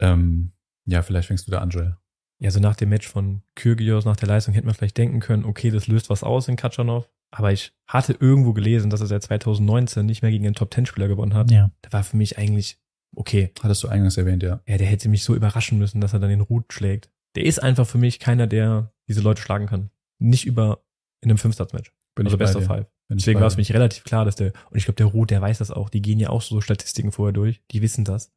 Ähm, 0.00 0.52
ja, 0.86 1.02
vielleicht 1.02 1.28
fängst 1.28 1.46
du 1.46 1.50
da 1.50 1.58
an, 1.60 1.70
Joel. 1.70 1.96
Ja, 2.38 2.50
so 2.50 2.60
nach 2.60 2.76
dem 2.76 2.90
Match 2.90 3.08
von 3.08 3.42
Kyrgios, 3.54 4.04
nach 4.04 4.16
der 4.16 4.28
Leistung 4.28 4.52
hätte 4.54 4.66
man 4.66 4.74
vielleicht 4.74 4.98
denken 4.98 5.20
können, 5.20 5.44
okay, 5.44 5.70
das 5.70 5.86
löst 5.86 6.10
was 6.10 6.22
aus 6.22 6.48
in 6.48 6.56
Katschanov. 6.56 7.10
Aber 7.32 7.50
ich 7.52 7.72
hatte 7.88 8.12
irgendwo 8.12 8.52
gelesen, 8.52 8.90
dass 8.90 9.00
er 9.00 9.06
seit 9.06 9.22
2019 9.22 10.06
nicht 10.06 10.22
mehr 10.22 10.30
gegen 10.30 10.44
einen 10.44 10.54
Top-10-Spieler 10.54 11.08
gewonnen 11.08 11.34
hat. 11.34 11.50
Ja. 11.50 11.70
Da 11.82 11.92
war 11.92 12.04
für 12.04 12.16
mich 12.16 12.38
eigentlich, 12.38 12.78
okay, 13.16 13.52
Hattest 13.62 13.82
du 13.82 13.88
eingangs 13.88 14.16
erwähnt, 14.16 14.42
ja. 14.42 14.60
ja, 14.66 14.76
der 14.78 14.86
hätte 14.86 15.08
mich 15.08 15.24
so 15.24 15.34
überraschen 15.34 15.78
müssen, 15.78 16.00
dass 16.00 16.12
er 16.12 16.20
dann 16.20 16.30
den 16.30 16.42
Ruth 16.42 16.72
schlägt. 16.72 17.10
Der 17.36 17.44
ist 17.44 17.62
einfach 17.62 17.86
für 17.86 17.98
mich 17.98 18.18
keiner, 18.18 18.46
der 18.46 18.92
diese 19.08 19.20
Leute 19.20 19.42
schlagen 19.42 19.66
kann. 19.66 19.90
Nicht 20.18 20.46
über 20.46 20.82
in 21.20 21.30
einem 21.30 21.38
Fünfsatz-Match. 21.38 21.92
Bin 22.14 22.26
Also 22.26 22.38
Best 22.38 22.56
of. 22.56 22.64
Five. 22.64 22.86
Deswegen 23.08 23.38
war 23.40 23.46
es 23.46 23.54
für 23.54 23.60
mich 23.60 23.72
relativ 23.72 24.02
klar, 24.02 24.24
dass 24.24 24.34
der, 24.34 24.52
und 24.70 24.76
ich 24.76 24.84
glaube, 24.84 24.96
der 24.96 25.06
Ruth, 25.06 25.30
der 25.30 25.40
weiß 25.40 25.58
das 25.58 25.70
auch. 25.70 25.90
Die 25.90 26.02
gehen 26.02 26.18
ja 26.18 26.30
auch 26.30 26.42
so 26.42 26.60
Statistiken 26.60 27.12
vorher 27.12 27.32
durch. 27.32 27.62
Die 27.70 27.82
wissen 27.82 28.04
das. 28.04 28.32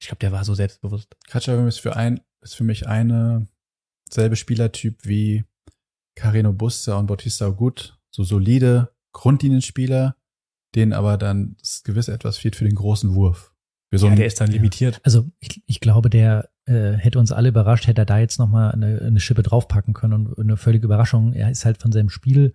Ich 0.00 0.06
glaube, 0.06 0.20
der 0.20 0.30
war 0.30 0.44
so 0.44 0.54
selbstbewusst. 0.54 1.16
Katschanov 1.26 1.66
ist 1.66 1.80
für 1.80 1.96
ein, 1.96 2.20
ist 2.40 2.54
für 2.54 2.62
mich 2.64 2.86
eine 2.86 3.48
selbe 4.08 4.36
Spielertyp 4.36 5.04
wie 5.04 5.44
Carino 6.14 6.52
Busta 6.52 6.96
und 6.96 7.06
Bautista 7.08 7.46
Agut. 7.46 7.98
So 8.10 8.22
solide 8.22 8.94
Grundlinienspieler, 9.12 10.16
denen 10.74 10.92
aber 10.92 11.16
dann 11.16 11.56
das 11.58 11.82
gewisse 11.82 12.12
etwas 12.12 12.38
fehlt 12.38 12.54
für 12.54 12.64
den 12.64 12.76
großen 12.76 13.14
Wurf. 13.14 13.52
Für 13.90 13.98
so 13.98 14.08
ja, 14.08 14.14
der 14.14 14.26
ist 14.26 14.40
dann 14.40 14.50
limitiert. 14.50 15.00
Also 15.02 15.28
ich, 15.40 15.62
ich 15.66 15.80
glaube, 15.80 16.10
der 16.10 16.50
äh, 16.68 16.96
hätte 16.96 17.18
uns 17.18 17.32
alle 17.32 17.48
überrascht, 17.48 17.86
hätte 17.86 18.02
er 18.02 18.06
da 18.06 18.18
jetzt 18.18 18.38
nochmal 18.38 18.72
eine, 18.72 19.00
eine 19.00 19.20
Schippe 19.20 19.42
draufpacken 19.42 19.94
können 19.94 20.26
und 20.28 20.38
eine 20.38 20.56
völlige 20.56 20.86
Überraschung. 20.86 21.32
Er 21.32 21.50
ist 21.50 21.64
halt 21.64 21.78
von 21.80 21.92
seinem 21.92 22.08
Spiel 22.10 22.54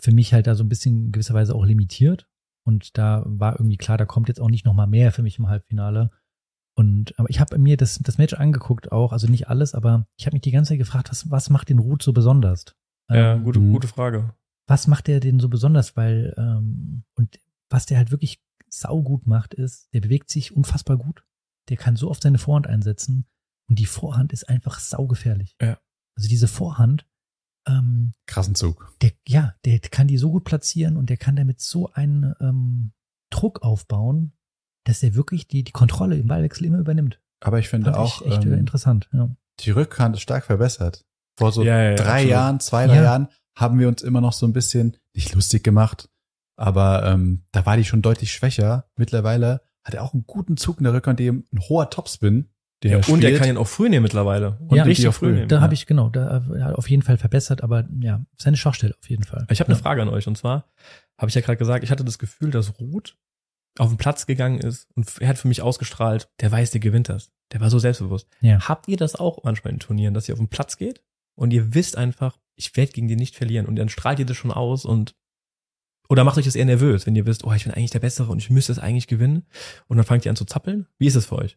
für 0.00 0.12
mich 0.12 0.32
halt 0.34 0.46
da 0.46 0.54
so 0.54 0.64
ein 0.64 0.68
bisschen 0.68 1.06
in 1.06 1.12
gewisser 1.12 1.34
Weise 1.34 1.54
auch 1.54 1.64
limitiert. 1.64 2.26
Und 2.64 2.96
da 2.98 3.22
war 3.26 3.54
irgendwie 3.58 3.76
klar, 3.76 3.98
da 3.98 4.04
kommt 4.06 4.28
jetzt 4.28 4.40
auch 4.40 4.50
nicht 4.50 4.64
nochmal 4.64 4.86
mehr 4.86 5.12
für 5.12 5.22
mich 5.22 5.38
im 5.38 5.48
Halbfinale. 5.48 6.10
Und 6.74 7.18
aber 7.18 7.28
ich 7.28 7.38
habe 7.40 7.58
mir 7.58 7.76
das, 7.76 7.98
das 7.98 8.18
Match 8.18 8.34
angeguckt 8.34 8.90
auch, 8.92 9.12
also 9.12 9.26
nicht 9.28 9.48
alles, 9.48 9.74
aber 9.74 10.06
ich 10.16 10.26
habe 10.26 10.34
mich 10.34 10.42
die 10.42 10.50
ganze 10.52 10.70
Zeit 10.70 10.78
gefragt, 10.78 11.10
was, 11.10 11.30
was 11.30 11.50
macht 11.50 11.68
den 11.68 11.78
Ruth 11.78 12.02
so 12.02 12.12
besonders? 12.12 12.64
Ja, 13.10 13.34
Ähm, 13.34 13.44
gute, 13.44 13.60
Mhm. 13.60 13.72
gute 13.72 13.88
Frage. 13.88 14.34
was 14.66 14.86
macht 14.86 15.06
der 15.08 15.20
denn 15.20 15.38
so 15.40 15.48
besonders? 15.48 15.96
Weil, 15.96 16.34
ähm, 16.38 17.04
und 17.14 17.38
was 17.68 17.84
der 17.86 17.98
halt 17.98 18.10
wirklich 18.10 18.40
saugut 18.68 19.26
macht, 19.26 19.52
ist, 19.54 19.92
der 19.92 20.00
bewegt 20.00 20.30
sich 20.30 20.56
unfassbar 20.56 20.96
gut. 20.96 21.24
Der 21.68 21.76
kann 21.76 21.96
so 21.96 22.10
oft 22.10 22.22
seine 22.22 22.38
Vorhand 22.38 22.66
einsetzen 22.66 23.26
und 23.72 23.78
die 23.78 23.86
Vorhand 23.86 24.34
ist 24.34 24.50
einfach 24.50 24.78
saugefährlich. 24.78 25.56
Ja. 25.58 25.78
Also 26.14 26.28
diese 26.28 26.46
Vorhand, 26.46 27.06
ähm, 27.66 28.12
krassen 28.26 28.54
Zug. 28.54 28.94
der, 29.00 29.12
ja, 29.26 29.54
der 29.64 29.78
kann 29.78 30.08
die 30.08 30.18
so 30.18 30.30
gut 30.30 30.44
platzieren 30.44 30.98
und 30.98 31.08
der 31.08 31.16
kann 31.16 31.36
damit 31.36 31.58
so 31.62 31.90
einen 31.94 32.34
ähm, 32.38 32.92
Druck 33.30 33.62
aufbauen, 33.62 34.34
dass 34.84 35.00
der 35.00 35.14
wirklich 35.14 35.48
die, 35.48 35.64
die 35.64 35.72
Kontrolle 35.72 36.18
im 36.18 36.26
Ballwechsel 36.26 36.66
immer 36.66 36.80
übernimmt. 36.80 37.18
Aber 37.40 37.60
ich 37.60 37.70
finde 37.70 37.86
Fand 37.92 37.96
auch, 37.96 38.20
ich 38.20 38.30
echt 38.30 38.44
ähm, 38.44 38.52
interessant. 38.52 39.08
Ja. 39.10 39.34
die 39.60 39.70
Rückhand 39.70 40.16
ist 40.16 40.22
stark 40.22 40.44
verbessert. 40.44 41.06
Vor 41.38 41.50
so 41.50 41.62
Ja, 41.62 41.80
ja, 41.82 41.94
drei 41.94 42.02
absolut. 42.16 42.30
Jahren, 42.30 42.60
zwei, 42.60 42.86
drei 42.86 42.96
Ja. 42.96 43.02
Jahren 43.04 43.28
haben 43.56 43.78
wir 43.78 43.88
uns 43.88 44.02
immer 44.02 44.20
noch 44.20 44.34
so 44.34 44.44
ein 44.44 44.52
bisschen 44.52 44.98
nicht 45.14 45.34
lustig 45.34 45.64
gemacht, 45.64 46.10
aber 46.58 47.06
ähm, 47.06 47.46
da 47.52 47.64
war 47.64 47.78
die 47.78 47.86
schon 47.86 48.02
deutlich 48.02 48.34
schwächer. 48.34 48.90
Mittlerweile 48.96 49.62
hat 49.82 49.94
er 49.94 50.02
auch 50.02 50.12
einen 50.12 50.26
guten 50.26 50.58
Zug 50.58 50.76
in 50.76 50.84
der 50.84 50.92
Rückhand, 50.92 51.20
dem 51.20 51.46
ein 51.54 51.60
hoher 51.70 51.88
Topspin, 51.88 52.50
den 52.82 52.90
Ja, 52.92 52.98
er 52.98 53.08
und 53.08 53.20
der 53.22 53.28
spielt. 53.28 53.40
kann 53.40 53.48
ihn 53.48 53.56
auch 53.56 53.68
früh 53.68 53.88
nehmen 53.88 54.02
mittlerweile. 54.02 54.58
Und 54.68 54.76
Ja, 54.76 54.84
richtig 54.84 55.08
auch 55.08 55.14
früh 55.14 55.26
früh. 55.28 55.34
nehmen. 55.34 55.48
Da 55.48 55.56
ja. 55.56 55.62
habe 55.62 55.74
ich, 55.74 55.86
genau, 55.86 56.08
da 56.08 56.42
er 56.54 56.64
hat 56.64 56.74
auf 56.74 56.88
jeden 56.90 57.02
Fall 57.02 57.18
verbessert, 57.18 57.62
aber 57.62 57.88
ja, 58.00 58.24
seine 58.36 58.56
Schwachstelle 58.56 58.94
auf 58.98 59.08
jeden 59.08 59.24
Fall. 59.24 59.46
Ich 59.50 59.60
habe 59.60 59.68
eine 59.68 59.76
ja. 59.76 59.82
Frage 59.82 60.02
an 60.02 60.08
euch 60.08 60.26
und 60.26 60.36
zwar 60.36 60.66
habe 61.18 61.28
ich 61.28 61.34
ja 61.34 61.40
gerade 61.40 61.56
gesagt, 61.58 61.84
ich 61.84 61.90
hatte 61.90 62.04
das 62.04 62.18
Gefühl, 62.18 62.50
dass 62.50 62.78
Ruth 62.80 63.16
auf 63.78 63.88
den 63.88 63.96
Platz 63.96 64.26
gegangen 64.26 64.58
ist 64.58 64.88
und 64.94 65.10
er 65.20 65.28
hat 65.28 65.38
für 65.38 65.48
mich 65.48 65.62
ausgestrahlt, 65.62 66.28
der 66.40 66.50
weiß, 66.52 66.70
der 66.72 66.80
gewinnt 66.80 67.08
das. 67.08 67.30
Der 67.52 67.60
war 67.60 67.70
so 67.70 67.78
selbstbewusst. 67.78 68.28
Ja. 68.40 68.68
Habt 68.68 68.88
ihr 68.88 68.96
das 68.96 69.14
auch 69.14 69.44
manchmal 69.44 69.72
in 69.72 69.78
Turnieren, 69.80 70.14
dass 70.14 70.28
ihr 70.28 70.34
auf 70.34 70.38
den 70.40 70.48
Platz 70.48 70.76
geht 70.76 71.02
und 71.34 71.52
ihr 71.52 71.74
wisst 71.74 71.96
einfach, 71.96 72.38
ich 72.56 72.76
werde 72.76 72.92
gegen 72.92 73.08
den 73.08 73.18
nicht 73.18 73.36
verlieren 73.36 73.66
und 73.66 73.76
dann 73.76 73.88
strahlt 73.88 74.18
ihr 74.18 74.26
das 74.26 74.36
schon 74.36 74.50
aus 74.50 74.84
und 74.84 75.14
oder 76.08 76.24
macht 76.24 76.36
euch 76.36 76.44
das 76.44 76.56
eher 76.56 76.66
nervös, 76.66 77.06
wenn 77.06 77.16
ihr 77.16 77.24
wisst, 77.24 77.44
oh, 77.44 77.52
ich 77.52 77.64
bin 77.64 77.72
eigentlich 77.72 77.90
der 77.92 78.00
Bessere 78.00 78.30
und 78.30 78.38
ich 78.38 78.50
müsste 78.50 78.72
es 78.72 78.78
eigentlich 78.78 79.06
gewinnen 79.06 79.46
und 79.86 79.96
dann 79.96 80.04
fangt 80.04 80.26
ihr 80.26 80.30
an 80.30 80.36
zu 80.36 80.44
zappeln? 80.44 80.86
Wie 80.98 81.06
ist 81.06 81.14
es 81.14 81.26
für 81.26 81.36
euch? 81.36 81.56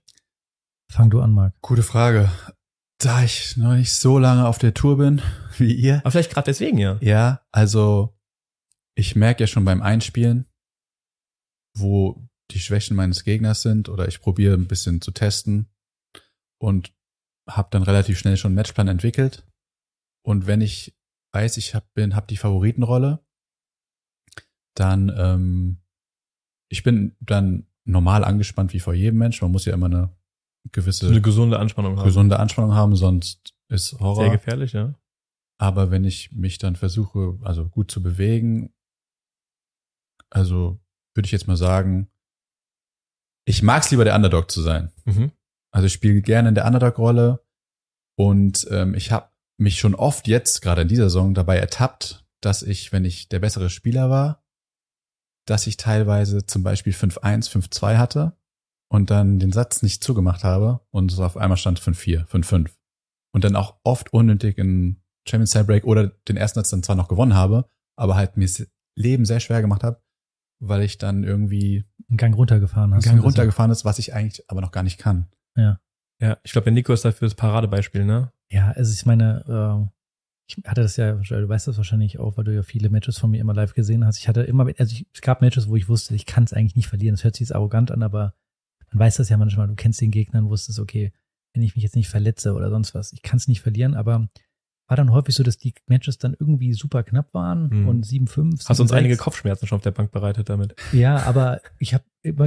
Fang 0.95 1.09
du 1.09 1.19
an, 1.19 1.33
Marc. 1.33 1.53
Gute 1.59 1.83
Frage. 1.83 2.31
Da 2.99 3.21
ich 3.21 3.57
noch 3.57 3.73
nicht 3.73 3.91
so 3.91 4.17
lange 4.17 4.47
auf 4.47 4.59
der 4.59 4.73
Tour 4.73 4.97
bin 4.97 5.21
wie 5.57 5.73
ihr. 5.73 5.97
Aber 5.97 6.11
vielleicht 6.11 6.31
gerade 6.31 6.45
deswegen 6.45 6.77
ja. 6.77 6.97
Ja, 7.01 7.45
also 7.51 8.17
ich 8.97 9.13
merke 9.13 9.43
ja 9.43 9.47
schon 9.47 9.65
beim 9.65 9.81
Einspielen, 9.81 10.45
wo 11.77 12.25
die 12.51 12.61
Schwächen 12.61 12.95
meines 12.95 13.25
Gegners 13.25 13.61
sind 13.61 13.89
oder 13.89 14.07
ich 14.07 14.21
probiere 14.21 14.53
ein 14.53 14.69
bisschen 14.69 15.01
zu 15.01 15.11
testen 15.11 15.67
und 16.61 16.93
habe 17.45 17.67
dann 17.71 17.83
relativ 17.83 18.17
schnell 18.17 18.37
schon 18.37 18.51
einen 18.51 18.55
Matchplan 18.55 18.87
entwickelt. 18.87 19.45
Und 20.25 20.47
wenn 20.47 20.61
ich 20.61 20.95
weiß, 21.33 21.57
ich 21.57 21.75
hab, 21.75 21.93
bin, 21.93 22.15
hab 22.15 22.29
die 22.29 22.37
Favoritenrolle, 22.37 23.19
dann 24.75 25.13
ähm, 25.17 25.81
ich 26.69 26.83
bin 26.83 27.17
dann 27.19 27.67
normal 27.83 28.23
angespannt 28.23 28.71
wie 28.71 28.79
vor 28.79 28.93
jedem 28.93 29.19
Mensch. 29.19 29.41
Man 29.41 29.51
muss 29.51 29.65
ja 29.65 29.73
immer 29.73 29.87
eine 29.87 30.15
gewisse 30.71 31.07
eine 31.07 31.21
gesunde 31.21 31.59
Anspannung 31.59 31.97
haben. 31.97 32.05
gesunde 32.05 32.39
Anspannung 32.39 32.73
haben, 32.73 32.95
sonst 32.95 33.53
ist 33.69 33.99
Horror. 33.99 34.23
Sehr 34.23 34.31
gefährlich, 34.31 34.73
ja. 34.73 34.93
Aber 35.57 35.91
wenn 35.91 36.03
ich 36.03 36.31
mich 36.31 36.57
dann 36.57 36.75
versuche, 36.75 37.37
also 37.43 37.67
gut 37.67 37.89
zu 37.89 38.03
bewegen, 38.03 38.73
also 40.29 40.79
würde 41.13 41.25
ich 41.25 41.31
jetzt 41.31 41.47
mal 41.47 41.57
sagen, 41.57 42.09
ich 43.45 43.63
mag 43.63 43.83
es 43.83 43.91
lieber 43.91 44.03
der 44.03 44.15
Underdog 44.15 44.51
zu 44.51 44.61
sein. 44.61 44.91
Mhm. 45.05 45.31
Also 45.71 45.87
ich 45.87 45.93
spiele 45.93 46.21
gerne 46.21 46.49
in 46.49 46.55
der 46.55 46.65
Underdog-Rolle 46.65 47.45
und 48.17 48.67
ähm, 48.71 48.95
ich 48.95 49.11
habe 49.11 49.29
mich 49.57 49.79
schon 49.79 49.95
oft 49.95 50.27
jetzt, 50.27 50.61
gerade 50.61 50.81
in 50.81 50.87
dieser 50.87 51.05
Saison, 51.05 51.33
dabei 51.33 51.57
ertappt, 51.57 52.25
dass 52.41 52.63
ich, 52.63 52.91
wenn 52.91 53.05
ich 53.05 53.29
der 53.29 53.39
bessere 53.39 53.69
Spieler 53.69 54.09
war, 54.09 54.43
dass 55.45 55.67
ich 55.67 55.77
teilweise 55.77 56.45
zum 56.45 56.63
Beispiel 56.63 56.93
5-1, 56.93 57.49
5-2 57.49 57.97
hatte 57.97 58.35
und 58.89 59.09
dann 59.09 59.39
den 59.39 59.51
Satz 59.51 59.81
nicht 59.81 60.03
zugemacht 60.03 60.43
habe 60.43 60.81
und 60.91 61.11
so 61.11 61.23
auf 61.23 61.37
einmal 61.37 61.57
stand 61.57 61.79
5-4, 61.79 62.27
5-5. 62.27 62.69
Und 63.33 63.43
dann 63.43 63.55
auch 63.55 63.77
oft 63.83 64.13
unnötig 64.13 64.57
in 64.57 65.01
Champions 65.27 65.51
Tiebreak 65.51 65.85
oder 65.85 66.09
den 66.27 66.37
ersten 66.37 66.59
Satz 66.59 66.69
dann 66.69 66.83
zwar 66.83 66.95
noch 66.95 67.07
gewonnen 67.07 67.33
habe, 67.33 67.69
aber 67.97 68.15
halt 68.15 68.37
mir 68.37 68.45
das 68.45 68.67
Leben 68.95 69.25
sehr 69.25 69.39
schwer 69.39 69.61
gemacht 69.61 69.83
habe, 69.83 70.01
weil 70.59 70.81
ich 70.83 70.97
dann 70.97 71.23
irgendwie 71.23 71.85
einen 72.09 72.17
Gang 72.17 72.35
runtergefahren 72.35 72.93
einen 72.93 72.97
hast. 72.97 73.05
Gang 73.05 73.21
runtergefahren 73.21 73.71
ist, 73.71 73.85
was 73.85 73.99
ich 73.99 74.13
eigentlich 74.13 74.49
aber 74.49 74.61
noch 74.61 74.71
gar 74.71 74.83
nicht 74.83 74.97
kann. 74.97 75.27
Ja. 75.55 75.79
Ja, 76.21 76.37
ich 76.43 76.53
glaube, 76.53 76.65
der 76.65 76.73
Nico 76.73 76.93
ist 76.93 77.03
dafür 77.03 77.27
das 77.27 77.35
Paradebeispiel, 77.35 78.05
ne? 78.05 78.31
Ja, 78.49 78.71
also 78.71 78.93
ich 78.93 79.05
meine, 79.05 79.43
äh, 79.47 79.91
ich 80.47 80.57
hatte 80.65 80.81
das 80.81 80.95
ja, 80.95 81.13
du 81.13 81.49
weißt 81.49 81.67
das 81.67 81.77
wahrscheinlich 81.77 82.19
auch, 82.19 82.37
weil 82.37 82.45
du 82.45 82.53
ja 82.53 82.61
viele 82.61 82.89
Matches 82.89 83.17
von 83.17 83.31
mir 83.31 83.41
immer 83.41 83.53
live 83.53 83.73
gesehen 83.73 84.05
hast. 84.05 84.19
Ich 84.19 84.27
hatte 84.27 84.43
immer, 84.43 84.67
also 84.77 84.93
ich, 84.93 85.07
es 85.13 85.21
gab 85.21 85.41
Matches, 85.41 85.67
wo 85.67 85.75
ich 85.75 85.89
wusste, 85.89 86.15
ich 86.15 86.25
kann 86.25 86.43
es 86.43 86.53
eigentlich 86.53 86.75
nicht 86.75 86.87
verlieren. 86.87 87.15
Das 87.15 87.23
hört 87.23 87.35
sich 87.35 87.47
jetzt 87.47 87.55
arrogant 87.55 87.91
an, 87.91 88.03
aber 88.03 88.35
man 88.95 89.05
weiß 89.05 89.17
das 89.17 89.29
ja 89.29 89.37
manchmal. 89.37 89.67
Du 89.67 89.75
kennst 89.75 89.99
den 90.01 90.11
Gegner 90.11 90.39
und 90.39 90.49
wusstest, 90.49 90.79
okay, 90.79 91.11
wenn 91.53 91.63
ich 91.63 91.75
mich 91.75 91.83
jetzt 91.83 91.95
nicht 91.95 92.09
verletze 92.09 92.53
oder 92.53 92.69
sonst 92.69 92.93
was, 92.95 93.13
ich 93.13 93.21
kann 93.21 93.37
es 93.37 93.47
nicht 93.47 93.61
verlieren, 93.61 93.93
aber 93.93 94.27
war 94.87 94.97
dann 94.97 95.11
häufig 95.11 95.33
so, 95.33 95.41
dass 95.41 95.57
die 95.57 95.73
Matches 95.87 96.19
dann 96.19 96.35
irgendwie 96.39 96.73
super 96.73 97.01
knapp 97.03 97.33
waren 97.33 97.69
Mhm. 97.69 97.87
und 97.87 98.05
7-5. 98.05 98.69
Hast 98.69 98.79
uns 98.79 98.91
7-6. 98.91 98.93
einige 98.93 99.17
Kopfschmerzen 99.17 99.65
schon 99.67 99.77
auf 99.77 99.81
der 99.81 99.91
Bank 99.91 100.11
bereitet 100.11 100.47
damit. 100.47 100.75
Ja, 100.91 101.23
aber 101.23 101.61
ich 101.79 101.93
habe 101.95 102.03
immer 102.21 102.45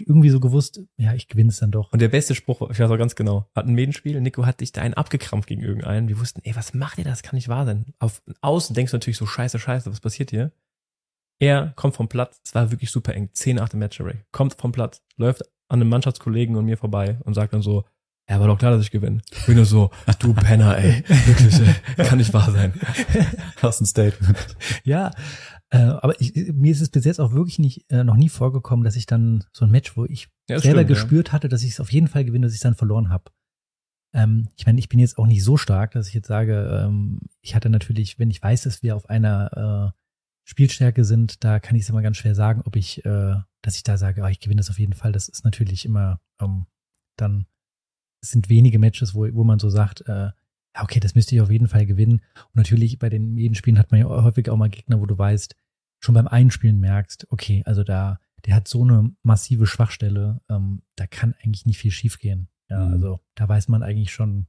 irgendwie 0.00 0.28
so 0.28 0.38
gewusst, 0.38 0.80
ja, 0.98 1.14
ich 1.14 1.28
gewinne 1.28 1.48
es 1.48 1.58
dann 1.60 1.70
doch. 1.70 1.90
Und 1.92 2.02
der 2.02 2.08
beste 2.08 2.34
Spruch, 2.34 2.70
ich 2.70 2.78
weiß 2.78 2.90
auch 2.90 2.98
ganz 2.98 3.14
genau, 3.14 3.48
hat 3.54 3.66
ein 3.66 3.74
Medenspiel, 3.74 4.20
Nico 4.20 4.44
hat 4.44 4.60
dich 4.60 4.72
da 4.72 4.82
einen 4.82 4.94
abgekrampft 4.94 5.48
gegen 5.48 5.62
irgendeinen. 5.62 6.08
Wir 6.08 6.18
wussten, 6.20 6.42
ey, 6.44 6.54
was 6.54 6.74
macht 6.74 6.98
ihr 6.98 7.04
das? 7.04 7.22
Kann 7.22 7.36
nicht 7.36 7.48
wahr 7.48 7.64
sein. 7.64 7.86
Auf 7.98 8.22
außen 8.42 8.74
denkst 8.74 8.90
du 8.90 8.96
natürlich 8.96 9.16
so, 9.16 9.26
scheiße, 9.26 9.58
scheiße, 9.58 9.90
was 9.90 10.00
passiert 10.00 10.30
hier? 10.30 10.52
Er 11.38 11.72
kommt 11.74 11.96
vom 11.96 12.08
Platz, 12.08 12.38
es 12.44 12.54
war 12.54 12.70
wirklich 12.70 12.90
super 12.90 13.14
eng, 13.14 13.30
10 13.32 13.58
8 13.58 13.72
im 13.72 13.80
Match-Array, 13.80 14.20
kommt 14.30 14.54
vom 14.54 14.70
Platz, 14.72 15.02
läuft 15.16 15.42
an 15.72 15.80
einem 15.80 15.88
Mannschaftskollegen 15.88 16.54
und 16.56 16.66
mir 16.66 16.76
vorbei 16.76 17.18
und 17.24 17.34
sagt 17.34 17.54
dann 17.54 17.62
so, 17.62 17.84
ja, 18.28 18.38
war 18.38 18.46
doch 18.46 18.58
klar, 18.58 18.70
dass 18.70 18.82
ich 18.82 18.90
gewinne. 18.90 19.20
Ich 19.32 19.46
bin 19.46 19.56
nur 19.56 19.64
so, 19.64 19.90
du 20.20 20.32
Penner, 20.34 20.76
ey, 20.78 21.02
wirklich, 21.26 21.60
ey, 21.96 22.04
kann 22.04 22.18
nicht 22.18 22.32
wahr 22.32 22.50
sein. 22.52 22.74
Hast 23.62 23.80
ein 23.80 23.86
Statement. 23.86 24.56
Ja, 24.84 25.10
äh, 25.70 25.78
aber 25.78 26.20
ich, 26.20 26.34
mir 26.52 26.70
ist 26.70 26.82
es 26.82 26.90
bis 26.90 27.04
jetzt 27.04 27.20
auch 27.20 27.32
wirklich 27.32 27.58
nicht, 27.58 27.90
äh, 27.90 28.04
noch 28.04 28.16
nie 28.16 28.28
vorgekommen, 28.28 28.84
dass 28.84 28.96
ich 28.96 29.06
dann 29.06 29.44
so 29.52 29.64
ein 29.64 29.70
Match, 29.70 29.96
wo 29.96 30.04
ich 30.04 30.28
Ja, 30.48 30.56
das 30.56 30.62
selber 30.62 30.80
stimmt, 30.80 30.90
ja. 30.90 30.94
gespürt 30.94 31.32
hatte, 31.32 31.48
dass 31.48 31.62
ich 31.62 31.70
es 31.70 31.80
auf 31.80 31.90
jeden 31.90 32.08
Fall 32.08 32.24
gewinne, 32.24 32.46
dass 32.46 32.52
ich 32.52 32.58
es 32.58 32.62
dann 32.62 32.74
verloren 32.74 33.08
habe. 33.08 33.24
Ähm, 34.14 34.48
ich 34.56 34.66
meine, 34.66 34.78
ich 34.78 34.90
bin 34.90 35.00
jetzt 35.00 35.16
auch 35.16 35.26
nicht 35.26 35.42
so 35.42 35.56
stark, 35.56 35.92
dass 35.92 36.08
ich 36.08 36.14
jetzt 36.14 36.28
sage, 36.28 36.84
ähm, 36.84 37.20
ich 37.40 37.54
hatte 37.54 37.70
natürlich, 37.70 38.18
wenn 38.18 38.30
ich 38.30 38.42
weiß, 38.42 38.62
dass 38.62 38.82
wir 38.82 38.94
auf 38.94 39.08
einer 39.08 39.94
äh, 39.94 39.98
Spielstärke 40.44 41.04
sind, 41.04 41.42
da 41.42 41.58
kann 41.60 41.76
ich 41.76 41.82
es 41.82 41.88
immer 41.88 42.02
ganz 42.02 42.18
schwer 42.18 42.34
sagen, 42.34 42.62
ob 42.64 42.76
ich, 42.76 43.04
äh, 43.06 43.36
dass 43.62 43.76
ich 43.76 43.82
da 43.82 43.96
sage, 43.96 44.24
ah, 44.24 44.30
ich 44.30 44.40
gewinne 44.40 44.60
das 44.60 44.70
auf 44.70 44.78
jeden 44.78 44.92
Fall. 44.92 45.12
Das 45.12 45.28
ist 45.28 45.44
natürlich 45.44 45.84
immer 45.84 46.20
ähm, 46.40 46.66
dann, 47.16 47.46
es 48.20 48.30
sind 48.30 48.48
wenige 48.48 48.78
Matches, 48.78 49.14
wo, 49.14 49.26
wo 49.32 49.44
man 49.44 49.58
so 49.58 49.70
sagt, 49.70 50.02
äh, 50.08 50.30
ja, 50.74 50.82
okay, 50.82 51.00
das 51.00 51.14
müsste 51.14 51.34
ich 51.34 51.40
auf 51.40 51.50
jeden 51.50 51.68
Fall 51.68 51.86
gewinnen. 51.86 52.22
Und 52.36 52.54
natürlich 52.56 52.98
bei 52.98 53.08
den 53.08 53.34
Medenspielen 53.34 53.78
hat 53.78 53.90
man 53.90 54.00
ja 54.00 54.06
häufig 54.08 54.48
auch 54.50 54.56
mal 54.56 54.70
Gegner, 54.70 55.00
wo 55.00 55.06
du 55.06 55.16
weißt, 55.16 55.54
schon 56.00 56.14
beim 56.14 56.26
Einspielen 56.26 56.80
merkst, 56.80 57.26
okay, 57.30 57.62
also 57.66 57.84
da, 57.84 58.18
der 58.46 58.56
hat 58.56 58.66
so 58.68 58.82
eine 58.82 59.14
massive 59.22 59.66
Schwachstelle, 59.66 60.40
ähm, 60.48 60.82
da 60.96 61.06
kann 61.06 61.34
eigentlich 61.42 61.66
nicht 61.66 61.78
viel 61.78 61.90
schiefgehen. 61.92 62.48
Ja, 62.68 62.86
Mhm. 62.86 62.92
also 62.92 63.20
da 63.34 63.48
weiß 63.48 63.68
man 63.68 63.82
eigentlich 63.82 64.12
schon, 64.12 64.46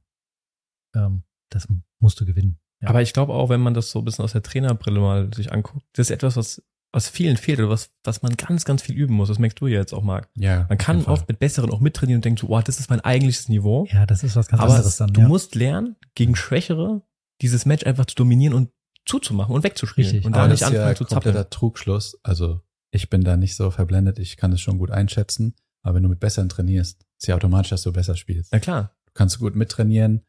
ähm, 0.96 1.22
das 1.50 1.68
musst 2.00 2.20
du 2.20 2.24
gewinnen. 2.24 2.58
Ja. 2.80 2.88
Aber 2.88 3.02
ich 3.02 3.12
glaube 3.12 3.34
auch, 3.34 3.50
wenn 3.50 3.60
man 3.60 3.74
das 3.74 3.90
so 3.90 4.00
ein 4.00 4.04
bisschen 4.04 4.24
aus 4.24 4.32
der 4.32 4.42
Trainerbrille 4.42 4.98
mal 5.00 5.32
sich 5.32 5.52
anguckt, 5.52 5.84
das 5.92 6.06
ist 6.06 6.10
etwas, 6.10 6.36
was, 6.36 6.62
was 6.94 7.08
vielen 7.08 7.36
fehlt 7.36 7.58
oder 7.58 7.68
was, 7.70 7.90
was 8.04 8.22
man 8.22 8.36
ganz, 8.36 8.64
ganz 8.64 8.82
viel 8.82 8.94
üben 8.94 9.14
muss. 9.14 9.28
Das 9.28 9.38
merkst 9.38 9.60
du 9.60 9.66
ja 9.66 9.80
jetzt 9.80 9.92
auch, 9.92 10.02
Marc. 10.02 10.28
Ja. 10.36 10.66
Man 10.68 10.78
kann 10.78 11.04
oft 11.06 11.28
mit 11.28 11.38
Besseren 11.38 11.70
auch 11.70 11.80
mittrainieren 11.80 12.18
und 12.18 12.24
denkt 12.24 12.40
so, 12.40 12.48
wow, 12.48 12.62
das 12.62 12.78
ist 12.78 12.88
mein 12.88 13.00
eigentliches 13.00 13.48
Niveau. 13.48 13.86
ja, 13.90 14.06
das 14.06 14.22
ist 14.22 14.36
was 14.36 14.46
ganz 14.46 14.62
Aber 14.62 14.74
anderes 14.74 14.96
dann. 14.96 15.12
du 15.12 15.22
ja. 15.22 15.28
musst 15.28 15.54
lernen, 15.56 15.96
gegen 16.14 16.36
Schwächere 16.36 17.02
dieses 17.40 17.66
Match 17.66 17.84
einfach 17.84 18.06
zu 18.06 18.14
dominieren 18.14 18.54
und 18.54 18.70
zuzumachen 19.06 19.54
und 19.54 19.64
wegzuspielen. 19.64 20.10
Richtig. 20.10 20.24
Und 20.26 20.36
da 20.36 20.42
das 20.46 20.60
nicht 20.60 20.62
ist 20.62 20.72
ja 20.72 20.78
anfangen 20.80 20.96
zu 20.96 21.04
zappeln. 21.04 21.34
kompletter 21.34 21.50
Trugschluss. 21.50 22.18
Also 22.22 22.60
ich 22.92 23.10
bin 23.10 23.24
da 23.24 23.36
nicht 23.36 23.56
so 23.56 23.70
verblendet, 23.72 24.20
ich 24.20 24.36
kann 24.36 24.52
es 24.52 24.60
schon 24.60 24.78
gut 24.78 24.90
einschätzen. 24.90 25.54
Aber 25.82 25.96
wenn 25.96 26.04
du 26.04 26.08
mit 26.08 26.20
Besseren 26.20 26.48
trainierst, 26.48 27.04
ist 27.20 27.26
ja 27.26 27.34
automatisch, 27.34 27.70
dass 27.70 27.82
du 27.82 27.92
besser 27.92 28.16
spielst. 28.16 28.52
Na 28.52 28.60
klar. 28.60 28.96
Du 29.06 29.12
kannst 29.14 29.38
gut 29.40 29.56
mittrainieren, 29.56 30.22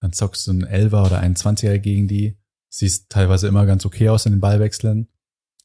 dann 0.00 0.12
zockst 0.12 0.46
du 0.46 0.50
einen 0.50 0.64
Elfer 0.64 1.06
oder 1.06 1.20
einen 1.20 1.36
20er 1.36 1.78
gegen 1.78 2.08
die, 2.08 2.36
siehst 2.68 3.08
teilweise 3.08 3.46
immer 3.48 3.64
ganz 3.66 3.86
okay 3.86 4.08
aus 4.08 4.26
in 4.26 4.32
den 4.32 4.40
Ballwechseln. 4.40 5.08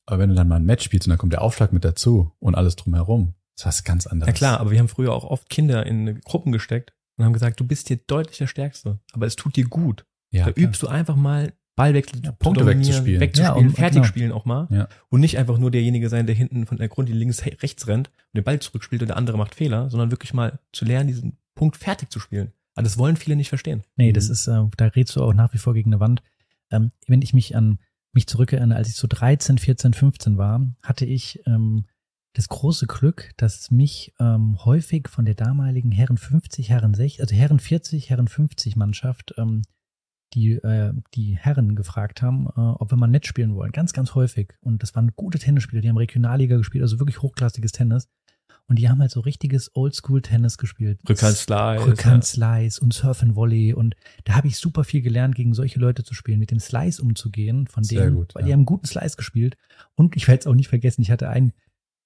Aber 0.07 0.17
wenn 0.19 0.29
du 0.29 0.35
dann 0.35 0.47
mal 0.47 0.55
ein 0.55 0.65
Match 0.65 0.83
spielst 0.83 1.05
und 1.07 1.11
dann 1.11 1.19
kommt 1.19 1.33
der 1.33 1.41
Aufschlag 1.43 1.71
mit 1.73 1.83
dazu 1.85 2.31
und 2.39 2.55
alles 2.55 2.75
drumherum, 2.75 3.35
ist 3.55 3.65
was 3.65 3.83
ganz 3.83 4.07
anderes. 4.07 4.27
Na 4.27 4.33
klar, 4.37 4.59
aber 4.59 4.71
wir 4.71 4.79
haben 4.79 4.87
früher 4.87 5.13
auch 5.13 5.23
oft 5.25 5.49
Kinder 5.49 5.85
in 5.85 6.19
Gruppen 6.21 6.51
gesteckt 6.51 6.93
und 7.17 7.25
haben 7.25 7.33
gesagt, 7.33 7.59
du 7.59 7.65
bist 7.67 7.87
hier 7.89 7.97
deutlich 7.97 8.37
der 8.39 8.47
Stärkste. 8.47 8.99
Aber 9.13 9.25
es 9.27 9.35
tut 9.35 9.55
dir 9.55 9.65
gut. 9.65 10.05
Ja, 10.31 10.45
da 10.45 10.51
klar. 10.53 10.67
übst 10.67 10.81
du 10.81 10.87
einfach 10.87 11.15
mal 11.15 11.53
Ballwechsel 11.75 12.21
Ja, 12.23 12.31
Punkte 12.31 12.65
wegzuspielen. 12.65 13.19
wegzuspielen, 13.21 13.55
Ja, 13.55 13.67
und- 13.67 13.75
fertig 13.75 13.95
genau. 13.97 14.05
spielen 14.07 14.31
auch 14.31 14.45
mal. 14.45 14.67
Ja. 14.71 14.87
Und 15.09 15.19
nicht 15.19 15.37
einfach 15.37 15.57
nur 15.59 15.69
derjenige 15.71 16.09
sein, 16.09 16.25
der 16.25 16.35
hinten 16.35 16.65
von 16.65 16.77
der 16.77 16.87
Grund 16.87 17.07
die 17.09 17.13
links 17.13 17.45
rechts 17.45 17.87
rennt 17.87 18.07
und 18.07 18.37
den 18.37 18.43
Ball 18.43 18.59
zurückspielt 18.59 19.01
und 19.03 19.09
der 19.09 19.17
andere 19.17 19.37
macht 19.37 19.53
Fehler, 19.55 19.89
sondern 19.89 20.09
wirklich 20.09 20.33
mal 20.33 20.59
zu 20.73 20.85
lernen, 20.85 21.07
diesen 21.07 21.37
Punkt 21.53 21.77
fertig 21.77 22.09
zu 22.11 22.19
spielen. 22.19 22.51
Aber 22.75 22.83
das 22.83 22.97
wollen 22.97 23.15
viele 23.17 23.35
nicht 23.35 23.49
verstehen. 23.49 23.83
Nee, 23.95 24.11
das 24.13 24.27
Mhm. 24.27 24.31
ist, 24.33 24.47
äh, 24.47 24.63
da 24.77 24.85
redst 24.87 25.15
du 25.15 25.23
auch 25.23 25.33
nach 25.33 25.53
wie 25.53 25.57
vor 25.59 25.73
gegen 25.73 25.91
eine 25.91 25.99
Wand. 25.99 26.21
Ähm, 26.71 26.91
wenn 27.07 27.21
ich 27.21 27.33
mich 27.33 27.55
an 27.55 27.79
mich 28.13 28.27
zurückerinnere, 28.27 28.77
als 28.77 28.89
ich 28.89 28.95
so 28.95 29.07
13, 29.07 29.57
14, 29.57 29.93
15 29.93 30.37
war, 30.37 30.65
hatte 30.81 31.05
ich 31.05 31.41
ähm, 31.45 31.85
das 32.33 32.49
große 32.49 32.85
Glück, 32.85 33.31
dass 33.37 33.71
mich 33.71 34.13
ähm, 34.19 34.63
häufig 34.63 35.09
von 35.09 35.25
der 35.25 35.35
damaligen 35.35 35.91
Herren 35.91 36.17
50, 36.17 36.69
Herren 36.69 36.93
60, 36.93 37.21
also 37.21 37.35
Herren 37.35 37.59
40, 37.59 38.09
Herren 38.09 38.27
50 38.27 38.75
Mannschaft, 38.75 39.33
ähm, 39.37 39.63
die, 40.33 40.53
äh, 40.53 40.93
die 41.15 41.37
Herren 41.37 41.75
gefragt 41.75 42.21
haben, 42.21 42.47
äh, 42.47 42.59
ob 42.59 42.91
wir 42.91 42.97
mal 42.97 43.07
nett 43.07 43.25
spielen 43.25 43.55
wollen. 43.55 43.71
Ganz, 43.71 43.93
ganz 43.93 44.13
häufig. 44.13 44.53
Und 44.61 44.83
das 44.83 44.93
waren 44.95 45.13
gute 45.15 45.39
Tennisspieler, 45.39 45.81
die 45.81 45.89
haben 45.89 45.97
Regionalliga 45.97 46.57
gespielt, 46.57 46.83
also 46.83 46.99
wirklich 46.99 47.21
hochklassiges 47.21 47.71
Tennis. 47.71 48.07
Und 48.69 48.79
die 48.79 48.89
haben 48.89 48.99
halt 48.99 49.11
so 49.11 49.21
richtiges 49.21 49.73
Oldschool-Tennis 49.75 50.57
gespielt. 50.57 50.99
Rückhand-Slice, 51.07 51.85
Rückhand-Slice 51.85 52.81
und 52.81 52.93
Surf 52.93 53.23
and 53.23 53.35
Volley. 53.35 53.73
Und 53.73 53.95
da 54.25 54.35
habe 54.35 54.47
ich 54.47 54.57
super 54.57 54.83
viel 54.83 55.01
gelernt, 55.01 55.35
gegen 55.35 55.53
solche 55.53 55.79
Leute 55.79 56.03
zu 56.03 56.13
spielen, 56.13 56.39
mit 56.39 56.51
dem 56.51 56.59
Slice 56.59 57.01
umzugehen, 57.01 57.67
von 57.67 57.83
Sehr 57.83 58.01
denen, 58.01 58.15
gut, 58.15 58.35
weil 58.35 58.41
ja. 58.41 58.47
die 58.47 58.53
haben 58.53 58.59
einen 58.59 58.65
guten 58.65 58.85
Slice 58.85 59.15
gespielt. 59.15 59.55
Und 59.95 60.17
ich 60.17 60.27
werde 60.27 60.41
es 60.41 60.47
auch 60.47 60.53
nicht 60.53 60.67
vergessen, 60.67 61.01
ich 61.01 61.11
hatte 61.11 61.29
einen 61.29 61.53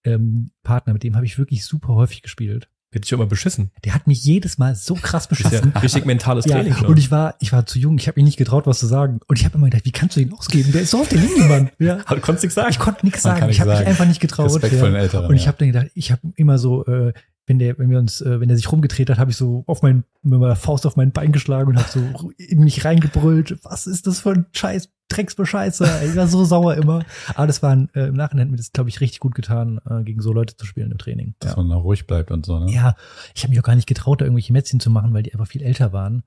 ähm, 0.03 0.51
Partner, 0.61 0.93
mit 0.93 1.03
dem 1.03 1.15
habe 1.15 1.25
ich 1.25 1.39
wirklich 1.39 1.65
super 1.65 1.95
häufig 1.95 2.21
gespielt. 2.21 2.69
Wird 2.93 3.07
schon 3.07 3.19
immer 3.19 3.27
beschissen. 3.27 3.71
Der 3.85 3.93
hat 3.93 4.05
mich 4.05 4.21
jedes 4.23 4.57
Mal 4.57 4.75
so 4.75 4.95
krass 4.95 5.27
ist 5.31 5.39
ja 5.39 5.49
beschissen. 5.49 5.73
richtig 5.81 6.05
mentales 6.05 6.45
Ja, 6.45 6.55
Training. 6.55 6.75
schon. 6.75 6.87
und 6.87 6.99
ich 6.99 7.09
war, 7.09 7.35
ich 7.39 7.53
war 7.53 7.65
zu 7.65 7.79
jung, 7.79 7.97
ich 7.97 8.07
habe 8.07 8.19
mich 8.19 8.25
nicht 8.25 8.37
getraut, 8.37 8.67
was 8.67 8.79
zu 8.79 8.85
sagen. 8.85 9.21
Und 9.27 9.39
ich 9.39 9.45
habe 9.45 9.57
immer 9.57 9.69
gedacht, 9.69 9.85
wie 9.85 9.91
kannst 9.91 10.17
du 10.17 10.19
ihn 10.19 10.33
ausgeben? 10.33 10.73
Der 10.73 10.81
ist 10.81 10.91
so 10.91 10.99
auf 10.99 11.07
der 11.07 11.19
Linie, 11.19 11.45
Mann. 11.45 11.69
Ja. 11.79 11.95
Du 11.97 12.19
konntest 12.19 12.43
nichts 12.43 12.55
sagen. 12.55 12.69
Ich 12.69 12.79
konnte 12.79 13.05
nichts 13.05 13.23
sagen. 13.23 13.49
Ich 13.49 13.61
habe 13.61 13.71
mich 13.71 13.87
einfach 13.87 14.05
nicht 14.05 14.19
getraut. 14.19 14.47
Respekt 14.47 14.73
ja. 14.73 14.79
vor 14.79 14.89
den 14.89 14.95
Älteren. 14.97 15.27
Und 15.27 15.35
ich 15.35 15.43
ja. 15.43 15.47
habe 15.47 15.57
dann 15.57 15.67
gedacht, 15.69 15.87
ich 15.95 16.11
habe 16.11 16.21
immer 16.35 16.57
so, 16.57 16.85
äh, 16.85 17.13
wenn 17.51 17.59
der, 17.59 17.77
wenn 17.77 17.89
wir 17.89 17.99
uns, 17.99 18.21
äh, 18.21 18.39
wenn 18.39 18.49
er 18.49 18.55
sich 18.55 18.71
rumgedreht 18.71 19.09
hat, 19.09 19.19
habe 19.19 19.31
ich 19.31 19.37
so 19.37 19.65
auf 19.67 19.81
mein, 19.81 20.05
mit 20.23 20.39
meiner 20.39 20.55
Faust 20.55 20.85
auf 20.85 20.95
mein 20.95 21.11
Bein 21.11 21.33
geschlagen 21.33 21.69
und 21.71 21.77
habe 21.77 21.89
so 21.89 22.31
in 22.37 22.63
mich 22.63 22.85
reingebrüllt. 22.85 23.59
Was 23.63 23.87
ist 23.87 24.07
das 24.07 24.21
für 24.21 24.31
ein 24.31 24.45
Scheiß, 24.53 24.89
Drecksbescheißer? 25.09 26.03
Ich 26.05 26.15
war 26.15 26.27
so 26.27 26.45
sauer 26.45 26.75
immer. 26.75 27.03
Aber 27.35 27.47
das 27.47 27.61
war 27.61 27.73
äh, 27.93 28.07
im 28.07 28.15
Nachhinein 28.15 28.47
hat 28.47 28.51
mir 28.51 28.57
das, 28.57 28.71
glaube 28.71 28.89
ich, 28.89 29.01
richtig 29.01 29.19
gut 29.19 29.35
getan, 29.35 29.81
äh, 29.85 30.01
gegen 30.03 30.21
so 30.21 30.31
Leute 30.31 30.55
zu 30.55 30.65
spielen 30.65 30.91
im 30.91 30.97
Training. 30.97 31.35
dass 31.39 31.55
Ja, 31.55 31.61
man 31.61 31.77
auch 31.77 31.83
ruhig 31.83 32.07
bleibt 32.07 32.31
und 32.31 32.45
so, 32.45 32.57
ne? 32.57 32.71
ja 32.71 32.95
ich 33.35 33.43
habe 33.43 33.49
mich 33.49 33.59
auch 33.59 33.65
gar 33.65 33.75
nicht 33.75 33.87
getraut, 33.87 34.21
da 34.21 34.25
irgendwelche 34.25 34.53
Mätzchen 34.53 34.79
zu 34.79 34.89
machen, 34.89 35.13
weil 35.13 35.23
die 35.23 35.33
einfach 35.33 35.47
viel 35.47 35.61
älter 35.61 35.91
waren. 35.91 36.23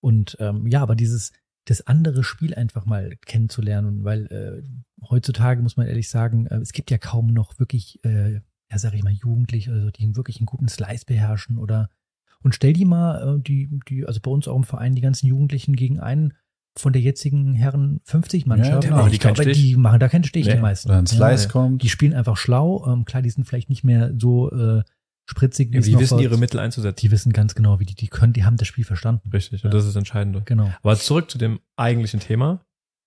Und 0.00 0.38
ähm, 0.40 0.66
ja, 0.66 0.80
aber 0.80 0.96
dieses 0.96 1.32
das 1.66 1.86
andere 1.86 2.24
Spiel 2.24 2.54
einfach 2.54 2.86
mal 2.86 3.16
kennenzulernen, 3.26 4.02
weil 4.02 4.26
äh, 4.26 5.06
heutzutage 5.10 5.60
muss 5.60 5.76
man 5.76 5.86
ehrlich 5.86 6.08
sagen, 6.08 6.46
äh, 6.46 6.56
es 6.56 6.72
gibt 6.72 6.90
ja 6.90 6.96
kaum 6.96 7.34
noch 7.34 7.58
wirklich, 7.58 8.02
äh, 8.04 8.40
ja 8.70 8.78
sag 8.78 8.94
ich 8.94 9.02
mal, 9.02 9.12
Jugendliche, 9.12 9.72
also 9.72 9.90
die 9.90 10.14
wirklich 10.16 10.38
einen 10.38 10.46
guten 10.46 10.68
Slice 10.68 11.04
beherrschen 11.06 11.58
oder 11.58 11.88
und 12.42 12.54
stell 12.54 12.72
die 12.72 12.84
mal, 12.84 13.36
äh, 13.38 13.40
die, 13.42 13.80
die, 13.88 14.06
also 14.06 14.20
bei 14.20 14.30
uns 14.30 14.46
auch 14.46 14.56
im 14.56 14.64
Verein, 14.64 14.94
die 14.94 15.00
ganzen 15.00 15.26
Jugendlichen 15.26 15.74
gegen 15.74 15.98
einen 16.00 16.34
von 16.76 16.92
der 16.92 17.02
jetzigen 17.02 17.54
Herren 17.54 18.00
50 18.04 18.46
Mannschaft. 18.46 18.84
Ja, 18.84 18.90
genau. 18.90 19.08
Die 19.08 19.18
glaube, 19.18 19.44
die 19.52 19.74
machen 19.76 19.98
da 19.98 20.08
keinen 20.08 20.22
Stich, 20.22 20.46
Nee. 20.46 20.54
die 20.54 20.60
meisten. 20.60 20.88
Oder 20.88 20.98
ein 20.98 21.06
Slice 21.08 21.44
ja. 21.46 21.50
kommt. 21.50 21.82
die 21.82 21.88
spielen 21.88 22.14
einfach 22.14 22.36
schlau. 22.36 22.86
Ähm, 22.86 23.04
klar, 23.04 23.20
die 23.22 23.30
sind 23.30 23.44
vielleicht 23.48 23.68
nicht 23.68 23.82
mehr 23.82 24.12
so 24.16 24.52
äh, 24.52 24.84
spritzig, 25.24 25.72
wie 25.72 25.76
Ja, 25.76 25.80
die 25.80 25.98
wissen 25.98 26.08
vor- 26.10 26.20
ihre 26.20 26.38
Mittel 26.38 26.60
einzusetzen. 26.60 27.00
die 27.00 27.10
wissen 27.10 27.32
ganz 27.32 27.56
genau, 27.56 27.80
wie 27.80 27.84
die, 27.84 27.96
die 27.96 28.06
können, 28.06 28.32
die 28.32 28.44
haben 28.44 28.56
das 28.58 28.68
Spiel 28.68 28.84
verstanden. 28.84 29.28
Richtig. 29.30 29.62
Ja. 29.62 29.66
Und 29.66 29.74
das 29.74 29.82
ist 29.84 29.88
das 29.90 29.96
Entscheidende. 29.96 30.42
Genau. 30.44 30.70
Aber 30.82 30.94
zurück 30.96 31.28
zu 31.30 31.38
dem 31.38 31.58
eigentlichen 31.74 32.20
Thema. 32.20 32.64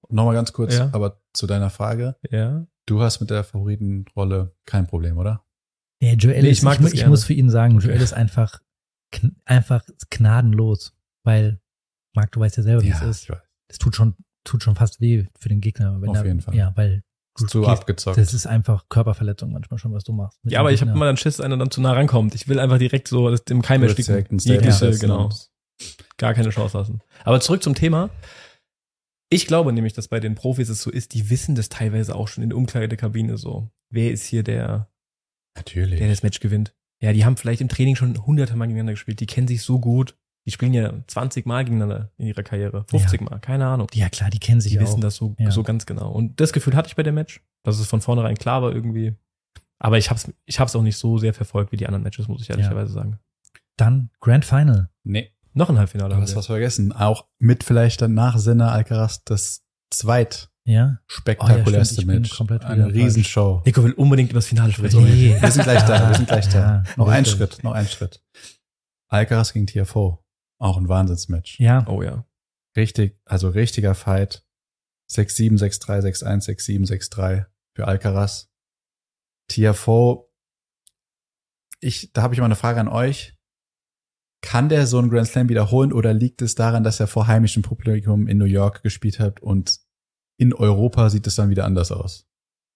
Nochmal 0.09 0.33
ganz 0.35 0.51
kurz, 0.51 0.77
Ja. 0.77 0.89
aber 0.91 1.21
zu 1.31 1.47
deiner 1.47 1.69
Frage. 1.69 2.17
Ja. 2.29 2.65
Du 2.87 3.01
hast 3.01 3.21
mit 3.21 3.29
der 3.29 3.45
Favoritenrolle 3.45 4.53
kein 4.65 4.85
Problem, 4.87 5.17
oder? 5.17 5.45
Nee, 6.01 6.13
Joel 6.15 6.41
Nee, 6.41 6.49
ich 6.49 6.57
ist, 6.57 6.63
mag 6.63 6.79
ich, 6.81 6.93
ich 6.93 7.05
muss 7.07 7.23
für 7.23 7.33
ihn 7.33 7.49
sagen, 7.49 7.77
Okay. 7.77 7.87
Joel 7.87 8.01
ist 8.01 8.13
einfach, 8.13 8.59
kn 9.11 9.35
einfach 9.45 9.83
gnadenlos, 10.09 10.93
weil, 11.23 11.59
Marc, 12.15 12.31
du 12.31 12.39
weißt 12.39 12.57
ja 12.57 12.63
selber, 12.63 12.83
wie 12.83 12.89
es 12.89 13.01
ist. 13.01 13.23
ich 13.23 13.29
weiß. 13.29 13.41
Es 13.69 13.77
tut 13.77 13.95
schon, 13.95 14.15
tut 14.43 14.63
schon 14.63 14.75
fast 14.75 14.99
weh 14.99 15.25
für 15.39 15.49
den 15.49 15.61
Gegner. 15.61 16.01
Wenn 16.01 16.09
Auf 16.09 16.17
er, 16.17 16.25
jeden 16.25 16.41
Fall. 16.41 16.55
Ja, 16.55 16.73
weil 16.75 17.03
Zu 17.47 17.65
abgezockt. 17.65 18.17
das 18.17 18.33
ist 18.33 18.47
einfach 18.47 18.89
Körperverletzung 18.89 19.51
manchmal 19.51 19.77
schon, 19.77 19.93
was 19.93 20.03
du 20.03 20.11
machst. 20.11 20.39
Ja, 20.43 20.49
dem 20.49 20.59
aber 20.61 20.71
ich 20.73 20.81
habe 20.81 20.91
immer 20.91 21.05
dann 21.05 21.17
Schiss, 21.17 21.39
wenn 21.39 21.51
er 21.51 21.57
dann 21.57 21.71
zu 21.71 21.79
nah 21.81 21.93
rankommt. 21.93 22.35
Ich 22.35 22.47
will 22.47 22.59
einfach 22.59 22.79
direkt 22.79 23.07
so 23.07 23.29
das 23.29 23.41
im 23.49 23.61
Keim 23.61 23.83
ersticken. 23.83 24.13
direkt 24.13 24.31
ein 24.31 24.39
Statement 24.39 24.65
Jegliche, 24.65 24.91
setzen 24.91 25.01
genau. 25.01 25.29
Gar 26.17 26.33
keine 26.33 26.49
Chance 26.49 26.77
lassen. 26.77 27.01
Aber 27.23 27.39
zurück 27.39 27.63
zum 27.63 27.75
Thema. 27.75 28.09
Ich 29.29 29.47
glaube 29.47 29.71
nämlich, 29.71 29.93
dass 29.93 30.09
bei 30.09 30.19
den 30.19 30.35
Profis 30.35 30.67
es 30.67 30.81
so 30.81 30.91
ist, 30.91 31.13
die 31.13 31.29
wissen 31.29 31.55
das 31.55 31.69
teilweise 31.69 32.15
auch 32.15 32.27
schon 32.27 32.43
in 32.43 32.49
der 32.49 32.57
Umkleidekabine 32.57 33.37
so. 33.37 33.71
Wer 33.89 34.11
ist 34.11 34.25
hier 34.25 34.43
der, 34.43 34.90
Natürlich. 35.55 35.99
der 35.99 36.09
das 36.09 36.23
Match 36.23 36.39
gewinnt? 36.39 36.73
Ja, 37.01 37.13
die 37.13 37.25
haben 37.25 37.35
vielleicht 37.37 37.61
im 37.61 37.69
Training 37.69 37.95
schon 37.95 38.25
hunderte 38.25 38.55
Mal 38.55 38.65
gegeneinander 38.67 38.93
gespielt. 38.93 39.19
Die 39.19 39.25
kennen 39.25 39.47
sich 39.47 39.61
so 39.63 39.79
gut. 39.79 40.15
Die 40.45 40.51
spielen 40.51 40.73
ja 40.73 40.93
20 41.07 41.45
Mal 41.45 41.63
gegeneinander 41.65 42.11
in 42.17 42.27
ihrer 42.27 42.43
Karriere. 42.43 42.85
50 42.89 43.21
Mal, 43.21 43.39
keine 43.39 43.67
Ahnung. 43.67 43.87
Ja, 43.93 44.09
klar, 44.09 44.29
die 44.29 44.39
kennen 44.39 44.61
sich 44.61 44.71
Die 44.73 44.79
auch. 44.79 44.83
wissen 44.83 45.01
das 45.01 45.15
so, 45.15 45.35
Ja. 45.39 45.51
so 45.51 45.63
ganz 45.63 45.85
genau. 45.85 46.11
Und 46.11 46.39
das 46.39 46.51
Gefühl 46.53 46.75
hatte 46.75 46.87
ich 46.87 46.95
bei 46.95 47.03
dem 47.03 47.15
Match, 47.15 47.41
dass 47.63 47.79
es 47.79 47.87
von 47.87 48.01
vornherein 48.01 48.35
klar 48.37 48.61
war 48.63 48.71
irgendwie. 48.73 49.15
Aber 49.79 49.97
ich 49.97 50.09
hab's, 50.09 50.31
ich 50.45 50.59
hab's 50.59 50.75
auch 50.75 50.81
nicht 50.83 50.97
so 50.97 51.17
sehr 51.17 51.33
verfolgt 51.33 51.71
wie 51.71 51.77
die 51.77 51.87
anderen 51.87 52.03
Matches, 52.03 52.27
muss 52.27 52.41
ich 52.43 52.49
ehrlicherweise 52.49 52.91
sagen. 52.93 53.19
Dann 53.77 54.09
Grand 54.19 54.45
Final. 54.45 54.89
nee. 55.03 55.31
Noch 55.53 55.69
ein 55.69 55.77
Halbfinale 55.77 56.15
Du 56.15 56.21
hast 56.21 56.35
was 56.37 56.45
vergessen. 56.45 56.93
Auch 56.93 57.25
mit 57.37 57.65
vielleicht 57.65 58.01
dann 58.01 58.13
nach 58.13 58.37
Sinne 58.37 58.71
Alcaraz 58.71 59.23
das 59.25 59.65
zweit 59.89 60.49
Ja. 60.63 60.99
spektakulärste 61.07 62.01
Oh 62.01 62.07
ja, 62.07 62.19
Match. 62.19 62.37
komplett 62.37 62.63
Eine 62.63 62.93
Riesenshow. 62.93 63.63
Nico 63.65 63.83
will 63.83 63.93
unbedingt 63.93 64.29
über 64.29 64.37
das 64.37 64.47
Finale 64.47 64.71
sprechen. 64.71 65.03
Nee. 65.03 65.35
Wir 65.39 65.51
sind 65.51 65.63
gleich 65.63 65.81
da, 65.83 66.09
wir 66.09 66.15
sind 66.15 66.27
gleich 66.27 66.49
da. 66.53 66.59
Ja, 66.59 66.83
noch 66.97 67.07
ein. 67.07 67.25
Schritt, 67.25 67.63
noch 67.63 67.73
ein 67.73 67.87
Schritt. 67.87 68.23
Alcaraz 69.07 69.53
gegen 69.53 69.67
Tiafoe. 69.67 70.19
Auch 70.59 70.77
ein 70.77 70.87
Wahnsinnsmatch. 70.87 71.59
Ja. 71.59 71.85
Oh 71.87 72.01
ja. 72.03 72.25
Richtig, 72.77 73.19
also 73.25 73.49
richtiger 73.49 73.95
Fight. 73.95 74.45
6-7, 75.11 75.59
6-3, 75.59 76.23
6-1, 76.23 76.45
6-7, 76.47 76.87
6-3 76.87 77.45
für 77.75 77.87
Alcaraz. 77.87 78.49
Tiafoe, 79.49 80.29
ich, 81.81 82.13
da 82.13 82.21
habe 82.21 82.33
ich 82.33 82.39
mal 82.39 82.45
eine 82.45 82.55
Frage 82.55 82.79
an 82.79 82.87
euch. 82.87 83.35
Kann 84.41 84.69
der 84.69 84.87
so 84.87 84.99
einen 84.99 85.09
Grand 85.09 85.27
Slam 85.27 85.49
wiederholen 85.49 85.91
oder 85.91 86.13
liegt 86.13 86.41
es 86.41 86.55
daran, 86.55 86.83
dass 86.83 86.99
er 86.99 87.07
vor 87.07 87.27
heimischem 87.27 87.61
Publikum 87.63 88.27
in 88.27 88.37
New 88.37 88.45
York 88.45 88.83
gespielt 88.83 89.19
hat 89.19 89.41
und 89.41 89.79
in 90.41 90.53
Europa 90.53 91.09
sieht 91.11 91.27
es 91.27 91.35
dann 91.35 91.51
wieder 91.51 91.65
anders 91.65 91.91
aus? 91.91 92.25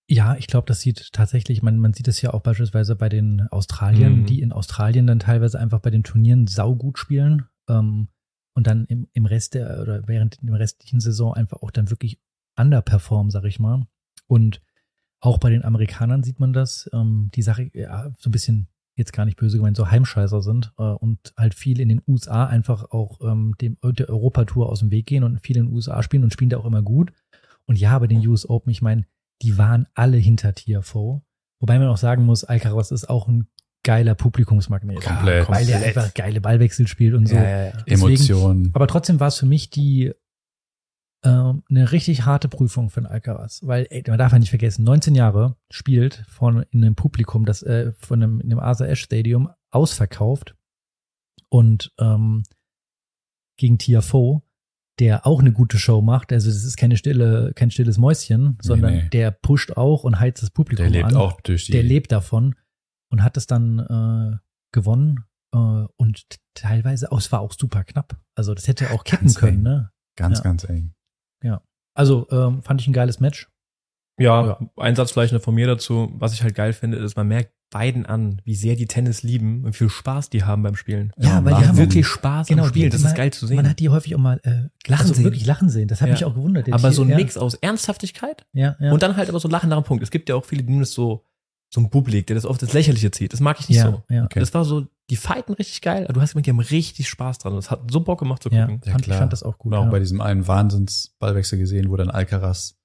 Ja, 0.07 0.35
ich 0.35 0.45
glaube, 0.45 0.67
das 0.67 0.81
sieht 0.81 1.09
tatsächlich, 1.13 1.63
man, 1.63 1.79
man 1.79 1.93
sieht 1.93 2.07
es 2.07 2.21
ja 2.21 2.31
auch 2.31 2.41
beispielsweise 2.41 2.95
bei 2.95 3.09
den 3.09 3.47
Australiern, 3.49 4.19
Mhm. 4.19 4.25
die 4.27 4.41
in 4.41 4.51
Australien 4.51 5.07
dann 5.07 5.17
teilweise 5.17 5.59
einfach 5.59 5.79
bei 5.79 5.89
den 5.89 6.03
Turnieren 6.03 6.45
saugut 6.45 6.99
spielen 6.99 7.47
ähm, 7.67 8.09
und 8.53 8.67
dann 8.67 8.85
im, 8.85 9.07
im 9.13 9.25
Rest 9.25 9.55
der 9.55 9.81
oder 9.81 10.07
während 10.07 10.37
der 10.43 10.59
restlichen 10.59 10.99
Saison 10.99 11.33
einfach 11.33 11.63
auch 11.63 11.71
dann 11.71 11.89
wirklich 11.89 12.19
underperformen, 12.55 13.31
sag 13.31 13.45
ich 13.45 13.59
mal. 13.59 13.87
Und 14.27 14.61
auch 15.19 15.39
bei 15.39 15.49
den 15.49 15.65
Amerikanern 15.65 16.21
sieht 16.21 16.39
man 16.39 16.53
das, 16.53 16.87
ähm, 16.93 17.31
die 17.33 17.41
Sache, 17.41 17.71
ja, 17.73 18.11
so 18.19 18.29
ein 18.29 18.31
bisschen 18.31 18.67
jetzt 18.97 19.11
gar 19.11 19.25
nicht 19.25 19.37
böse 19.37 19.57
gemeint, 19.57 19.75
so 19.75 19.89
Heimscheißer 19.89 20.41
sind 20.41 20.71
äh, 20.77 20.83
und 20.83 21.33
halt 21.35 21.53
viel 21.55 21.79
in 21.81 21.89
den 21.89 22.01
USA 22.07 22.45
einfach 22.45 22.91
auch 22.91 23.19
ähm, 23.21 23.55
dem 23.59 23.77
der 23.83 24.07
Europatour 24.07 24.69
aus 24.69 24.79
dem 24.79 24.91
Weg 24.91 25.07
gehen 25.07 25.23
und 25.23 25.39
viel 25.41 25.57
in 25.57 25.65
den 25.65 25.73
USA 25.73 26.01
spielen 26.03 26.23
und 26.23 26.31
spielen 26.31 26.49
da 26.51 26.57
auch 26.59 26.65
immer 26.65 26.81
gut. 26.83 27.11
Und 27.67 27.79
ja, 27.79 27.97
bei 27.99 28.07
den 28.07 28.25
US 28.27 28.47
Open, 28.47 28.69
ich 28.71 28.81
meine, 28.81 29.05
die 29.41 29.57
waren 29.57 29.87
alle 29.93 30.17
hinter 30.17 30.53
Tiafoe. 30.53 31.21
Wobei 31.59 31.79
man 31.79 31.87
auch 31.87 31.97
sagen 31.97 32.25
muss, 32.25 32.43
Alcaraz 32.43 32.91
ist 32.91 33.09
auch 33.09 33.27
ein 33.27 33.47
geiler 33.83 34.15
Publikumsmagnet. 34.15 35.01
Komplett. 35.01 35.47
Weil 35.49 35.65
der 35.65 35.83
einfach 35.83 36.13
geile 36.13 36.41
Ballwechsel 36.41 36.87
spielt 36.87 37.13
und 37.13 37.27
so. 37.27 37.35
Ja, 37.35 37.43
ja, 37.43 37.65
ja. 37.65 37.71
Deswegen- 37.87 38.07
Emotionen. 38.07 38.71
Aber 38.73 38.87
trotzdem 38.87 39.19
war 39.19 39.27
es 39.27 39.37
für 39.37 39.45
mich 39.45 39.69
die 39.69 40.13
ähm, 41.23 41.63
eine 41.69 41.91
richtig 41.91 42.25
harte 42.25 42.47
Prüfung 42.49 42.89
für 42.89 43.01
den 43.01 43.07
Alcaraz, 43.07 43.61
weil 43.63 43.87
ey, 43.89 44.03
man 44.07 44.19
darf 44.19 44.31
ja 44.31 44.37
nicht 44.39 44.49
vergessen, 44.49 44.83
19 44.83 45.15
Jahre 45.15 45.57
spielt 45.71 46.23
von 46.27 46.63
in 46.71 46.83
einem 46.83 46.95
Publikum, 46.95 47.45
das 47.45 47.63
äh, 47.63 47.93
von 47.93 48.21
einem 48.21 48.41
in 48.41 48.49
dem 48.49 48.59
Asa 48.59 48.85
Ash 48.85 49.01
Stadium 49.01 49.49
ausverkauft 49.71 50.55
und 51.49 51.93
ähm, 51.99 52.43
gegen 53.57 53.77
Tiafoe, 53.79 54.41
der 54.99 55.27
auch 55.27 55.39
eine 55.41 55.51
gute 55.51 55.77
Show 55.77 56.01
macht. 56.01 56.31
Also 56.31 56.49
das 56.49 56.63
ist 56.63 56.77
keine 56.77 56.95
stille, 56.97 57.51
kein 57.55 57.69
stilles 57.71 57.97
Mäuschen, 57.97 58.57
sondern 58.61 58.93
nee. 58.93 59.09
der 59.11 59.31
pusht 59.31 59.75
auch 59.75 60.03
und 60.03 60.19
heizt 60.19 60.41
das 60.41 60.49
Publikum 60.51 60.83
Der 60.85 60.91
lebt 60.91 61.05
an 61.13 61.17
auch 61.17 61.41
durch 61.41 61.65
die. 61.65 61.71
der 61.73 61.83
lebt 61.83 62.11
davon 62.11 62.55
und 63.11 63.23
hat 63.23 63.35
es 63.37 63.45
dann 63.47 63.79
äh, 63.79 64.37
gewonnen 64.71 65.25
äh, 65.53 65.57
und 65.97 66.25
teilweise 66.53 67.11
auch, 67.11 67.17
es 67.19 67.31
war 67.31 67.41
auch 67.41 67.53
super 67.53 67.83
knapp. 67.83 68.17
Also 68.35 68.53
das 68.53 68.67
hätte 68.67 68.91
auch 68.91 69.03
kippen 69.03 69.25
Ganz 69.27 69.35
können, 69.35 69.57
eng. 69.57 69.63
ne? 69.63 69.91
ganz, 70.17 70.37
Ja. 70.39 70.43
ganz 70.43 70.63
eng. 70.65 70.91
Also 71.97 72.27
ähm, 72.29 72.61
fand 72.61 72.81
ich 72.81 72.87
ein 72.87 72.93
geiles 72.93 73.21
Match. 73.21 73.49
Ja, 74.19 74.45
Ja. 74.45 74.59
ein 74.75 74.97
Satz 74.97 75.11
vielleicht 75.11 75.31
noch 75.31 75.41
von 75.41 75.55
mir 75.55 75.65
dazu. 75.65 76.11
Was 76.17 76.33
ich 76.33 76.43
halt 76.43 76.53
geil 76.53 76.73
finde, 76.73 76.97
ist, 76.97 77.15
man 77.15 77.25
merkt 77.29 77.53
beiden 77.71 78.05
an, 78.05 78.41
wie 78.45 78.55
sehr 78.55 78.75
die 78.75 78.85
Tennis 78.85 79.23
lieben 79.23 79.63
und 79.65 79.73
wie 79.73 79.77
viel 79.77 79.89
Spaß 79.89 80.29
die 80.29 80.43
haben 80.43 80.63
beim 80.63 80.75
Spielen. 80.75 81.11
Ja, 81.17 81.43
weil 81.43 81.55
die 81.55 81.67
haben 81.67 81.77
wirklich 81.77 82.05
Spaß 82.07 82.47
Genau, 82.47 82.63
am 82.63 82.69
Spielen. 82.69 82.85
die- 82.85 82.89
Das 82.91 83.01
man- 83.01 83.11
ist 83.11 83.17
geil 83.17 83.31
zu 83.33 83.47
sehen. 83.47 83.57
Man 83.57 83.69
hat 83.69 83.79
die 83.79 83.89
häufig 83.89 84.15
auch 84.15 84.19
mal 84.19 84.39
äh, 84.43 84.69
Lachen 84.87 85.01
also 85.03 85.13
sehen. 85.15 85.23
wirklich 85.25 85.45
lachen 85.45 85.69
sehen. 85.69 85.87
Das 85.87 85.99
hat 86.01 86.07
Ja. 86.07 86.13
mich 86.13 86.25
auch 86.25 86.35
gewundert. 86.35 86.67
Der 86.67 86.73
aber 86.75 86.83
Tier- 86.89 86.93
so 86.93 87.01
ein 87.03 87.09
ja, 87.09 87.15
Mix 87.17 87.37
aus 87.37 87.55
Ernsthaftigkeit 87.55 88.45
Ja, 88.53 88.75
ja. 88.79 88.91
und 88.93 89.01
dann 89.03 89.17
halt 89.17 89.29
aber 89.29 89.39
so 89.39 89.47
lachen 89.49 89.69
nach 89.69 89.77
dem 89.77 89.83
Punkt. 89.83 90.03
Es 90.03 90.11
gibt 90.11 90.29
ja 90.29 90.35
auch 90.35 90.45
viele, 90.45 90.63
die 90.63 90.69
nehmen 90.69 90.81
das 90.81 90.91
so, 90.93 91.25
so 91.73 91.81
ein 91.81 91.89
Bublik, 91.89 92.27
der 92.27 92.35
das 92.35 92.45
oft 92.45 92.61
das 92.61 92.71
Lächerliche 92.71 93.11
zieht. 93.11 93.33
Das 93.33 93.39
mag 93.41 93.59
ich 93.59 93.67
nicht 93.67 93.79
ja, 93.79 93.91
so. 93.91 94.03
ja. 94.09 94.23
Okay. 94.25 94.39
Das 94.39 94.53
war 94.53 94.63
so, 94.63 94.85
die 95.09 95.15
fighten 95.17 95.53
richtig 95.53 95.81
geil, 95.81 96.05
aber 96.05 96.13
du 96.13 96.21
hast 96.21 96.31
gemerkt, 96.31 96.45
die 96.47 96.51
haben 96.51 96.59
richtig 96.59 97.09
Spaß 97.09 97.39
dran. 97.39 97.55
Das 97.55 97.69
hat 97.71 97.81
so 97.91 97.99
Bock 97.99 98.19
gemacht 98.19 98.41
zu 98.43 98.49
Ja, 98.49 98.67
gucken. 98.67 98.81
Ja, 98.85 98.91
fand, 98.93 99.07
ich 99.07 99.13
fand 99.13 99.33
das 99.33 99.43
auch 99.43 99.57
gut. 99.57 99.73
Und 99.73 99.79
auch 99.79 99.85
ja. 99.85 99.89
bei 99.91 99.99
diesem 99.99 100.21
einen 100.21 100.47
Wahnsinnsballwechsel 100.47 101.59
gesehen, 101.59 101.89
wo 101.89 101.97
dann 101.97 102.09
Alcaraz 102.09 102.77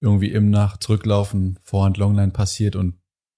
irgendwie 0.00 0.30
im 0.30 0.50
Nach 0.50 0.76
zurücklaufen, 0.76 1.58
Vorhand 1.62 1.96
Longline 1.96 2.30
passiert 2.32 2.76
und 2.76 2.94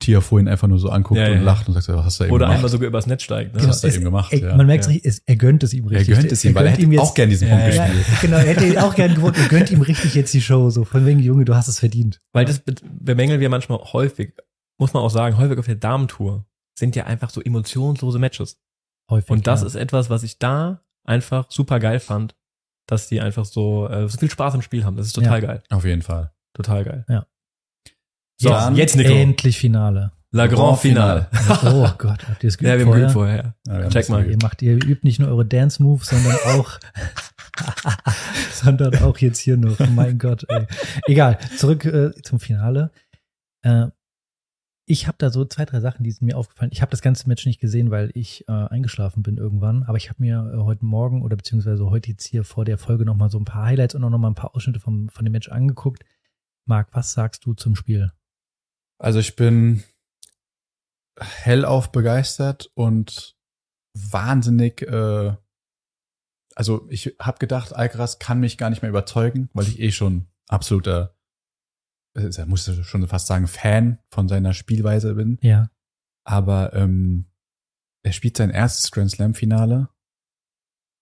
Tiafoe 0.07 0.41
ihn 0.41 0.49
einfach 0.49 0.69
nur 0.69 0.79
so 0.79 0.89
anguckt 0.91 1.19
Ja, 1.21 1.27
und 1.27 1.35
ja, 1.35 1.41
lacht 1.43 1.67
und 1.69 1.75
sagt, 1.75 1.89
was 1.89 2.05
hast 2.05 2.21
du 2.21 2.25
eben 2.25 2.33
Oder 2.33 2.47
gemacht? 2.47 2.57
einmal 2.57 2.71
sogar 2.71 2.89
übers 2.89 3.07
Netz 3.07 3.23
steigt. 3.23 3.53
Ne? 3.55 3.59
Genau. 3.61 3.71
hast 3.71 3.83
du 3.85 3.89
eben 3.89 4.05
gemacht, 4.05 4.33
er, 4.33 4.39
ja. 4.39 4.57
Man 4.57 4.67
merkt 4.67 4.85
Ja. 4.85 4.91
richtig, 4.93 5.11
es, 5.11 5.23
er 5.27 5.37
gönnt 5.37 5.63
es 5.63 5.75
ihm 5.75 5.85
er 5.87 5.91
richtig. 6.01 6.17
gönnt 6.17 6.33
es 6.33 6.45
ihm, 6.45 6.55
weil 6.55 6.67
er 6.67 6.73
gönnt 6.73 6.83
hätte 6.83 6.93
ihm 6.95 6.99
auch 7.01 7.15
gern 7.15 7.29
diesen 7.29 7.49
Punkt 7.49 7.65
ja, 7.67 7.71
ja, 7.75 7.87
gespielt. 7.87 8.07
genau, 8.23 8.37
er 8.37 8.45
hätte 8.47 8.67
ihn 8.67 8.79
auch 8.79 8.95
gern 8.95 9.15
gewonnen. 9.15 9.35
Er 9.37 9.49
gönnt 9.49 9.71
ihm 9.71 9.81
richtig 9.83 10.15
jetzt 10.15 10.33
die 10.33 10.41
Show. 10.41 10.71
So 10.71 10.85
von 10.85 11.05
wegen, 11.05 11.21
Junge, 11.21 11.45
du 11.45 11.55
hast 11.55 11.69
es 11.69 11.79
verdient. 11.81 12.21
Weil 12.33 12.45
das 12.45 12.61
be- 12.61 12.75
bemängeln 13.01 13.41
wir 13.41 13.49
manchmal 13.51 13.79
häufig, 13.93 14.35
muss 14.79 14.93
man 14.95 15.03
auch 15.03 15.11
sagen, 15.11 15.37
häufig 15.39 15.59
auf 15.59 15.67
der 15.67 15.77
Damentour 15.77 16.47
sind 16.79 16.95
ja 16.97 17.05
einfach 17.05 17.31
so 17.31 17.41
emotionslose 17.43 18.19
Matches. 18.19 18.59
Häufig. 19.11 19.31
Und 19.31 19.47
das 19.47 19.61
ja. 19.63 19.67
ist 19.67 19.75
etwas, 19.75 20.11
was 20.11 20.23
ich 20.23 20.39
da 20.39 20.83
einfach 21.05 21.47
super 21.51 21.79
geil 21.81 22.01
fand, 22.01 22.35
dass 22.87 23.09
die 23.09 23.21
einfach 23.21 23.45
so, 23.45 23.89
äh, 23.89 24.09
so 24.09 24.19
viel 24.19 24.31
Spaß 24.31 24.55
im 24.55 24.63
Spiel 24.63 24.85
haben. 24.85 24.97
Das 24.97 25.07
ist 25.07 25.13
total 25.15 25.41
geil. 25.41 25.63
Auf 25.71 25.85
jeden 25.85 26.03
Fall. 26.03 26.33
Total 26.55 26.85
geil. 26.85 27.05
Ja. 27.09 27.27
So, 28.39 28.51
Dann 28.51 28.77
jetzt 28.77 28.97
Nico. 28.97 29.13
endlich 29.13 29.59
Finale. 29.59 30.13
La 30.33 30.47
Grand 30.47 30.79
Finale. 30.79 31.29
Oh 31.65 31.89
Gott, 31.97 32.29
habt 32.29 32.45
ihr 32.45 32.49
es 32.49 32.57
Ja, 32.61 32.77
wir 32.79 32.81
haben 32.81 32.85
vorher? 32.85 33.01
geübt 33.01 33.13
vorher. 33.13 33.55
Ja, 33.67 33.89
Check 33.89 34.09
mal. 34.11 34.23
geübt. 34.25 34.43
Ihr 34.43 34.47
macht, 34.47 34.63
ihr 34.63 34.75
übt 34.75 35.01
nicht 35.05 35.19
nur 35.19 35.29
eure 35.29 35.47
Dance 35.47 35.83
Moves, 35.83 36.09
sondern 36.09 36.37
auch, 36.59 36.79
sondern 38.53 38.95
auch 39.03 39.17
jetzt 39.19 39.39
hier 39.39 39.57
noch. 39.57 39.79
Mein 39.95 40.19
Gott, 40.19 40.45
ey. 40.49 40.67
Egal. 41.07 41.39
Zurück 41.57 41.85
äh, 41.87 42.13
zum 42.23 42.39
Finale. 42.41 42.91
Äh, 43.63 43.87
ich 44.89 45.07
habe 45.07 45.17
da 45.19 45.31
so 45.31 45.45
zwei, 45.47 45.65
drei 45.65 45.81
Sachen, 45.81 46.05
die 46.05 46.11
sind 46.11 46.27
mir 46.27 46.37
aufgefallen. 46.37 46.71
Ich 46.73 46.83
habe 46.83 46.91
das 46.91 47.01
ganze 47.03 47.29
Match 47.29 47.47
nicht 47.47 47.61
gesehen, 47.61 47.91
weil 47.91 48.11
ich 48.15 48.45
äh, 48.49 48.53
eingeschlafen 48.53 49.23
bin 49.23 49.37
irgendwann. 49.39 49.83
Aber 49.85 49.97
ich 49.97 50.11
habe 50.11 50.23
mir 50.23 50.53
äh, 50.55 50.59
heute 50.59 50.85
Morgen 50.85 51.23
oder 51.23 51.37
beziehungsweise 51.37 51.89
heute 51.91 52.11
jetzt 52.11 52.27
hier 52.27 52.45
vor 52.45 52.65
der 52.67 52.77
Folge 52.79 53.05
noch 53.07 53.17
mal 53.17 53.31
so 53.31 53.39
ein 53.39 53.45
paar 53.47 53.65
Highlights 53.65 53.95
und 53.95 54.05
auch 54.05 54.11
noch 54.11 54.19
mal 54.19 54.29
ein 54.29 54.35
paar 54.37 54.55
Ausschnitte 54.55 54.79
vom, 54.81 55.09
von 55.09 55.25
dem 55.25 55.33
Match 55.33 55.49
angeguckt. 55.49 56.05
Marc, 56.67 56.89
was 56.93 57.13
sagst 57.13 57.47
du 57.47 57.55
zum 57.55 57.75
Spiel? 57.75 58.13
Also 58.99 59.19
ich 59.19 59.37
bin 59.37 59.83
hellauf 61.19 61.93
begeistert 61.93 62.71
und 62.75 63.37
wahnsinnig, 63.95 64.83
äh, 64.83 65.35
also 66.55 66.87
ich 66.91 67.17
habe 67.21 67.39
gedacht, 67.39 67.75
Alcaraz 67.75 68.19
kann 68.19 68.41
mich 68.41 68.59
gar 68.59 68.71
nicht 68.71 68.83
mehr 68.83 68.91
überzeugen, 68.91 69.51
weil 69.53 69.67
ich 69.67 69.81
eh 69.81 69.93
schon 69.93 70.27
absoluter, 70.49 71.17
äh, 72.17 72.29
ich 72.29 72.47
muss 72.47 72.71
schon 72.87 73.07
fast 73.09 73.27
sagen, 73.27 73.47
Fan 73.47 73.99
von 74.11 74.29
seiner 74.29 74.55
Spielweise 74.55 75.15
bin. 75.15 75.39
Ja. 75.43 75.71
Aber 76.25 76.73
ähm, 76.75 77.31
er 78.03 78.13
spielt 78.13 78.37
sein 78.37 78.51
erstes 78.51 78.91
Grand 78.91 79.11
Slam 79.11 79.35
Finale 79.35 79.89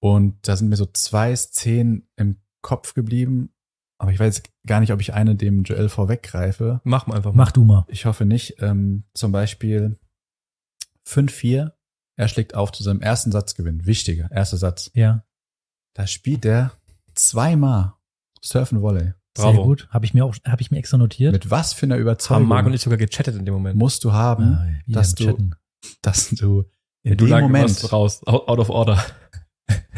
und 0.01 0.47
da 0.47 0.57
sind 0.57 0.69
mir 0.69 0.77
so 0.77 0.87
zwei 0.87 1.35
Szenen 1.35 2.09
im 2.17 2.41
Kopf 2.63 2.95
geblieben. 2.95 3.55
Aber 3.99 4.13
ich 4.13 4.19
weiß 4.19 4.43
gar 4.67 4.81
nicht, 4.81 4.93
ob 4.93 5.01
ich 5.01 5.15
eine 5.15 5.35
dem 5.37 5.63
Joel 5.63 5.89
vorweggreife. 5.89 6.81
Mach 6.85 7.07
mal 7.07 7.17
einfach 7.17 7.33
mal. 7.33 7.45
Mach 7.45 7.53
du 7.53 7.65
mal. 7.65 7.85
Ich 7.89 8.07
hoffe 8.07 8.25
nicht. 8.25 8.57
Ähm, 8.61 9.05
zum 9.15 9.33
Beispiel 9.33 9.99
5-4. 11.07 11.73
Er 12.17 12.29
schlägt 12.29 12.55
auf 12.55 12.73
zu 12.73 12.83
seinem 12.83 13.01
ersten 13.01 13.33
Satzgewinn. 13.33 13.87
Wichtiger, 13.87 14.31
erster 14.31 14.57
Satz. 14.57 14.91
Ja. 14.95 15.25
Da 15.95 16.07
spielt 16.07 16.45
er 16.45 16.73
zweimal 17.15 17.95
Surfen 18.41 18.83
Volley. 18.83 19.13
Sehr 19.37 19.47
Bravo. 19.53 19.65
gut. 19.65 19.89
Habe 19.91 20.05
ich 20.05 20.15
mir 20.15 20.25
auch, 20.25 20.35
habe 20.47 20.63
ich 20.63 20.71
mir 20.71 20.79
extra 20.79 20.97
notiert. 20.97 21.33
Mit 21.33 21.51
was 21.51 21.73
für 21.73 21.87
einer 21.87 21.97
Haben 21.97 22.03
Überzeugung 22.03 22.47
Marc 22.49 22.67
und 22.67 22.73
ich 22.75 22.83
sogar 22.83 22.99
gechattet 22.99 23.35
in 23.37 23.45
dem 23.45 23.55
Moment. 23.55 23.77
musst 23.77 24.05
du 24.05 24.13
haben, 24.13 24.55
Ah, 24.55 24.67
dass 24.87 25.15
du, 25.17 25.25
Chatten. 25.25 25.55
dass 26.03 26.31
du 26.31 26.65
in 27.03 27.17
du 27.17 27.27
dem 27.27 27.41
Moment, 27.41 27.93
raus, 27.93 28.25
out 28.27 28.59
of 28.59 28.71
order. 28.71 29.05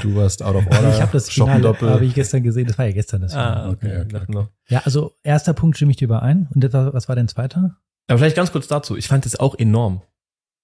Du 0.02 0.14
warst 0.14 0.42
out 0.42 0.54
of 0.56 0.66
order, 0.66 0.94
ich 0.94 1.00
habe 1.00 1.12
das 1.12 1.28
Finale, 1.30 1.78
habe 1.80 2.04
ich 2.04 2.14
gestern 2.14 2.42
gesehen. 2.42 2.66
Das 2.68 2.78
war 2.78 2.86
ja 2.86 2.92
gestern 2.92 3.22
das 3.22 3.32
Finale. 3.32 3.56
Ah, 3.62 3.70
okay. 3.70 4.00
okay, 4.04 4.20
okay. 4.28 4.46
Ja, 4.68 4.82
also 4.84 5.14
erster 5.22 5.54
Punkt 5.54 5.76
stimme 5.76 5.90
ich 5.90 5.96
dir 5.96 6.04
überein. 6.04 6.48
Und 6.54 6.62
das 6.62 6.72
war, 6.72 6.92
was 6.94 7.08
war 7.08 7.16
denn 7.16 7.28
zweiter? 7.28 7.76
Aber 8.08 8.18
vielleicht 8.18 8.36
ganz 8.36 8.52
kurz 8.52 8.68
dazu. 8.68 8.96
Ich 8.96 9.08
fand 9.08 9.26
es 9.26 9.38
auch 9.38 9.56
enorm, 9.58 10.02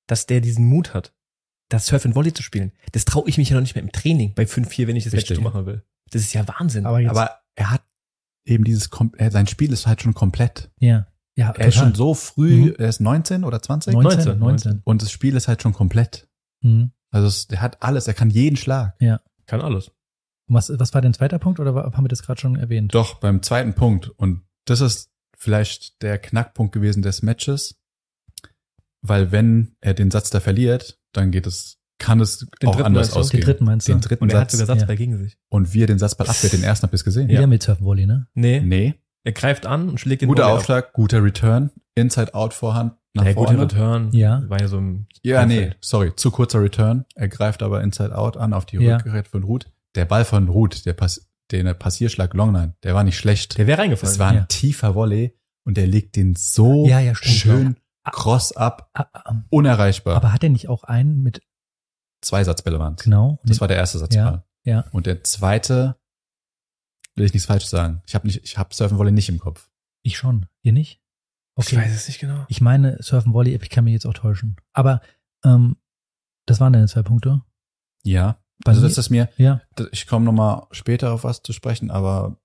dass 0.07 0.27
der 0.27 0.41
diesen 0.41 0.67
Mut 0.67 0.95
hat, 0.95 1.13
das 1.69 1.87
Surf 1.87 2.05
and 2.07 2.15
Volley 2.15 2.33
zu 2.33 2.43
spielen. 2.43 2.73
Das 2.93 3.05
traue 3.05 3.29
ich 3.29 3.39
mich 3.39 3.49
ja 3.51 3.55
noch 3.57 3.63
nicht 3.63 3.75
mehr 3.75 3.83
im 3.83 3.91
Training 3.93 4.35
bei 4.35 4.45
5-4, 4.45 4.87
wenn 4.87 4.97
ich 4.97 5.05
das 5.05 5.13
Match 5.13 5.23
Richtig. 5.23 5.37
so 5.39 5.43
machen 5.43 5.67
will. 5.67 5.83
Das 6.11 6.23
ist 6.23 6.33
ja 6.35 6.47
Wahnsinn. 6.47 6.87
Aber 6.87 7.01
jetzt, 7.01 7.11
Aber 7.11 7.31
er 7.57 7.71
hat 7.71 7.83
eben 8.45 8.65
dieses, 8.65 8.91
sein 9.31 9.47
Spiel 9.47 9.73
ist 9.73 9.87
halt 9.87 10.03
schon 10.03 10.15
komplett. 10.15 10.71
ja, 10.79 11.07
ja, 11.35 11.51
Er 11.57 11.69
ist 11.69 11.77
schon 11.77 11.95
total. 11.95 11.97
so 11.97 12.13
früh, 12.15 12.67
Mhm. 12.67 12.75
er 12.79 12.89
ist 12.91 13.01
19 13.01 13.45
oder 13.45 13.63
20 13.63 13.95
19, 13.95 14.19
19, 14.19 14.39
19. 14.39 14.81
und 14.85 15.01
das 15.01 15.11
Spiel 15.11 15.35
ist 15.35 15.49
halt 15.49 15.63
schon 15.63 15.73
komplett. 15.73 16.29
Mhm. 16.63 16.93
Also 17.11 17.27
es, 17.29 17.45
er 17.51 17.61
hat 17.61 17.83
alles, 17.83 18.09
er 18.09 18.15
kann 18.15 18.31
jeden 18.31 18.57
Schlag. 18.57 18.99
Kann 19.47 19.61
alles. 19.61 19.89
Und 20.49 20.55
was, 20.57 20.71
was 20.79 20.95
war 20.95 21.01
denn 21.03 21.13
zweiter 21.15 21.39
Punkt 21.39 21.61
oder 21.61 21.75
war- 21.75 21.93
haben 21.93 22.05
wir 22.05 22.09
das 22.09 22.23
gerade 22.23 22.41
schon 22.41 22.57
erwähnt? 22.57 22.95
Doch, 22.95 23.21
beim 23.21 23.43
zweiten 23.43 23.75
Punkt. 23.75 24.09
Und 24.09 24.43
das 24.65 24.81
ist 24.81 25.11
vielleicht 25.37 26.01
der 26.03 26.19
Knackpunkt 26.19 26.73
gewesen 26.73 27.03
des 27.03 27.23
Matches. 27.23 27.79
Weil 29.03 29.33
wenn 29.33 29.77
er 29.81 29.95
den 29.95 30.11
Satz 30.11 30.31
da 30.31 30.41
verliert, 30.41 30.99
dann 31.13 31.31
geht 31.33 31.47
es 31.47 31.79
kann 31.99 32.19
es 32.21 32.39
Den 32.61 32.69
auch 32.69 32.73
dritten 32.75 32.87
anders 32.87 33.07
meinst 33.09 33.15
du? 33.17 33.21
ausgehen. 33.21 33.41
Den 33.43 33.47
dritten 33.47 33.65
meinst 33.65 33.89
du? 33.89 33.93
Den 33.93 34.01
dritten 34.01 34.25
Und 34.25 34.33
er 34.33 34.41
hat 34.41 34.51
Satz. 34.51 34.61
sogar 34.61 34.77
Satzball 34.77 34.97
gegen 34.97 35.19
sich. 35.19 35.39
Und 35.49 35.73
wie 35.73 35.83
er 35.85 35.87
den 35.87 35.99
Satzball 36.01 36.29
abwehrt, 36.29 36.53
den 36.53 36.65
ersten 36.65 36.83
habt 36.85 36.93
ihr 36.95 36.97
es 36.97 37.05
gesehen. 37.05 37.29
Wieder 37.29 37.47
mit 37.47 37.63
Surfvolley, 37.63 38.07
ne? 38.07 38.27
Nee, 38.35 38.61
Nee. 38.61 38.95
er 39.23 39.33
greift 39.33 39.67
an 39.67 39.89
und 39.89 40.01
schlägt 40.01 40.23
den 40.23 40.29
Guter 40.29 40.43
Volley 40.45 40.53
ab. 40.55 40.59
Aufschlag, 40.59 40.93
guter 40.95 41.23
Return, 41.23 41.71
Inside-Out 41.95 42.55
Vorhand 42.55 42.95
nach 43.15 43.25
Der 43.25 43.35
gute 43.35 43.49
vorne. 43.55 43.63
Return. 43.65 44.11
Ja. 44.13 44.43
War 44.49 44.61
ja 44.61 44.69
so 44.69 44.79
im 44.79 45.07
Ja, 45.23 45.45
nee, 45.47 45.59
Umfeld. 45.59 45.77
sorry, 45.81 46.17
zu 46.17 46.31
kurzer 46.31 46.63
Return. 46.63 47.05
Er 47.15 47.29
greift 47.29 47.63
aber 47.63 47.83
Inside-Out 47.83 48.37
an 48.37 48.53
auf 48.55 48.65
die 48.67 48.77
Ja. 48.79 48.97
Rückgerät 48.97 49.29
von 49.29 49.43
Ruth. 49.45 49.71
Der 49.95 50.05
Ball 50.07 50.25
von 50.25 50.49
Ruth, 50.49 50.87
der, 50.87 50.95
Pass 50.95 51.29
der 51.51 51.75
Passierschlag 51.75 52.33
Longline, 52.35 52.75
der 52.83 52.95
war 52.95 53.05
nicht 53.05 53.19
schlecht. 53.19 53.59
Der 53.59 53.67
wäre 53.67 53.79
reingefallen. 53.83 54.11
Das 54.13 54.19
war 54.19 54.29
ein 54.31 54.37
Ja. 54.37 54.45
tiefer 54.47 54.95
Volley 54.95 55.37
und 55.65 55.77
der 55.77 55.87
legt 55.87 56.17
den 56.17 56.35
so 56.35 56.87
Ja, 56.87 56.99
ja, 57.01 57.15
stimmt. 57.15 57.35
schön 57.35 57.77
cross 58.11 58.53
ab, 58.57 58.91
Ah, 58.95 59.07
ah, 59.13 59.35
unerreichbar. 59.51 60.17
Aber 60.17 60.33
hat 60.33 60.43
er 60.43 60.49
nicht 60.51 60.69
auch 60.69 60.83
einen 60.85 61.23
mit, 61.23 61.43
Zwei 62.25 62.43
Satzbälle 62.45 62.79
waren 62.79 62.97
genau? 62.97 63.39
Das 63.45 63.61
war 63.61 63.69
der 63.69 63.77
erste 63.77 63.99
Satzball. 63.99 64.45
ja. 64.65 64.85
Und 64.93 65.07
der 65.07 65.23
zweite, 65.25 65.97
will 67.17 67.27
ich 67.27 67.35
nichts 67.35 67.47
falsch 67.47 67.67
sagen. 67.67 68.01
Ich 68.07 68.15
habe 68.15 68.27
nicht, 68.27 68.43
ich 68.45 68.57
habe 68.59 68.75
Surfen 68.75 68.97
Volley 68.97 69.13
nicht 69.13 69.29
im 69.29 69.39
Kopf. 69.39 69.69
Ich 70.03 70.17
schon. 70.17 70.47
Ihr 70.63 70.73
nicht? 70.73 71.02
Ich 71.59 71.77
weiß 71.77 71.93
es 71.95 72.09
nicht 72.09 72.19
genau. 72.21 72.45
Ich 72.49 72.61
meine, 72.61 72.97
Surfen 73.03 73.33
Volley, 73.35 73.55
ich 73.55 73.71
kann 73.71 73.85
mich 73.85 73.93
jetzt 73.93 74.07
auch 74.07 74.15
täuschen. 74.15 74.57
Aber 74.73 75.01
ähm, 75.45 75.77
das 76.47 76.61
waren 76.61 76.73
deine 76.73 76.87
zwei 76.89 77.03
Punkte. 77.03 77.43
Ja. 78.05 78.39
Bei 78.65 78.71
also 78.73 78.83
das 78.83 78.97
ist 78.99 79.11
mir, 79.11 79.29
Ja. 79.37 79.61
ich 79.91 80.07
komme 80.07 80.25
noch 80.25 80.33
mal 80.33 80.67
später 80.71 81.13
auf 81.13 81.25
was 81.25 81.43
zu 81.43 81.53
sprechen, 81.53 81.91
aber 81.91 82.39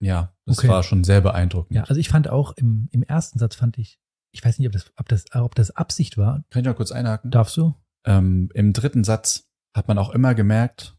ja, 0.00 0.34
das 0.46 0.58
Okay. 0.58 0.68
war 0.68 0.82
schon 0.82 1.02
sehr 1.04 1.20
beeindruckend. 1.20 1.74
Ja, 1.76 1.84
also 1.84 1.96
ich 1.96 2.08
fand 2.08 2.28
auch 2.28 2.52
im, 2.56 2.88
im 2.92 3.02
ersten 3.02 3.38
Satz 3.38 3.54
fand 3.54 3.78
ich, 3.78 3.98
ich 4.32 4.44
weiß 4.44 4.58
nicht, 4.58 4.66
ob 4.68 4.72
das, 4.72 4.92
ob 4.96 5.08
das, 5.08 5.24
ob 5.34 5.54
das 5.54 5.70
Absicht 5.72 6.16
war. 6.18 6.44
Kann 6.50 6.60
ich 6.62 6.66
noch 6.66 6.76
kurz 6.76 6.92
einhaken? 6.92 7.30
Darfst 7.30 7.56
du? 7.56 7.74
Ähm, 8.04 8.50
Im 8.54 8.72
dritten 8.72 9.04
Satz 9.04 9.48
hat 9.76 9.88
man 9.88 9.98
auch 9.98 10.10
immer 10.10 10.34
gemerkt, 10.34 10.96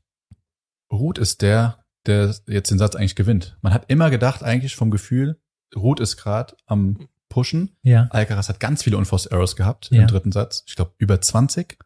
Ruth 0.91 1.17
ist 1.17 1.41
der, 1.41 1.83
der 2.05 2.35
jetzt 2.47 2.71
den 2.71 2.77
Satz 2.77 2.95
eigentlich 2.95 3.15
gewinnt. 3.15 3.57
Man 3.61 3.73
hat 3.73 3.89
immer 3.89 4.09
gedacht, 4.09 4.43
eigentlich 4.43 4.75
vom 4.75 4.91
Gefühl, 4.91 5.39
Ruth 5.75 5.99
ist 5.99 6.17
gerade 6.17 6.55
am 6.65 7.07
Pushen. 7.33 7.75
Ja. 7.81 8.07
Alcaraz 8.11 8.47
hat 8.49 8.59
ganz 8.59 8.83
viele 8.83 8.97
Unforced 8.97 9.31
Errors 9.31 9.55
gehabt 9.55 9.89
Ja. 9.91 10.01
im 10.01 10.07
dritten 10.07 10.31
Satz. 10.31 10.63
Ich 10.67 10.75
glaube 10.75 10.93
über 10.99 11.19
20. 11.19 11.79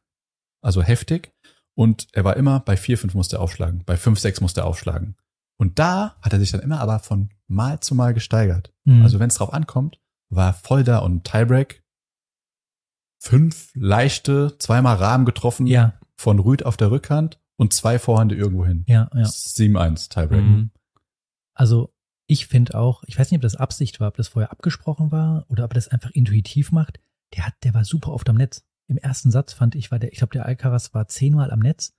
Also 0.61 0.83
heftig. 0.83 1.31
Und 1.73 2.07
er 2.11 2.23
war 2.25 2.35
immer 2.35 2.59
bei 2.59 2.75
4, 2.75 2.97
5 2.97 3.13
musste 3.13 3.37
er 3.37 3.41
aufschlagen. 3.41 3.83
Bei 3.85 3.95
5, 3.95 4.19
6 4.19 4.41
musste 4.41 4.61
er 4.61 4.65
aufschlagen. 4.67 5.15
Und 5.57 5.79
da 5.79 6.17
hat 6.21 6.33
er 6.33 6.39
sich 6.39 6.51
dann 6.51 6.61
immer 6.61 6.79
aber 6.81 6.99
von 6.99 7.29
Mal 7.47 7.79
zu 7.79 7.95
Mal 7.95 8.13
gesteigert. 8.13 8.73
Mhm. 8.83 9.03
Also 9.03 9.19
wenn 9.19 9.29
es 9.29 9.35
drauf 9.35 9.53
ankommt, 9.53 9.99
war 10.29 10.53
voll 10.53 10.83
da 10.83 10.97
und 10.99 11.23
Tiebreak. 11.23 11.83
Fünf 13.19 13.71
leichte, 13.73 14.57
zweimal 14.59 14.97
Rahmen 14.97 15.25
getroffen 15.25 15.65
ja, 15.67 15.99
von 16.17 16.39
Rüd 16.39 16.63
auf 16.65 16.77
der 16.77 16.91
Rückhand 16.91 17.39
und 17.57 17.73
zwei 17.73 17.97
Vorhände 17.99 18.35
irgendwo 18.35 18.65
hin. 18.65 18.83
ja, 18.87 19.09
ja. 19.13 19.23
7-1 19.23 20.09
Tiebreak. 20.09 20.43
Mhm. 20.43 20.71
Also 21.55 21.93
ich 22.27 22.47
finde 22.47 22.77
auch, 22.77 23.03
ich 23.07 23.17
weiß 23.17 23.31
nicht, 23.31 23.37
ob 23.37 23.41
das 23.43 23.55
Absicht 23.55 23.99
war, 23.99 24.09
ob 24.09 24.17
das 24.17 24.27
vorher 24.27 24.51
abgesprochen 24.51 25.11
war 25.11 25.45
oder 25.49 25.63
ob 25.63 25.71
er 25.71 25.75
das 25.75 25.87
einfach 25.87 26.11
intuitiv 26.11 26.71
macht. 26.71 26.99
Der 27.35 27.45
hat, 27.45 27.53
der 27.63 27.73
war 27.73 27.83
super 27.85 28.11
oft 28.11 28.29
am 28.29 28.35
Netz. 28.35 28.65
Im 28.87 28.97
ersten 28.97 29.31
Satz 29.31 29.53
fand 29.53 29.75
ich, 29.75 29.91
war 29.91 29.99
der, 29.99 30.11
ich 30.11 30.19
glaube, 30.19 30.33
der 30.33 30.45
Alcaraz 30.45 30.93
war 30.93 31.07
zehnmal 31.07 31.51
am 31.51 31.59
Netz 31.59 31.93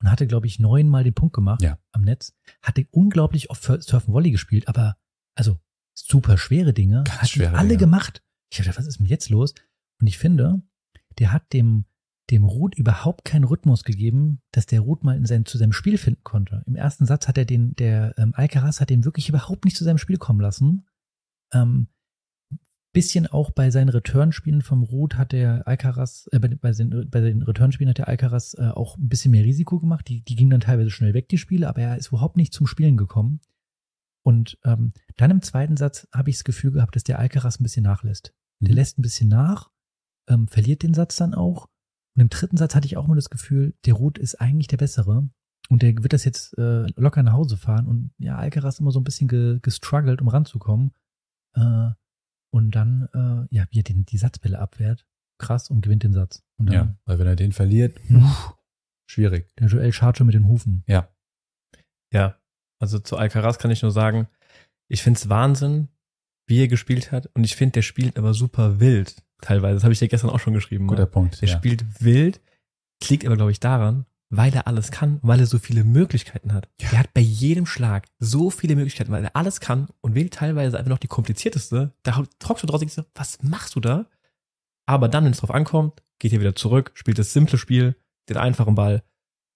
und 0.00 0.10
hatte, 0.10 0.26
glaube 0.26 0.46
ich, 0.46 0.58
neunmal 0.58 1.04
den 1.04 1.14
Punkt 1.14 1.34
gemacht 1.34 1.60
Ja. 1.62 1.78
am 1.92 2.02
Netz. 2.02 2.34
Hatte 2.62 2.86
unglaublich 2.90 3.50
oft 3.50 3.62
Surfen 3.62 4.14
Volley 4.14 4.30
gespielt, 4.30 4.68
aber 4.68 4.96
also 5.34 5.58
super 5.94 6.38
schwere 6.38 6.72
Dinge. 6.72 7.04
Ganz 7.04 7.18
hat 7.22 7.28
schwere 7.30 7.56
alle 7.58 7.68
Dinge. 7.68 7.78
gemacht. 7.80 8.22
Ich 8.50 8.58
dachte, 8.58 8.76
was 8.78 8.86
ist 8.86 8.98
denn 8.98 9.06
jetzt 9.06 9.28
los? 9.28 9.54
Und 10.00 10.06
ich 10.06 10.16
finde, 10.18 10.62
der 11.18 11.32
hat 11.32 11.52
dem, 11.52 11.84
dem 12.30 12.44
Ruth 12.44 12.74
überhaupt 12.76 13.24
keinen 13.24 13.44
Rhythmus 13.44 13.84
gegeben, 13.84 14.40
dass 14.52 14.66
der 14.66 14.80
Ruth 14.80 15.04
mal 15.04 15.16
in 15.16 15.26
sein, 15.26 15.44
zu 15.44 15.58
seinem 15.58 15.72
Spiel 15.72 15.98
finden 15.98 16.22
konnte. 16.22 16.62
Im 16.66 16.76
ersten 16.76 17.06
Satz 17.06 17.28
hat 17.28 17.38
er 17.38 17.44
den, 17.44 17.74
der 17.74 18.14
ähm, 18.18 18.32
Alcaraz 18.34 18.80
hat 18.80 18.90
den 18.90 19.04
wirklich 19.04 19.28
überhaupt 19.28 19.64
nicht 19.64 19.76
zu 19.76 19.84
seinem 19.84 19.98
Spiel 19.98 20.16
kommen 20.16 20.40
lassen. 20.40 20.86
Ähm, 21.52 21.88
bisschen 22.92 23.26
auch 23.26 23.52
bei 23.52 23.70
seinen 23.70 23.88
Returnspielen 23.88 24.62
vom 24.62 24.82
Ruth 24.82 25.16
hat 25.16 25.32
der 25.32 25.66
Alcaraz, 25.66 26.28
äh, 26.32 26.38
bei, 26.38 26.48
bei, 26.48 26.72
den, 26.72 27.08
bei 27.08 27.20
den 27.20 27.42
Returnspielen 27.42 27.90
hat 27.90 27.98
der 27.98 28.08
Alcaraz 28.08 28.54
äh, 28.58 28.68
auch 28.68 28.96
ein 28.96 29.08
bisschen 29.08 29.30
mehr 29.30 29.44
Risiko 29.44 29.78
gemacht. 29.78 30.08
Die, 30.08 30.22
die 30.22 30.34
gingen 30.34 30.50
dann 30.50 30.60
teilweise 30.60 30.90
schnell 30.90 31.14
weg, 31.14 31.28
die 31.28 31.38
Spiele, 31.38 31.68
aber 31.68 31.82
er 31.82 31.96
ist 31.96 32.08
überhaupt 32.08 32.36
nicht 32.36 32.52
zum 32.52 32.66
Spielen 32.66 32.96
gekommen. 32.96 33.40
Und 34.22 34.58
ähm, 34.64 34.92
dann 35.16 35.30
im 35.30 35.42
zweiten 35.42 35.76
Satz 35.76 36.06
habe 36.12 36.30
ich 36.30 36.36
das 36.36 36.44
Gefühl 36.44 36.72
gehabt, 36.72 36.94
dass 36.94 37.04
der 37.04 37.18
Alcaraz 37.18 37.58
ein 37.58 37.62
bisschen 37.62 37.84
nachlässt. 37.84 38.34
Der 38.60 38.70
Mhm. 38.70 38.74
lässt 38.74 38.98
ein 38.98 39.02
bisschen 39.02 39.28
nach, 39.28 39.70
ähm, 40.28 40.48
verliert 40.48 40.82
den 40.82 40.94
Satz 40.94 41.16
dann 41.16 41.34
auch. 41.34 41.68
Und 42.16 42.22
im 42.22 42.28
dritten 42.28 42.56
Satz 42.56 42.74
hatte 42.74 42.86
ich 42.86 42.96
auch 42.96 43.06
mal 43.06 43.14
das 43.14 43.30
Gefühl, 43.30 43.74
der 43.86 43.94
Ruth 43.94 44.18
ist 44.18 44.40
eigentlich 44.40 44.66
der 44.66 44.76
bessere. 44.76 45.28
Und 45.68 45.82
der 45.82 45.96
wird 46.02 46.12
das 46.12 46.24
jetzt 46.24 46.58
äh, 46.58 46.86
locker 46.96 47.22
nach 47.22 47.34
Hause 47.34 47.56
fahren. 47.56 47.86
Und 47.86 48.12
ja, 48.18 48.36
Alcaraz 48.36 48.80
immer 48.80 48.90
so 48.90 48.98
ein 49.00 49.04
bisschen 49.04 49.28
ge 49.28 49.60
gestruggelt, 49.62 50.20
um 50.20 50.28
ranzukommen. 50.28 50.92
Äh, 51.54 51.90
und 52.52 52.72
dann, 52.72 53.08
äh, 53.14 53.54
ja, 53.54 53.66
wie 53.70 53.78
er 53.78 53.84
den, 53.84 54.04
die 54.04 54.18
Satzbälle 54.18 54.58
abwehrt. 54.58 55.06
Krass 55.38 55.70
und 55.70 55.80
gewinnt 55.82 56.02
den 56.02 56.12
Satz. 56.12 56.42
Dann 56.58 56.72
Ja, 56.72 56.94
weil 57.04 57.18
wenn 57.18 57.26
er 57.26 57.36
den 57.36 57.52
verliert, 57.52 57.98
uff, 58.10 58.56
schwierig. 59.06 59.54
der 59.56 59.68
Joel 59.68 59.92
Charger 59.92 60.24
mit 60.24 60.34
den 60.34 60.48
Hufen. 60.48 60.82
Ja. 60.86 61.08
Ja, 62.12 62.36
also 62.80 62.98
zu 62.98 63.16
Alcaraz 63.16 63.58
kann 63.58 63.70
ich 63.70 63.82
nur 63.82 63.92
sagen, 63.92 64.26
ich 64.88 65.02
find's 65.02 65.28
Wahnsinn, 65.28 65.88
wie 66.46 66.60
er 66.60 66.68
gespielt 66.68 67.12
hat. 67.12 67.26
Und 67.34 67.44
ich 67.44 67.54
finde, 67.54 67.74
der 67.74 67.82
spielt 67.82 68.18
aber 68.18 68.34
super 68.34 68.80
wild. 68.80 69.22
Teilweise. 69.40 69.74
Das 69.74 69.84
habe 69.84 69.92
ich 69.92 69.98
dir 69.98 70.08
gestern 70.08 70.30
auch 70.30 70.40
schon 70.40 70.54
geschrieben. 70.54 70.86
Guter 70.86 71.02
Ne? 71.02 71.06
Punkt. 71.06 71.40
Der 71.40 71.48
ja. 71.48 71.56
spielt 71.56 71.84
wild, 72.02 72.40
liegt 73.08 73.26
aber, 73.26 73.36
glaube 73.36 73.50
ich, 73.52 73.60
daran, 73.60 74.06
weil 74.30 74.54
er 74.54 74.66
alles 74.66 74.90
kann, 74.90 75.18
weil 75.22 75.40
er 75.40 75.46
so 75.46 75.58
viele 75.58 75.84
Möglichkeiten 75.84 76.52
hat. 76.52 76.68
Ja. 76.80 76.90
Er 76.92 76.98
hat 77.00 77.14
bei 77.14 77.20
jedem 77.20 77.66
Schlag 77.66 78.06
so 78.18 78.50
viele 78.50 78.76
Möglichkeiten, 78.76 79.10
weil 79.10 79.24
er 79.24 79.34
alles 79.34 79.60
kann 79.60 79.88
und 80.00 80.14
wählt 80.14 80.34
teilweise 80.34 80.78
einfach 80.78 80.90
noch 80.90 80.98
die 80.98 81.08
komplizierteste. 81.08 81.92
Da 82.02 82.24
trockst 82.38 82.62
du 82.62 82.66
draußen 82.66 82.86
und 82.86 82.96
denkst, 82.96 83.10
was 83.14 83.42
machst 83.42 83.74
du 83.74 83.80
da? 83.80 84.06
Aber 84.86 85.08
dann, 85.08 85.24
wenn 85.24 85.32
es 85.32 85.38
drauf 85.38 85.50
ankommt, 85.50 86.02
geht 86.18 86.32
er 86.32 86.40
wieder 86.40 86.54
zurück, 86.54 86.92
spielt 86.94 87.18
das 87.18 87.32
simple 87.32 87.58
Spiel, 87.58 87.96
den 88.28 88.36
einfachen 88.36 88.74
Ball, 88.74 89.02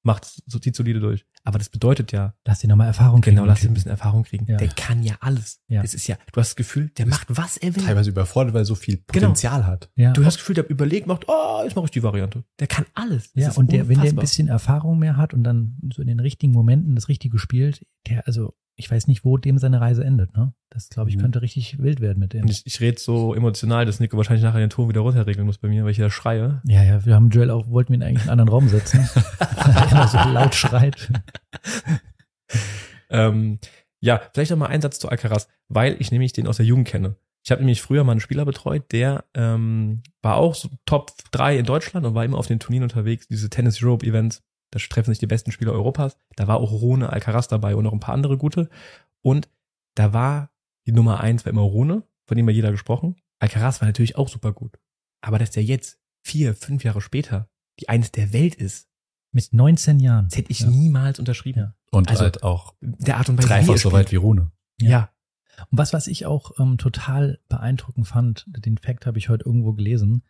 macht 0.05 0.43
so 0.47 0.59
zieht 0.59 0.77
solide 0.77 1.01
durch. 1.01 1.27
Aber 1.43 1.59
das 1.59 1.69
bedeutet 1.69 2.13
ja, 2.13 2.35
Lass 2.47 2.63
ihn 2.65 2.71
nochmal 2.71 2.87
Erfahrung 2.87 3.21
kriegen. 3.21 3.37
genau, 3.37 3.47
lass 3.47 3.61
ihn 3.61 3.65
den 3.69 3.71
ein 3.73 3.75
bisschen 3.75 3.91
Erfahrung 3.91 4.23
kriegen. 4.23 4.47
Ja. 4.47 4.57
Der 4.57 4.69
kann 4.69 5.03
ja 5.03 5.17
alles. 5.21 5.61
Ja. 5.69 5.83
Das 5.83 5.93
ist 5.95 6.07
ja, 6.07 6.17
du 6.33 6.41
hast 6.41 6.51
das 6.51 6.57
Gefühl, 6.57 6.91
der 6.91 7.07
macht 7.07 7.27
was 7.29 7.57
er 7.57 7.75
will. 7.75 7.83
Teilweise 7.85 8.11
überfordert, 8.11 8.55
weil 8.55 8.63
er 8.63 8.67
so 8.67 8.75
viel 8.75 8.97
Genau. 8.97 9.07
Potenzial 9.29 9.67
hat. 9.67 9.83
Typen. 9.83 10.03
Ja. 10.03 10.13
Du 10.13 10.25
hast 10.25 10.35
das 10.35 10.41
Gefühl, 10.43 10.55
der 10.55 10.69
überlegt, 10.71 11.07
macht, 11.07 11.25
oh, 11.29 11.61
jetzt 11.65 11.75
mache 11.77 11.87
ich 11.87 11.91
die 11.91 12.03
Variante. 12.03 12.45
Der 12.61 12.67
kann 12.67 12.87
alles. 12.95 13.33
Das 13.33 13.43
Ja, 13.43 13.49
ist 13.51 13.59
und 13.59 13.73
der, 13.73 13.89
wenn 13.89 14.01
der 14.01 14.11
ein 14.13 14.17
bisschen 14.17 14.49
Erfahrung 14.49 14.99
mehr 14.99 15.17
hat 15.17 15.35
und 15.35 15.43
dann 15.45 15.77
so 15.93 16.01
in 16.03 16.09
den 16.09 16.21
richtigen 16.21 16.53
Momenten 16.53 16.95
das 16.95 17.09
Richtige 17.09 17.39
spielt, 17.39 17.85
der, 18.09 18.27
also, 18.27 18.55
ich 18.77 18.91
weiß 18.91 19.07
nicht, 19.07 19.25
wo 19.25 19.37
dem 19.37 19.59
seine 19.59 19.81
Reise 19.81 20.05
endet, 20.05 20.37
ne? 20.37 20.53
Das, 20.71 20.89
glaube 20.89 21.09
ich, 21.11 21.17
Mhm. 21.17 21.21
könnte 21.21 21.43
richtig 21.43 21.79
wild 21.79 22.01
werden 22.01 22.19
mit 22.19 22.33
dem. 22.33 22.43
Und 22.43 22.51
ich, 22.51 22.63
ich 22.67 22.81
rede 22.81 22.99
so 22.99 23.35
emotional, 23.35 23.87
dass 23.87 24.01
Nico 24.01 24.17
wahrscheinlich 24.17 24.43
nachher 24.43 24.59
den 24.59 24.71
Ton 24.71 24.89
wieder 24.89 25.01
runterregeln 25.03 25.47
muss 25.47 25.59
bei 25.59 25.69
mir, 25.69 25.85
weil 25.85 25.93
ich 25.93 25.99
da 25.99 26.11
schreie. 26.11 26.61
Ja, 26.67 26.83
ja, 26.83 27.05
wir 27.07 27.15
haben 27.15 27.31
Joel 27.31 27.51
auch, 27.51 27.69
wollten 27.69 27.93
wir 27.93 27.99
ihn 27.99 28.03
eigentlich 28.03 28.25
in 28.25 28.31
einen 28.31 28.41
anderen 28.41 28.49
Raum 28.51 28.69
setzen, 28.69 28.99
weil 29.39 29.77
er 29.77 29.91
immer 29.93 30.09
so 30.09 30.19
laut 30.31 30.55
schreit. 30.55 31.09
Ähm, 33.11 33.59
ja, 34.01 34.21
vielleicht 34.33 34.51
noch 34.51 34.59
mal 34.59 34.67
ein 34.67 34.81
Satz 34.83 34.99
zu 34.99 35.09
Alcaraz, 35.09 35.49
weil 35.69 35.97
ich 36.01 36.11
nämlich 36.11 36.33
den 36.33 36.47
aus 36.47 36.57
der 36.57 36.67
Jugend 36.67 36.89
kenne. 36.89 37.17
Ich 37.45 37.51
habe 37.51 37.61
nämlich 37.61 37.83
früher 37.83 38.05
mal 38.05 38.13
einen 38.13 38.21
Spieler 38.21 38.45
betreut, 38.45 38.91
der 38.93 39.25
ähm, 39.35 40.03
war 40.23 40.37
auch 40.37 40.55
so 40.55 40.69
Top 40.87 41.13
3 41.33 41.59
in 41.59 41.67
Deutschland 41.67 42.07
und 42.07 42.15
war 42.15 42.25
immer 42.25 42.39
auf 42.39 42.47
den 42.47 42.59
Turnieren 42.59 42.85
unterwegs, 42.85 43.29
diese 43.29 43.51
Tennis 43.51 43.83
Europe 43.83 44.05
Events. 44.07 44.43
Da 44.75 44.81
treffen 44.81 45.13
sich 45.13 45.21
die 45.21 45.29
besten 45.29 45.53
Spieler 45.53 45.71
Europas. 45.71 46.19
Da 46.35 46.49
war 46.49 46.57
auch 46.57 46.73
Rune 46.73 47.09
Alcaraz 47.13 47.47
dabei 47.47 47.77
und 47.77 47.85
noch 47.85 47.93
ein 47.93 48.01
paar 48.01 48.13
andere 48.15 48.37
gute. 48.37 48.69
Und 49.23 49.49
da 49.95 50.13
war 50.13 50.51
die 50.85 50.91
Nummer 50.91 51.21
eins 51.21 51.45
war 51.45 51.51
immer 51.53 51.63
Rune, 51.63 52.03
von 52.27 52.37
dem 52.37 52.49
hat 52.49 52.55
jeder 52.57 52.73
gesprochen. 52.73 53.15
Alcaraz 53.39 53.81
war 53.81 53.87
natürlich 53.87 54.17
auch 54.17 54.29
super 54.29 54.53
gut. 54.53 54.81
Aber 55.21 55.39
dass 55.39 55.53
der 55.53 55.63
jetzt 55.63 56.01
vier, 56.23 56.55
fünf 56.57 56.83
Jahre 56.83 57.01
später 57.01 57.49
die 57.79 57.89
eins 57.89 58.11
der 58.11 58.33
Welt 58.33 58.57
ist, 58.57 58.89
Mit 59.31 59.53
19 59.53 60.01
Jahren. 60.01 60.27
das 60.29 60.39
hätte 60.39 60.51
ich 60.51 60.61
Ja. 60.61 60.67
niemals 60.71 61.21
unterschrieben. 61.21 61.59
Ja. 61.61 61.75
Und 61.93 62.09
Also, 62.11 62.23
halt 62.25 62.43
auch 62.43 62.75
Der 62.81 63.19
Art 63.19 63.29
und 63.29 63.39
Weise, 63.39 63.47
wie 63.47 63.53
dreifach 63.53 63.73
er 63.75 63.79
so 63.79 63.93
weit 63.93 64.11
wie 64.11 64.17
Rune. 64.17 64.51
Ja. 64.81 65.11
Und 65.71 65.79
was, 65.79 65.93
was 65.93 66.09
ich 66.09 66.27
auch 66.27 66.59
ähm, 66.59 66.79
total 66.79 67.39
beeindruckend 67.49 68.09
fand, 68.09 68.45
den 68.49 68.77
Fact 68.79 69.07
habe 69.07 69.19
ich 69.19 69.29
heute 69.29 69.45
irgendwo 69.45 69.73
gelesen, 69.73 70.25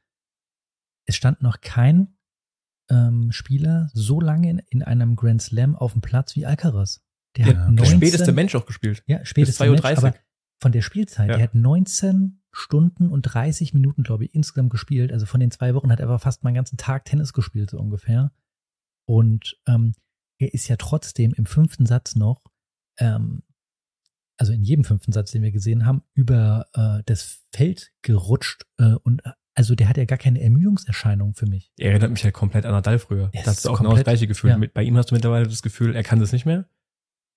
es 1.07 1.17
stand 1.17 1.41
noch 1.43 1.63
kein 1.63 2.17
ähm, 2.91 3.33
Spieler 3.33 3.91
so 3.93 4.21
lange 4.21 4.51
in, 4.51 4.59
in 4.71 4.83
einem 4.83 5.17
Grand 5.17 5.43
Slam 5.43 5.77
auf 5.77 5.93
dem 5.93 6.01
Platz 6.03 6.37
wie 6.37 6.47
Alcaraz. 6.47 7.03
Der 7.37 7.47
Ja, 7.47 7.51
hat 7.53 7.67
der 7.67 7.71
19, 7.73 7.97
späteste 7.97 8.33
Mensch 8.33 8.55
auch 8.55 8.67
gespielt. 8.67 9.03
Ja, 9.07 9.25
spätestens 9.25 9.67
2.30 9.67 9.69
Uhr. 9.69 9.73
Match, 9.83 9.99
aber 9.99 10.15
von 10.61 10.73
der 10.73 10.83
Spielzeit, 10.83 11.29
Ja. 11.31 11.37
der 11.37 11.45
hat 11.45 11.55
19 11.55 12.43
Stunden 12.53 13.09
und 13.09 13.23
30 13.23 13.75
Minuten, 13.75 14.03
glaube 14.03 14.25
ich, 14.25 14.35
insgesamt 14.35 14.71
gespielt. 14.71 15.13
Also 15.13 15.27
von 15.27 15.41
den 15.41 15.51
zwei 15.51 15.75
Wochen 15.75 15.91
hat 15.91 15.99
er 16.01 16.07
aber 16.07 16.19
fast 16.21 16.45
meinen 16.45 16.55
ganzen 16.55 16.77
Tag 16.77 17.05
Tennis 17.05 17.33
gespielt, 17.33 17.71
so 17.71 17.79
ungefähr. 17.79 18.33
Und 19.07 19.59
ähm, 19.67 19.93
er 20.39 20.55
ist 20.55 20.69
ja 20.69 20.77
trotzdem 20.77 21.35
im 21.35 21.47
fünften 21.47 21.87
Satz 21.87 22.15
noch, 22.17 22.43
ähm, 22.99 23.43
also 24.37 24.53
in 24.53 24.63
jedem 24.63 24.85
fünften 24.85 25.13
Satz, 25.13 25.31
den 25.33 25.43
wir 25.43 25.53
gesehen 25.53 25.85
haben, 25.87 26.03
über 26.15 26.67
äh, 26.75 27.03
das 27.07 27.45
Feld 27.53 27.93
gerutscht 28.03 28.67
äh, 28.79 28.95
und 28.95 29.23
also 29.55 29.75
der 29.75 29.89
hat 29.89 29.97
ja 29.97 30.05
gar 30.05 30.19
keine 30.19 30.41
Ermüdungserscheinung 30.41 31.35
für 31.35 31.47
mich. 31.47 31.73
Er 31.79 31.91
erinnert 31.93 32.11
mich 32.11 32.25
halt 32.25 32.35
komplett 32.35 32.67
an 32.67 32.73
Nadal 32.73 32.99
früher. 32.99 33.31
Er 33.33 33.43
das 33.45 33.59
ist 33.59 33.67
auch 33.67 33.79
genau 33.79 33.91
komplett- 33.91 34.07
das 34.07 34.13
gleiche 34.13 34.27
Gefühl. 34.27 34.51
ja. 34.51 34.59
Bei 34.73 34.83
ihm 34.83 34.97
hast 34.97 35.11
du 35.11 35.15
mittlerweile 35.15 35.47
das 35.47 35.63
Gefühl, 35.63 35.95
er 35.95 36.03
kann 36.03 36.19
das 36.21 36.33
nicht 36.33 36.47
mehr. 36.47 36.67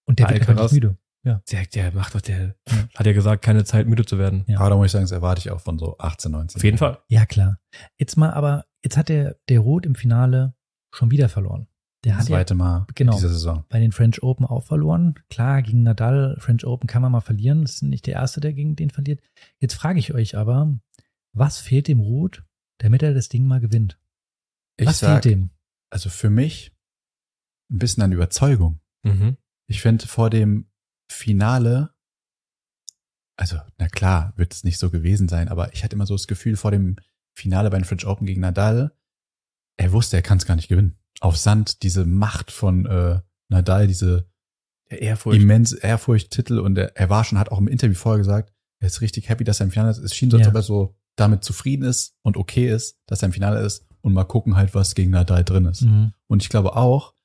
Und 0.05 0.19
der 0.19 0.25
Bei 0.25 0.33
wird 0.35 0.49
einfach 0.49 0.71
müde. 0.71 0.97
Der, 1.25 1.41
der 1.73 1.91
macht 1.93 2.15
doch, 2.15 2.21
der 2.21 2.55
Ja. 2.69 2.75
hat 2.95 3.05
ja 3.05 3.11
gesagt, 3.11 3.43
keine 3.43 3.65
Zeit 3.65 3.85
müde 3.85 4.05
zu 4.05 4.17
werden. 4.17 4.45
Ja. 4.47 4.59
Aber 4.59 4.69
da 4.69 4.75
muss 4.77 4.85
ich 4.85 4.91
sagen, 4.93 5.03
das 5.03 5.11
erwarte 5.11 5.39
ich 5.39 5.51
auch 5.51 5.59
von 5.59 5.77
so 5.77 5.97
18, 5.97 6.31
19. 6.31 6.57
Auf 6.59 6.63
jeden 6.63 6.77
Fall. 6.77 6.99
Ja, 7.09 7.25
klar. 7.25 7.59
Jetzt 7.99 8.15
mal, 8.15 8.31
aber 8.31 8.63
jetzt 8.81 8.95
hat 8.95 9.09
der, 9.09 9.35
der 9.49 9.59
Roth 9.59 9.85
im 9.85 9.95
Finale 9.95 10.53
schon 10.93 11.11
wieder 11.11 11.27
verloren. 11.27 11.67
Der 12.05 12.13
Das 12.13 12.21
hat 12.21 12.29
ja 12.29 12.35
zweite 12.37 12.55
Mal 12.55 12.87
Genau. 12.95 13.13
diese 13.15 13.27
Saison. 13.27 13.65
bei 13.67 13.79
den 13.79 13.91
French 13.91 14.23
Open 14.23 14.45
auch 14.45 14.63
verloren. 14.63 15.15
Klar, 15.29 15.63
gegen 15.63 15.83
Nadal, 15.83 16.37
French 16.39 16.65
Open 16.65 16.87
kann 16.87 17.01
man 17.01 17.11
mal 17.11 17.19
verlieren. 17.19 17.63
Das 17.63 17.73
ist 17.73 17.81
nicht 17.83 18.05
der 18.07 18.13
Erste, 18.13 18.39
der 18.39 18.53
gegen 18.53 18.77
den 18.77 18.89
verliert. 18.89 19.19
Jetzt 19.59 19.73
frage 19.73 19.99
ich 19.99 20.13
euch 20.13 20.37
aber, 20.37 20.79
was 21.37 21.59
fehlt 21.59 21.87
dem 21.87 21.99
Roth, 21.99 22.43
damit 22.79 23.03
er 23.03 23.13
das 23.13 23.29
Ding 23.29 23.45
mal 23.47 23.59
gewinnt? 23.59 23.99
Ich 24.77 24.87
was 24.87 24.99
sag, 24.99 25.23
fehlt 25.23 25.25
dem? 25.35 25.49
also 25.89 26.09
für 26.09 26.29
mich 26.29 26.73
ein 27.71 27.79
bisschen 27.79 28.03
an 28.03 28.11
Überzeugung. 28.11 28.79
Mhm. 29.03 29.37
Ich 29.67 29.81
finde 29.81 30.07
vor 30.07 30.29
dem 30.29 30.69
Finale, 31.11 31.93
also 33.37 33.57
na 33.77 33.87
klar, 33.87 34.33
wird 34.35 34.53
es 34.53 34.63
nicht 34.63 34.77
so 34.79 34.89
gewesen 34.89 35.27
sein, 35.27 35.47
aber 35.49 35.73
ich 35.73 35.83
hatte 35.83 35.95
immer 35.95 36.05
so 36.07 36.15
das 36.15 36.27
Gefühl 36.27 36.55
vor 36.57 36.71
dem 36.71 36.95
Finale 37.35 37.69
bei 37.69 37.77
den 37.77 37.85
French 37.85 38.05
Open 38.05 38.25
gegen 38.25 38.41
Nadal, 38.41 38.95
er 39.77 39.91
wusste, 39.91 40.17
er 40.17 40.23
kann 40.23 40.37
es 40.39 40.45
gar 40.45 40.55
nicht 40.55 40.69
gewinnen. 40.69 40.97
Auf 41.19 41.37
Sand, 41.37 41.83
diese 41.83 42.05
Macht 42.05 42.51
von 42.51 42.85
äh, 42.87 43.19
Nadal, 43.49 43.87
diese 43.87 44.29
Der 44.89 45.01
Ehrfurcht. 45.01 45.39
immense 45.39 45.77
Ehrfurcht-Titel 45.79 46.59
und 46.59 46.77
er, 46.77 46.95
er 46.95 47.09
war 47.09 47.23
schon, 47.23 47.37
hat 47.37 47.49
auch 47.51 47.59
im 47.59 47.67
Interview 47.67 47.95
vorher 47.95 48.17
gesagt, 48.17 48.53
er 48.79 48.87
ist 48.87 49.01
richtig 49.01 49.29
happy, 49.29 49.43
dass 49.43 49.59
er 49.59 49.65
im 49.65 49.71
Finale 49.71 49.91
ist. 49.91 49.97
Es 49.99 50.15
schien 50.15 50.29
so, 50.31 50.37
als 50.37 50.45
Ja. 50.45 50.49
ob 50.49 50.55
er 50.55 50.61
so 50.63 50.96
damit 51.17 51.43
zufrieden 51.43 51.83
ist 51.83 52.15
und 52.21 52.37
okay 52.37 52.69
ist, 52.69 52.97
dass 53.07 53.21
er 53.21 53.27
im 53.27 53.33
Finale 53.33 53.59
ist 53.61 53.85
und 54.01 54.13
mal 54.13 54.23
gucken 54.23 54.55
halt, 54.55 54.73
was 54.73 54.95
gegen 54.95 55.11
Nadal 55.11 55.43
drin 55.43 55.65
ist. 55.65 55.81
Mhm. 55.81 56.13
Und 56.27 56.43
ich 56.43 56.49
glaube 56.49 56.75
auch, 56.75 57.15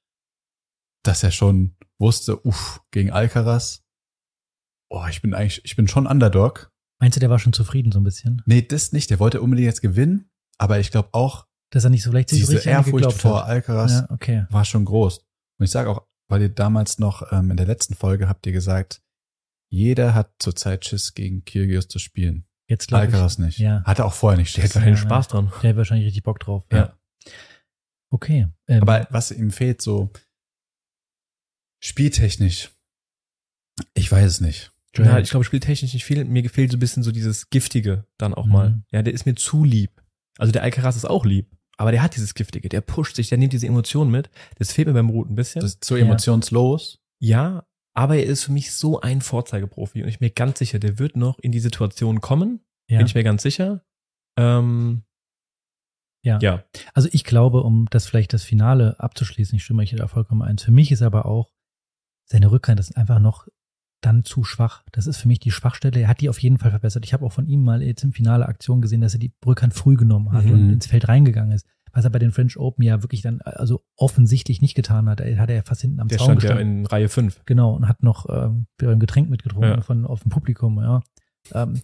dass 1.04 1.22
er 1.22 1.30
schon 1.30 1.76
wusste, 1.98 2.44
uff, 2.44 2.82
gegen 2.90 3.10
Alcaraz, 3.10 3.84
oh, 4.90 5.04
ich 5.08 5.22
bin 5.22 5.34
eigentlich, 5.34 5.64
ich 5.64 5.76
bin 5.76 5.88
schon 5.88 6.06
Underdog. 6.06 6.70
Meinst 7.00 7.16
du, 7.16 7.20
der 7.20 7.30
war 7.30 7.38
schon 7.38 7.52
zufrieden 7.52 7.92
so 7.92 8.00
ein 8.00 8.04
bisschen? 8.04 8.42
Nee, 8.46 8.62
das 8.62 8.92
nicht, 8.92 9.10
der 9.10 9.20
wollte 9.20 9.40
unbedingt 9.40 9.66
jetzt 9.66 9.82
gewinnen, 9.82 10.30
aber 10.58 10.78
ich 10.78 10.90
glaube 10.90 11.10
auch, 11.12 11.46
Dass 11.70 11.84
er 11.84 11.90
nicht 11.90 12.02
so 12.02 12.10
vielleicht 12.10 12.30
sich 12.30 12.40
diese 12.40 12.58
Ehrfurcht 12.58 13.12
vor. 13.12 13.44
Alcaraz 13.44 13.92
Ja, 13.92 14.10
okay. 14.10 14.46
war 14.50 14.64
schon 14.64 14.84
groß. 14.84 15.18
Und 15.58 15.64
ich 15.64 15.70
sage 15.70 15.90
auch, 15.90 16.06
weil 16.28 16.42
ihr 16.42 16.48
damals 16.48 16.98
noch 16.98 17.30
ähm, 17.32 17.50
in 17.50 17.56
der 17.56 17.66
letzten 17.66 17.94
Folge 17.94 18.28
habt 18.28 18.46
ihr 18.46 18.52
gesagt, 18.52 19.02
jeder 19.70 20.14
hat 20.14 20.32
zurzeit 20.38 20.84
Schiss 20.84 21.14
gegen 21.14 21.44
Kyrgios 21.44 21.88
zu 21.88 21.98
spielen. 21.98 22.46
Jetzt 22.68 22.88
glaube 22.88 23.04
ich, 23.06 23.12
Alcaraz 23.12 23.38
nicht. 23.38 23.58
Ja. 23.58 23.82
Hatte 23.84 24.04
auch 24.04 24.14
vorher 24.14 24.38
nicht 24.38 24.56
Der 24.56 24.64
hat 24.64 24.72
keinen 24.72 24.88
Ja, 24.94 24.96
Spaß 24.96 25.28
dran. 25.28 25.52
der 25.62 25.70
hat 25.70 25.76
wahrscheinlich 25.76 26.06
richtig 26.06 26.22
Bock 26.22 26.40
drauf. 26.40 26.64
Ja. 26.72 26.96
Okay. 28.10 28.48
Ähm, 28.68 28.82
Aber 28.82 29.06
was 29.10 29.30
ihm 29.30 29.50
fehlt, 29.50 29.82
so 29.82 30.10
spieltechnisch, 31.82 32.70
ich 33.94 34.10
weiß 34.10 34.26
es 34.26 34.40
nicht. 34.40 34.72
Ja, 34.96 35.18
ich 35.18 35.30
glaube, 35.30 35.44
spieltechnisch 35.44 35.94
nicht 35.94 36.04
viel. 36.04 36.22
Mir 36.24 36.42
gefällt 36.42 36.70
so 36.70 36.76
ein 36.76 36.80
bisschen 36.80 37.02
so 37.02 37.12
dieses 37.12 37.48
Giftige 37.48 38.06
dann 38.18 38.34
auch 38.34 38.44
Mhm. 38.46 38.52
mal. 38.52 38.82
Ja, 38.90 39.02
der 39.02 39.14
ist 39.14 39.24
mir 39.24 39.34
zu 39.34 39.64
lieb. 39.64 40.02
Also 40.38 40.52
der 40.52 40.62
Alcaraz 40.62 40.96
ist 40.96 41.06
auch 41.06 41.24
lieb. 41.24 41.50
Aber 41.78 41.90
der 41.92 42.02
hat 42.02 42.14
dieses 42.14 42.34
Giftige. 42.34 42.68
Der 42.68 42.82
pusht 42.82 43.16
sich, 43.16 43.30
der 43.30 43.38
nimmt 43.38 43.54
diese 43.54 43.66
Emotionen 43.66 44.10
mit. 44.10 44.30
Das 44.58 44.72
fehlt 44.72 44.86
mir 44.88 44.94
beim 44.94 45.08
Root 45.08 45.30
ein 45.30 45.34
bisschen. 45.34 45.62
Das 45.62 45.72
ist 45.74 45.84
so 45.84 45.96
Ja. 45.96 46.04
emotionslos. 46.04 47.00
ja, 47.18 47.64
aber 47.94 48.16
er 48.16 48.24
ist 48.26 48.44
für 48.44 48.52
mich 48.52 48.72
so 48.72 49.00
ein 49.00 49.20
Vorzeigeprofi. 49.20 50.02
Und 50.02 50.08
ich 50.08 50.18
bin 50.18 50.26
mir 50.26 50.32
ganz 50.32 50.58
sicher, 50.58 50.78
der 50.78 50.98
wird 50.98 51.16
noch 51.16 51.38
in 51.40 51.52
die 51.52 51.60
Situation 51.60 52.20
kommen. 52.20 52.60
ja. 52.88 52.98
Bin 52.98 53.06
ich 53.06 53.14
mir 53.14 53.24
ganz 53.24 53.42
sicher. 53.42 53.84
Ähm, 54.38 55.02
Ja. 56.24 56.38
ja. 56.40 56.64
Also 56.94 57.08
ich 57.12 57.24
glaube, 57.24 57.62
um 57.62 57.86
das 57.90 58.06
vielleicht 58.06 58.32
das 58.32 58.44
Finale 58.44 58.98
abzuschließen, 59.00 59.56
ich 59.56 59.64
stimme 59.64 59.82
euch 59.82 59.90
da 59.94 60.06
vollkommen 60.08 60.42
eins. 60.42 60.62
Für 60.62 60.70
mich 60.70 60.92
ist 60.92 61.02
aber 61.02 61.26
auch 61.26 61.50
seine 62.30 62.50
Rückhand 62.50 62.78
ist 62.80 62.96
einfach 62.96 63.18
noch 63.18 63.48
dann 64.00 64.24
zu 64.24 64.42
schwach. 64.44 64.84
Das 64.92 65.06
ist 65.06 65.18
für 65.18 65.28
mich 65.28 65.38
die 65.40 65.50
Schwachstelle. 65.50 66.00
Er 66.00 66.08
hat 66.08 66.20
die 66.20 66.28
auf 66.28 66.38
jeden 66.40 66.58
Fall 66.58 66.70
verbessert. 66.70 67.04
Ich 67.04 67.12
habe 67.12 67.24
auch 67.26 67.32
von 67.32 67.46
ihm 67.46 67.62
mal 67.62 67.82
jetzt 67.82 68.02
im 68.04 68.12
Finale 68.12 68.46
Aktion 68.46 68.80
gesehen, 68.80 69.00
dass 69.00 69.14
er 69.14 69.20
die 69.20 69.32
Rückhand 69.44 69.74
früh 69.74 69.96
genommen 69.96 70.32
hat 70.32 70.44
Mhm. 70.44 70.52
und 70.52 70.70
ins 70.72 70.86
Feld 70.86 71.08
reingegangen 71.08 71.52
ist. 71.52 71.66
Was 71.92 72.04
er 72.04 72.10
bei 72.10 72.18
den 72.18 72.32
French 72.32 72.56
Open 72.58 72.82
ja 72.84 73.02
wirklich 73.02 73.22
dann 73.22 73.40
also 73.42 73.82
offensichtlich 73.96 74.60
nicht 74.62 74.74
getan 74.74 75.08
hat. 75.08 75.20
Er 75.20 75.38
hat 75.38 75.50
er 75.50 75.56
ja 75.56 75.62
fast 75.62 75.82
hinten 75.82 76.00
am 76.00 76.08
Der 76.08 76.18
Zaun 76.18 76.40
stand 76.40 76.56
ja 76.56 76.60
in 76.60 76.86
Reihe 76.86 77.08
5. 77.08 77.42
Genau, 77.44 77.74
und 77.74 77.86
hat 77.88 78.02
noch 78.02 78.26
ähm, 78.30 78.66
ein 78.82 78.98
Getränk 79.00 79.28
mitgetrunken 79.30 79.70
Ja. 79.76 79.80
von 79.82 80.06
auf 80.06 80.22
dem 80.22 80.30
Publikum, 80.30 80.78
ja. 80.80 81.02
Ähm, 81.52 81.80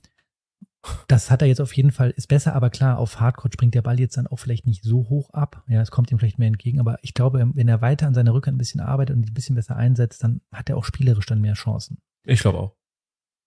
das 1.08 1.30
hat 1.30 1.42
er 1.42 1.48
jetzt 1.48 1.60
auf 1.60 1.72
jeden 1.74 1.90
Fall, 1.90 2.10
ist 2.10 2.28
besser, 2.28 2.54
aber 2.54 2.70
klar, 2.70 2.98
auf 2.98 3.20
Hardcore 3.20 3.52
springt 3.52 3.74
der 3.74 3.82
Ball 3.82 3.98
jetzt 4.00 4.16
dann 4.16 4.26
auch 4.28 4.38
vielleicht 4.38 4.64
nicht 4.66 4.84
so 4.84 5.08
hoch 5.08 5.30
ab. 5.30 5.64
Ja, 5.68 5.82
es 5.82 5.90
kommt 5.90 6.10
ihm 6.12 6.18
vielleicht 6.18 6.38
mehr 6.38 6.48
entgegen, 6.48 6.80
aber 6.80 6.98
ich 7.02 7.14
glaube, 7.14 7.50
wenn 7.54 7.68
er 7.68 7.82
weiter 7.82 8.06
an 8.06 8.14
seiner 8.14 8.32
Rückhand 8.32 8.54
ein 8.54 8.58
bisschen 8.58 8.80
arbeitet 8.80 9.16
und 9.16 9.22
die 9.22 9.30
ein 9.30 9.34
bisschen 9.34 9.56
besser 9.56 9.76
einsetzt, 9.76 10.22
dann 10.22 10.40
hat 10.52 10.70
er 10.70 10.76
auch 10.76 10.84
spielerisch 10.84 11.26
dann 11.26 11.40
mehr 11.40 11.54
Chancen. 11.54 11.98
Ich 12.24 12.40
glaube 12.40 12.58
auch. 12.58 12.76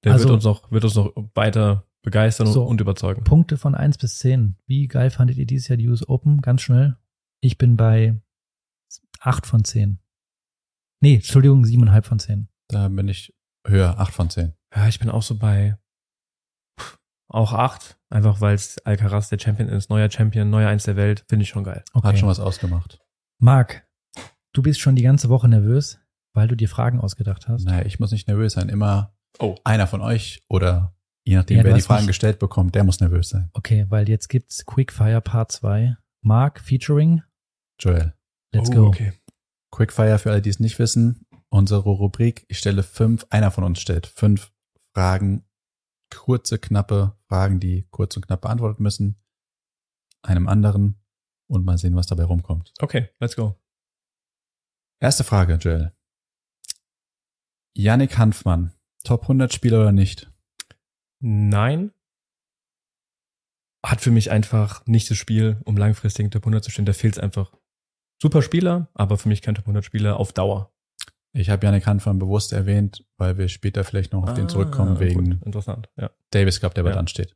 Der 0.03 0.11
Also- 0.13 0.25
wird 0.25 0.35
uns 0.35 0.43
noch, 0.43 0.71
wird 0.71 0.83
uns 0.83 0.95
noch 0.95 1.11
weiter 1.33 1.85
begeistern 2.03 2.47
und- 2.47 2.53
So. 2.53 2.63
und 2.63 2.81
überzeugen. 2.81 3.23
Punkte 3.23 3.57
von 3.57 3.75
1 3.75 3.97
bis 3.97 4.19
10. 4.19 4.57
Wie 4.65 4.87
geil 4.87 5.09
fandet 5.09 5.37
ihr 5.37 5.45
dieses 5.45 5.67
Jahr 5.67 5.77
die 5.77 5.87
US 5.87 6.07
Open? 6.07 6.41
Ganz 6.41 6.61
schnell. 6.61 6.97
Ich 7.41 7.57
bin 7.57 7.77
bei 7.77 8.19
8 9.19 9.45
von 9.45 9.63
10. 9.63 9.99
Nee, 11.01 11.15
Entschuldigung, 11.15 11.63
7,5 11.65 12.05
von 12.07 12.19
10. 12.19 12.47
Da 12.67 12.87
bin 12.87 13.07
ich 13.07 13.33
höher, 13.67 13.99
acht 13.99 14.13
von 14.13 14.29
zehn. 14.29 14.53
Ja, 14.75 14.87
ich 14.87 14.99
bin 14.99 15.09
auch 15.09 15.21
so 15.23 15.37
bei 15.37 15.77
auch 17.27 17.53
acht, 17.53 17.97
einfach 18.09 18.41
weil 18.41 18.55
es 18.55 18.77
Alcaraz 18.85 19.29
der 19.29 19.39
Champion 19.39 19.69
ist, 19.69 19.89
neuer 19.89 20.09
Champion, 20.11 20.49
neuer 20.49 20.67
Eins 20.69 20.83
der 20.83 20.95
Welt, 20.95 21.23
finde 21.29 21.43
ich 21.43 21.49
schon 21.49 21.63
geil. 21.63 21.83
Okay. 21.93 22.07
Hat 22.07 22.17
schon 22.19 22.27
was 22.29 22.39
ausgemacht. 22.39 22.99
Marc, 23.39 23.87
du 24.53 24.61
bist 24.61 24.79
schon 24.81 24.95
die 24.95 25.03
ganze 25.03 25.29
Woche 25.29 25.47
nervös, 25.47 25.99
weil 26.33 26.47
du 26.47 26.55
dir 26.55 26.67
Fragen 26.69 26.99
ausgedacht 26.99 27.47
hast. 27.47 27.63
Naja, 27.65 27.85
ich 27.85 27.99
muss 27.99 28.11
nicht 28.11 28.27
nervös 28.27 28.53
sein. 28.53 28.69
Immer 28.69 29.15
Oh. 29.39 29.55
einer 29.63 29.87
von 29.87 30.01
euch 30.01 30.43
oder 30.49 30.93
je 31.23 31.35
nachdem, 31.35 31.57
Ja, 31.57 31.63
wer 31.63 31.73
die 31.73 31.81
Fragen 31.81 32.07
gestellt 32.07 32.39
bekommt, 32.39 32.75
der 32.75 32.83
muss 32.83 32.99
nervös 32.99 33.29
sein. 33.29 33.49
Okay, 33.53 33.85
weil 33.89 34.09
jetzt 34.09 34.27
gibt's 34.27 34.65
Quickfire 34.65 35.21
Part 35.21 35.51
2. 35.51 35.95
Mark 36.21 36.59
featuring. 36.59 37.23
Joel. 37.79 38.13
Let's 38.53 38.69
oh, 38.71 38.73
go. 38.73 38.87
Okay. 38.87 39.13
Quickfire 39.71 40.19
für 40.19 40.31
alle, 40.31 40.41
die 40.41 40.49
es 40.49 40.59
nicht 40.59 40.77
wissen. 40.79 41.25
Unsere 41.49 41.81
Rubrik, 41.81 42.45
ich 42.47 42.59
stelle 42.59 42.83
fünf, 42.83 43.25
einer 43.29 43.51
von 43.51 43.63
uns 43.63 43.79
stellt 43.81 44.07
fünf 44.07 44.51
Fragen, 44.93 45.45
kurze, 46.09 46.59
knappe 46.59 47.17
Fragen, 47.27 47.59
die 47.59 47.87
kurz 47.91 48.15
und 48.15 48.25
knapp 48.25 48.41
beantwortet 48.41 48.79
müssen, 48.79 49.21
einem 50.21 50.47
anderen 50.47 51.01
und 51.47 51.65
mal 51.65 51.77
sehen, 51.77 51.95
was 51.95 52.07
dabei 52.07 52.23
rumkommt. 52.23 52.73
Okay, 52.79 53.09
let's 53.19 53.35
go. 53.35 53.59
Erste 55.01 55.23
Frage, 55.23 55.55
Joel. 55.55 55.93
Yannick 57.75 58.17
Hanfmann, 58.17 58.73
Top 59.03 59.23
100 59.23 59.53
Spieler 59.53 59.81
oder 59.81 59.91
nicht? 59.91 60.30
Nein. 61.21 61.91
Hat 63.85 64.01
für 64.01 64.11
mich 64.11 64.29
einfach 64.31 64.85
nicht 64.85 65.09
das 65.09 65.17
Spiel, 65.17 65.59
um 65.65 65.75
langfristig 65.77 66.25
in 66.25 66.31
Top 66.31 66.43
100 66.43 66.63
zu 66.63 66.71
stehen. 66.71 66.85
Da 66.85 66.93
fehlt 66.93 67.15
es 67.15 67.19
einfach. 67.19 67.53
Super 68.21 68.41
Spieler, 68.43 68.89
aber 68.93 69.17
für 69.17 69.29
mich 69.29 69.41
kein 69.41 69.55
Top 69.55 69.65
100 69.65 69.83
Spieler 69.83 70.17
auf 70.17 70.33
Dauer. 70.33 70.71
Ich 71.33 71.49
habe 71.49 71.65
Yannick 71.65 71.87
Hanfmann 71.87 72.19
bewusst 72.19 72.51
erwähnt, 72.53 73.05
weil 73.17 73.37
wir 73.37 73.47
später 73.47 73.83
vielleicht 73.83 74.13
noch 74.13 74.23
auf 74.23 74.33
den 74.33 74.49
zurückkommen 74.49 74.97
Ah, 74.97 74.99
wegen 74.99 75.29
Gut, 75.31 75.45
interessant, 75.45 75.89
ja. 75.97 76.11
Davis 76.31 76.59
Cup, 76.59 76.75
der 76.75 76.83
bald 76.83 76.95
Ja. 76.95 76.99
ansteht. 76.99 77.35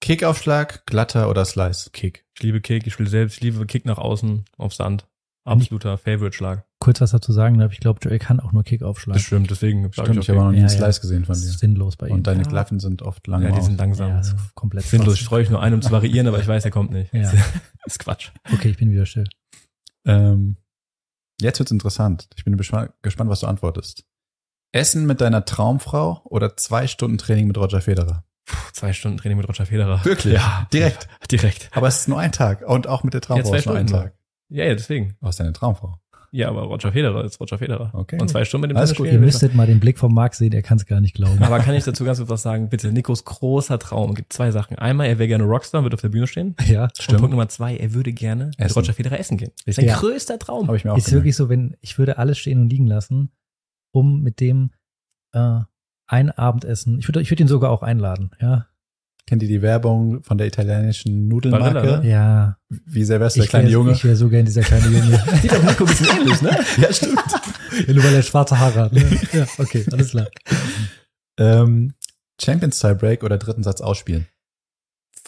Kickaufschlag, 0.00 0.86
glatter 0.86 1.30
oder 1.30 1.44
Slice? 1.44 1.90
Kick. 1.90 2.26
Ich 2.36 2.42
liebe 2.42 2.60
Kick, 2.60 2.86
ich 2.86 2.92
spiele 2.92 3.08
selbst, 3.08 3.36
ich 3.38 3.42
liebe 3.42 3.64
Kick 3.66 3.86
nach 3.86 3.98
außen 3.98 4.44
auf 4.58 4.74
Sand. 4.74 5.08
Absoluter 5.44 5.96
Favorite-Schlag. 5.96 6.66
Kurz 6.86 7.00
was 7.00 7.10
dazu 7.10 7.32
sagen, 7.32 7.60
aber 7.60 7.72
ich 7.72 7.80
glaube, 7.80 7.98
Joel 8.00 8.20
kann 8.20 8.38
auch 8.38 8.52
nur 8.52 8.62
Kick 8.62 8.78
Das 8.78 8.88
aufschlagen. 8.88 9.20
stimmt, 9.20 9.50
deswegen 9.50 9.92
Stimmt, 9.92 10.18
ich 10.20 10.28
habe 10.30 10.38
noch 10.38 10.50
nie 10.52 10.58
Ja, 10.58 10.66
einen 10.66 10.68
ja. 10.68 10.68
Slice 10.68 11.00
gesehen 11.00 11.24
von 11.24 11.32
Das 11.32 11.42
dir. 11.42 11.48
ist 11.50 11.58
sinnlos 11.58 11.96
bei 11.96 12.06
ihm. 12.06 12.14
Und 12.14 12.28
deine 12.28 12.44
Ja. 12.44 12.48
Klaffen 12.48 12.78
sind 12.78 13.02
oft 13.02 13.26
lang 13.26 13.42
Ja, 13.42 13.50
die 13.50 13.60
sind 13.60 13.76
langsam. 13.76 14.08
ja, 14.10 14.14
Ja, 14.14 14.20
ist 14.20 14.36
komplett 14.54 14.84
Sinnlos, 14.84 15.14
Spaß. 15.14 15.20
ich 15.20 15.26
freue 15.26 15.40
mich 15.40 15.50
nur 15.50 15.60
einen, 15.60 15.74
um 15.74 15.82
zu 15.82 15.90
variieren, 15.90 16.28
aber 16.28 16.38
ich 16.38 16.46
weiß, 16.46 16.64
er 16.64 16.70
kommt 16.70 16.92
nicht. 16.92 17.12
Ja. 17.12 17.22
Das 17.22 17.32
ist 17.86 17.98
Quatsch. 17.98 18.30
Okay, 18.54 18.68
ich 18.70 18.76
bin 18.76 18.92
wieder 18.92 19.04
still. 19.04 19.24
Ähm, 20.04 20.58
jetzt 21.40 21.58
wird's 21.58 21.72
interessant. 21.72 22.28
Ich 22.36 22.44
bin 22.44 22.56
gespannt, 22.56 22.92
was 23.02 23.40
du 23.40 23.48
antwortest. 23.48 24.04
Essen 24.70 25.06
mit 25.06 25.20
deiner 25.20 25.44
Traumfrau 25.44 26.20
oder 26.26 26.56
zwei 26.56 26.86
Stunden 26.86 27.18
Training 27.18 27.48
mit 27.48 27.58
Roger 27.58 27.80
Federer? 27.80 28.24
Puh, 28.44 28.56
zwei 28.74 28.92
Stunden 28.92 29.18
Training 29.18 29.38
mit 29.38 29.48
Roger 29.48 29.66
Federer. 29.66 30.04
Wirklich? 30.04 30.34
Ja. 30.34 30.68
Direkt. 30.72 31.08
Direkt. 31.32 31.68
Aber 31.72 31.88
es 31.88 31.98
ist 32.02 32.08
nur 32.08 32.20
ein 32.20 32.30
Tag. 32.30 32.62
Und 32.64 32.86
auch 32.86 33.02
mit 33.02 33.12
der 33.12 33.22
Traumfrau 33.22 33.44
Ja, 33.46 33.50
zwei 33.50 33.58
ist 33.58 33.66
nur 33.66 33.74
ein 33.74 33.88
Stunden 33.88 34.04
Tag. 34.04 34.18
Ja, 34.50 34.64
ja, 34.64 34.74
deswegen. 34.74 35.16
Was 35.20 35.30
ist 35.30 35.40
deine 35.40 35.52
Traumfrau? 35.52 35.98
Ja, 36.36 36.48
aber 36.50 36.62
Roger 36.64 36.92
Federer 36.92 37.24
ist 37.24 37.40
Roger 37.40 37.56
Federer. 37.58 37.90
Okay. 37.94 38.18
Und 38.20 38.28
zwei 38.28 38.44
Stunden 38.44 38.62
mit 38.62 38.70
dem 38.72 38.76
Alles 38.76 38.94
gut, 38.94 39.06
Ihr 39.06 39.18
müsstet 39.18 39.54
mal 39.54 39.66
den 39.66 39.80
Blick 39.80 39.98
vom 39.98 40.12
Marc 40.12 40.34
sehen, 40.34 40.52
er 40.52 40.62
kann 40.62 40.76
es 40.76 40.84
gar 40.86 41.00
nicht 41.00 41.14
glauben. 41.14 41.42
Aber 41.42 41.58
kann 41.60 41.74
ich 41.74 41.84
dazu 41.84 42.04
ganz 42.04 42.18
kurz 42.18 42.28
was 42.28 42.42
sagen? 42.42 42.68
Bitte, 42.68 42.92
Nikos 42.92 43.24
großer 43.24 43.78
Traum 43.78 44.14
gibt 44.14 44.32
zwei 44.32 44.50
Sachen. 44.50 44.78
Einmal, 44.78 45.06
er 45.06 45.18
wäre 45.18 45.28
gerne 45.28 45.44
Rockstar, 45.44 45.82
wird 45.82 45.94
auf 45.94 46.02
der 46.02 46.10
Bühne 46.10 46.26
stehen. 46.26 46.54
ja, 46.66 46.84
Und 47.08 47.16
Punkt 47.16 47.30
Nummer 47.30 47.48
zwei, 47.48 47.76
er 47.76 47.94
würde 47.94 48.12
gerne 48.12 48.46
mit 48.46 48.60
Essen. 48.60 48.74
Roger 48.78 48.92
Federer 48.92 49.18
essen 49.18 49.38
gehen. 49.38 49.50
Das 49.58 49.66
ist 49.68 49.76
sein 49.76 49.86
Ja. 49.86 49.96
größter 49.98 50.38
Traum. 50.38 50.66
Habe 50.66 50.76
ich 50.76 50.84
mir 50.84 50.92
auch 50.92 50.98
ist 50.98 51.06
gemerkt. 51.06 51.24
wirklich 51.24 51.36
so, 51.36 51.48
wenn 51.48 51.76
ich 51.80 51.98
würde 51.98 52.18
alles 52.18 52.36
stehen 52.38 52.60
und 52.60 52.68
liegen 52.68 52.86
lassen, 52.86 53.30
um 53.92 54.20
mit 54.22 54.40
dem 54.40 54.70
äh, 55.32 55.60
ein 56.06 56.30
Abendessen. 56.30 56.98
Ich 56.98 57.08
würde, 57.08 57.20
ich 57.22 57.30
würde 57.30 57.42
ihn 57.44 57.48
sogar 57.48 57.70
auch 57.70 57.82
einladen. 57.82 58.30
Ja, 58.40 58.66
Kennt 59.26 59.42
ihr 59.42 59.48
die 59.48 59.60
Werbung 59.60 60.22
von 60.22 60.38
der 60.38 60.46
italienischen 60.46 61.26
Nudelmarke? 61.26 61.74
Barilla, 61.74 62.00
ne? 62.00 62.08
Ja. 62.08 62.58
Wie 62.68 63.04
du 63.36 63.40
der 63.40 63.48
kleine 63.48 63.68
Junge? 63.68 63.92
Ich 63.92 64.04
wäre 64.04 64.14
so 64.14 64.28
gern 64.28 64.44
dieser 64.44 64.62
kleine 64.62 64.86
Junge. 64.86 65.20
Sieht 65.42 65.52
doch 65.52 65.62
Nico 65.64 65.84
ein 65.84 65.88
bisschen 65.88 66.20
ähnlich, 66.20 66.42
ne? 66.42 66.50
ja, 66.80 66.92
stimmt. 66.92 67.18
ja, 67.88 67.92
nur 67.92 68.04
weil 68.04 68.14
er 68.14 68.22
schwarze 68.22 68.58
Haare 68.60 68.82
hat. 68.82 68.92
Ne? 68.92 69.04
Ja, 69.32 69.46
okay, 69.58 69.84
alles 69.90 70.10
klar. 70.10 70.28
ähm, 71.40 71.92
Champions 72.40 72.78
Tiebreak 72.78 73.24
oder 73.24 73.36
dritten 73.36 73.64
Satz 73.64 73.80
ausspielen? 73.80 74.28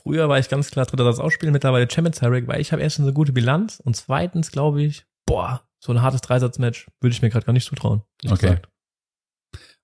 Früher 0.00 0.28
war 0.28 0.38
ich 0.38 0.48
ganz 0.48 0.70
klar 0.70 0.86
dritter 0.86 1.04
Satz 1.04 1.18
ausspielen, 1.18 1.52
mittlerweile 1.52 1.90
Champions 1.90 2.20
Tiebreak, 2.20 2.46
weil 2.46 2.60
ich 2.60 2.70
habe 2.70 2.82
erstens 2.82 3.04
eine 3.04 3.14
gute 3.14 3.32
Bilanz 3.32 3.80
und 3.84 3.96
zweitens 3.96 4.52
glaube 4.52 4.80
ich, 4.80 5.06
boah, 5.26 5.68
so 5.80 5.92
ein 5.92 6.02
hartes 6.02 6.20
Dreisatzmatch 6.20 6.86
würde 7.00 7.14
ich 7.14 7.22
mir 7.22 7.30
gerade 7.30 7.46
gar 7.46 7.52
nicht 7.52 7.66
zutrauen. 7.66 8.02
Okay. 8.24 8.36
gesagt. 8.36 8.68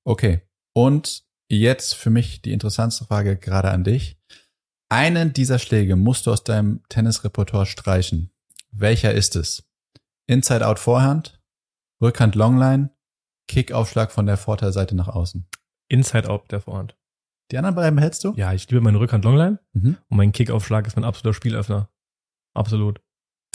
Okay. 0.05 0.41
Und 0.73 1.25
jetzt 1.49 1.95
für 1.95 2.11
mich 2.11 2.43
die 2.43 2.53
interessanteste 2.53 3.05
Frage 3.05 3.37
gerade 3.37 3.71
an 3.71 3.85
dich. 3.85 4.19
Einen 4.89 5.33
dieser 5.33 5.59
Schläge 5.59 5.97
musst 5.97 6.27
du 6.27 6.33
aus 6.33 6.45
deinem 6.45 6.83
Tennisrepertoire 6.89 7.67
streichen. 7.67 8.31
Welcher 8.71 9.13
ist 9.13 9.37
es? 9.37 9.65
Inside-Out 10.27 10.79
Vorhand, 10.79 11.41
Rückhand 12.03 12.35
Longline, 12.35 12.91
Kickaufschlag 13.49 14.11
von 14.13 14.27
der 14.27 14.37
Vorteilseite 14.37 14.95
nach 14.95 15.09
außen. 15.09 15.49
Inside 15.89 16.29
out 16.31 16.51
der 16.51 16.61
Vorhand. 16.61 16.97
Die 17.51 17.59
anderen 17.59 17.75
beiden 17.75 17.99
hältst 17.99 18.25
du? 18.25 18.33
Ja, 18.37 18.53
ich 18.53 18.69
liebe 18.71 18.81
meine 18.81 18.99
Rückhand 18.99 19.25
Longline 19.25 19.59
Mhm. 19.75 19.99
und 20.09 20.17
mein 20.17 20.33
Kickaufschlag 20.33 20.87
ist 20.87 20.97
mein 20.97 21.05
absoluter 21.05 21.35
Spielöffner. 21.37 21.91
Absolut. 22.55 23.01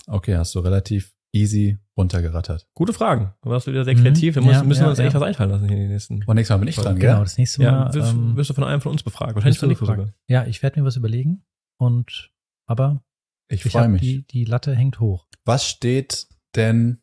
Okay, 0.07 0.35
hast 0.37 0.53
du 0.55 0.59
relativ 0.59 1.15
easy 1.31 1.77
runtergerattert. 1.97 2.67
Gute 2.73 2.93
Fragen. 2.93 3.33
Du 3.41 3.49
warst 3.49 3.67
wieder 3.67 3.83
sehr 3.85 3.95
Mhm. 3.95 4.01
kreativ. 4.01 4.35
Wir 4.35 4.41
müssen, 4.41 4.53
Ja, 4.53 4.63
müssen 4.63 4.83
ja, 4.83 4.89
uns 4.89 4.99
echt 4.99 5.13
ja. 5.13 5.19
was 5.19 5.27
einfallen 5.27 5.49
lassen 5.51 5.67
hier 5.67 5.75
in 5.77 5.83
den 5.83 5.91
nächsten. 5.91 6.23
Und 6.23 6.35
nächstes 6.35 6.53
Mal 6.55 6.57
bin 6.59 6.67
ich 6.69 6.75
dran, 6.75 6.97
Genau, 6.97 7.13
gell? 7.15 7.23
das 7.23 7.37
nächste 7.37 7.63
Ja, 7.63 7.71
Mal. 7.71 7.93
wirst, 7.93 8.13
ähm, 8.13 8.35
wirst 8.35 8.49
du 8.49 8.53
von 8.53 8.63
einem 8.63 8.81
von 8.81 8.91
uns 8.91 9.03
befragt. 9.03 9.35
Wahrscheinlich 9.35 9.55
wirst 9.55 9.59
von 9.59 9.69
du 9.69 9.73
Nico 9.75 9.85
sogar. 9.85 10.13
Ja, 10.27 10.45
ich 10.45 10.63
werde 10.63 10.79
mir 10.79 10.85
was 10.85 10.95
überlegen. 10.95 11.43
Und 11.77 12.31
aber 12.67 13.03
Ich 13.49 13.65
ich 13.65 13.71
freue 13.71 13.89
mich. 13.89 14.01
die, 14.01 14.25
die 14.27 14.45
Latte 14.45 14.75
hängt 14.75 14.99
hoch. 14.99 15.27
Was 15.45 15.65
steht 15.65 16.27
denn 16.55 16.99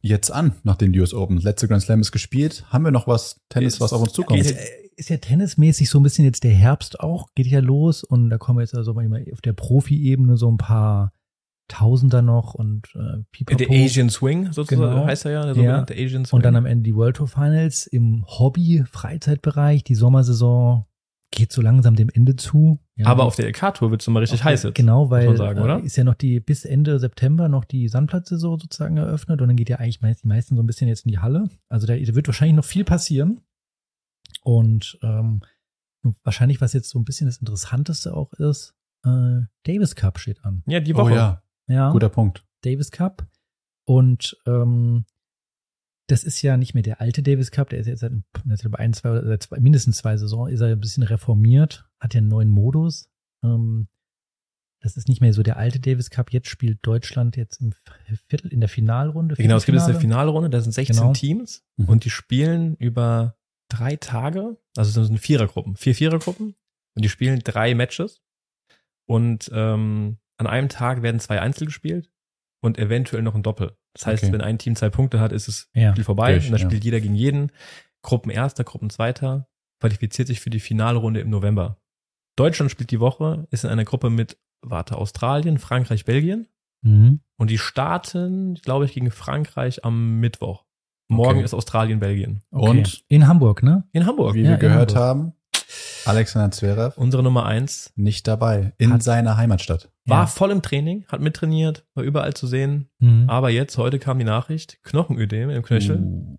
jetzt 0.00 0.30
an 0.30 0.54
nach 0.62 0.76
den 0.76 0.96
US 0.98 1.14
Open? 1.14 1.38
Letzte 1.38 1.66
Grand 1.68 1.82
Slam 1.82 2.00
ist 2.00 2.12
gespielt. 2.12 2.64
Haben 2.70 2.84
wir 2.84 2.90
noch 2.90 3.06
was 3.06 3.40
Tennis, 3.48 3.74
Jetzt 3.74 3.80
was 3.80 3.92
auf 3.92 4.02
uns 4.02 4.12
zukommt? 4.12 4.40
Ist, 4.40 4.56
ist 4.96 5.08
ja 5.10 5.16
tennismäßig 5.16 5.88
so 5.90 5.98
ein 5.98 6.02
bisschen 6.02 6.24
jetzt 6.24 6.44
der 6.44 6.52
Herbst 6.52 7.00
auch, 7.00 7.28
geht 7.34 7.46
ja 7.48 7.60
los 7.60 8.04
und 8.04 8.30
da 8.30 8.38
kommen 8.38 8.60
jetzt 8.60 8.74
also 8.74 8.94
mal 8.94 9.24
auf 9.32 9.40
der 9.40 9.52
Profi-Ebene 9.52 10.36
so 10.36 10.50
ein 10.50 10.56
paar 10.58 11.12
Tausender 11.68 12.20
noch 12.22 12.52
und 12.54 12.86
äh, 12.94 13.22
Pipapo. 13.32 13.56
Der 13.56 13.68
Asian 13.70 14.10
Swing, 14.10 14.52
sozusagen, 14.52 14.82
Genau. 14.90 15.06
heißt 15.06 15.24
er 15.24 15.30
ja, 15.32 15.40
der 15.40 15.48
Ja. 15.50 15.54
sogenannte 15.54 15.94
Asian 15.94 16.24
Swing. 16.26 16.36
Und 16.36 16.44
dann 16.44 16.56
am 16.56 16.66
Ende 16.66 16.82
die 16.84 16.94
World 16.94 17.16
Tour 17.16 17.28
Finals 17.28 17.86
im 17.86 18.24
Hobby-Freizeitbereich. 18.26 19.82
Die 19.84 19.94
Sommersaison 19.94 20.84
geht 21.30 21.52
so 21.52 21.62
langsam 21.62 21.96
dem 21.96 22.08
Ende 22.10 22.36
zu. 22.36 22.78
Ja, 22.96 23.06
Aber 23.06 23.24
auf 23.24 23.34
der 23.36 23.46
LK-Tour 23.48 23.90
wird's 23.90 24.06
nochmal 24.06 24.20
richtig 24.20 24.40
Auf 24.40 24.44
der- 24.44 24.52
heiß 24.52 24.62
jetzt. 24.64 24.74
Genau, 24.76 25.10
weil 25.10 25.26
man 25.26 25.36
sagen, 25.36 25.60
oder? 25.60 25.78
äh, 25.80 25.86
ist 25.86 25.96
ja 25.96 26.04
noch 26.04 26.14
die 26.14 26.38
bis 26.38 26.64
Ende 26.64 26.98
September 27.00 27.48
noch 27.48 27.64
die 27.64 27.88
Sandplatzsaison 27.88 28.58
sozusagen 28.60 28.96
eröffnet 28.98 29.40
und 29.42 29.48
dann 29.48 29.56
geht 29.56 29.68
ja 29.68 29.78
eigentlich 29.78 30.00
meist, 30.00 30.22
die 30.22 30.28
meisten 30.28 30.54
so 30.56 30.62
ein 30.62 30.66
bisschen 30.66 30.86
jetzt 30.86 31.06
in 31.06 31.10
die 31.10 31.18
Halle. 31.18 31.48
Also 31.68 31.86
da, 31.88 31.94
wird 31.94 32.28
wahrscheinlich 32.28 32.54
noch 32.56 32.64
viel 32.64 32.84
passieren. 32.84 33.40
Und 34.42 34.98
ähm, 35.02 35.40
wahrscheinlich, 36.22 36.60
was 36.60 36.72
jetzt 36.72 36.90
so 36.90 36.98
ein 36.98 37.04
bisschen 37.04 37.26
das 37.26 37.38
Interessanteste 37.38 38.14
auch 38.14 38.32
ist, 38.34 38.74
äh, 39.04 39.40
Davis 39.64 39.96
Cup 39.96 40.18
steht 40.18 40.44
an. 40.44 40.62
Ja, 40.66 40.80
die 40.80 40.94
Oh 40.94 40.98
Woche. 40.98 41.14
ja, 41.14 41.42
Ja, 41.68 41.90
guter 41.90 42.08
Punkt. 42.08 42.44
Davis 42.62 42.90
Cup. 42.90 43.26
Und 43.86 44.36
ähm, 44.46 45.04
das 46.06 46.24
ist 46.24 46.42
ja 46.42 46.56
nicht 46.56 46.74
mehr 46.74 46.82
der 46.82 47.00
alte 47.00 47.22
Davis 47.22 47.50
Cup, 47.50 47.70
der 47.70 47.78
ist 47.80 47.86
jetzt 47.86 48.00
seit, 48.00 48.12
seit 48.46 48.78
ein, 48.78 48.92
zwei, 48.92 49.22
seit 49.22 49.42
zwei, 49.42 49.58
mindestens 49.60 49.98
zwei 49.98 50.16
Saison, 50.16 50.48
ist 50.48 50.60
er 50.60 50.68
ein 50.68 50.80
bisschen 50.80 51.02
reformiert, 51.02 51.86
hat 51.98 52.14
ja 52.14 52.18
einen 52.18 52.28
neuen 52.28 52.50
Modus. 52.50 53.08
Ähm, 53.42 53.88
das 54.80 54.98
ist 54.98 55.08
nicht 55.08 55.22
mehr 55.22 55.32
so 55.32 55.42
der 55.42 55.56
alte 55.56 55.80
Davis 55.80 56.10
Cup. 56.10 56.30
Jetzt 56.30 56.48
spielt 56.48 56.78
Deutschland 56.82 57.36
jetzt 57.38 57.62
im 57.62 57.72
Viertel, 58.28 58.52
in 58.52 58.60
der 58.60 58.68
Finalrunde. 58.68 59.34
Genau, 59.36 59.56
es 59.56 59.64
gibt 59.64 59.78
jetzt 59.78 59.88
eine. 59.88 59.98
Finalrunde, 59.98 60.50
da 60.50 60.60
sind 60.60 60.72
16 60.72 60.96
Genau. 60.96 61.12
Teams 61.14 61.64
Mhm. 61.78 61.88
und 61.88 62.04
die 62.04 62.10
spielen 62.10 62.76
über 62.76 63.36
drei 63.70 63.96
Tage, 63.96 64.58
also 64.76 65.00
das 65.00 65.06
sind 65.08 65.18
Vierergruppen, 65.18 65.76
vier 65.76 65.94
Vierergruppen 65.94 66.54
und 66.94 67.02
die 67.02 67.08
spielen 67.08 67.40
drei 67.42 67.74
Matches 67.74 68.22
und 69.06 69.50
ähm, 69.54 70.18
an 70.38 70.46
einem 70.46 70.68
Tag 70.68 71.02
werden 71.02 71.20
zwei 71.20 71.40
Einzel 71.40 71.66
gespielt 71.66 72.10
und 72.62 72.78
eventuell 72.78 73.22
noch 73.22 73.34
ein 73.34 73.42
Doppel. 73.42 73.76
Das 73.94 74.06
heißt, 74.06 74.24
Okay. 74.24 74.32
wenn 74.32 74.40
ein 74.40 74.58
Team 74.58 74.74
zwei 74.76 74.90
Punkte 74.90 75.20
hat, 75.20 75.32
ist 75.32 75.46
das 75.48 75.68
Ja. 75.74 75.92
Spiel 75.92 76.04
vorbei 76.04 76.32
Durch, 76.32 76.46
und 76.46 76.52
dann 76.52 76.60
ja. 76.60 76.66
spielt 76.66 76.84
jeder 76.84 77.00
gegen 77.00 77.14
jeden. 77.14 77.52
Gruppenerster, 78.02 78.64
Gruppenzweiter 78.64 79.48
qualifiziert 79.80 80.28
sich 80.28 80.40
für 80.40 80.50
die 80.50 80.60
Finalrunde 80.60 81.20
im 81.20 81.30
November. 81.30 81.78
Deutschland 82.36 82.70
spielt 82.70 82.90
die 82.90 83.00
Woche, 83.00 83.46
ist 83.50 83.64
in 83.64 83.70
einer 83.70 83.84
Gruppe 83.84 84.10
mit, 84.10 84.38
warte, 84.62 84.96
Australien, 84.96 85.58
Frankreich, 85.58 86.04
Belgien. 86.04 86.48
Mhm. 86.82 87.20
Und 87.36 87.50
die 87.50 87.58
starten, 87.58 88.54
glaube 88.56 88.84
ich, 88.86 88.92
gegen 88.94 89.10
Frankreich 89.10 89.84
am 89.84 90.18
Mittwoch. 90.20 90.64
Morgen 91.08 91.36
Okay. 91.38 91.44
ist 91.44 91.54
Australien, 91.54 92.00
Belgien. 92.00 92.42
Okay. 92.50 92.68
Und 92.70 93.04
in 93.08 93.26
Hamburg, 93.28 93.62
ne? 93.62 93.84
In 93.92 94.06
Hamburg. 94.06 94.34
wie 94.34 94.42
Ja, 94.42 94.50
wir 94.50 94.56
gehört 94.56 94.94
Hamburg. 94.94 95.32
haben, 95.32 95.32
Alexander 96.06 96.50
Zverev 96.50 96.96
Unsere 96.98 97.22
Nummer 97.22 97.46
eins 97.46 97.92
nicht 97.96 98.26
dabei. 98.26 98.72
In 98.78 99.00
seiner 99.00 99.36
Heimatstadt. 99.36 99.90
War 100.06 100.20
Ja. 100.22 100.26
voll 100.26 100.50
im 100.50 100.62
Training, 100.62 101.04
hat 101.08 101.20
mittrainiert, 101.20 101.86
war 101.94 102.04
überall 102.04 102.34
zu 102.34 102.46
sehen. 102.46 102.90
Mhm. 102.98 103.24
Aber 103.28 103.50
jetzt, 103.50 103.78
heute 103.78 103.98
kam 103.98 104.18
die 104.18 104.24
Nachricht, 104.24 104.78
Knochenödem 104.82 105.50
im 105.50 105.62
Knöchel. 105.62 105.98
Uh, 106.00 106.36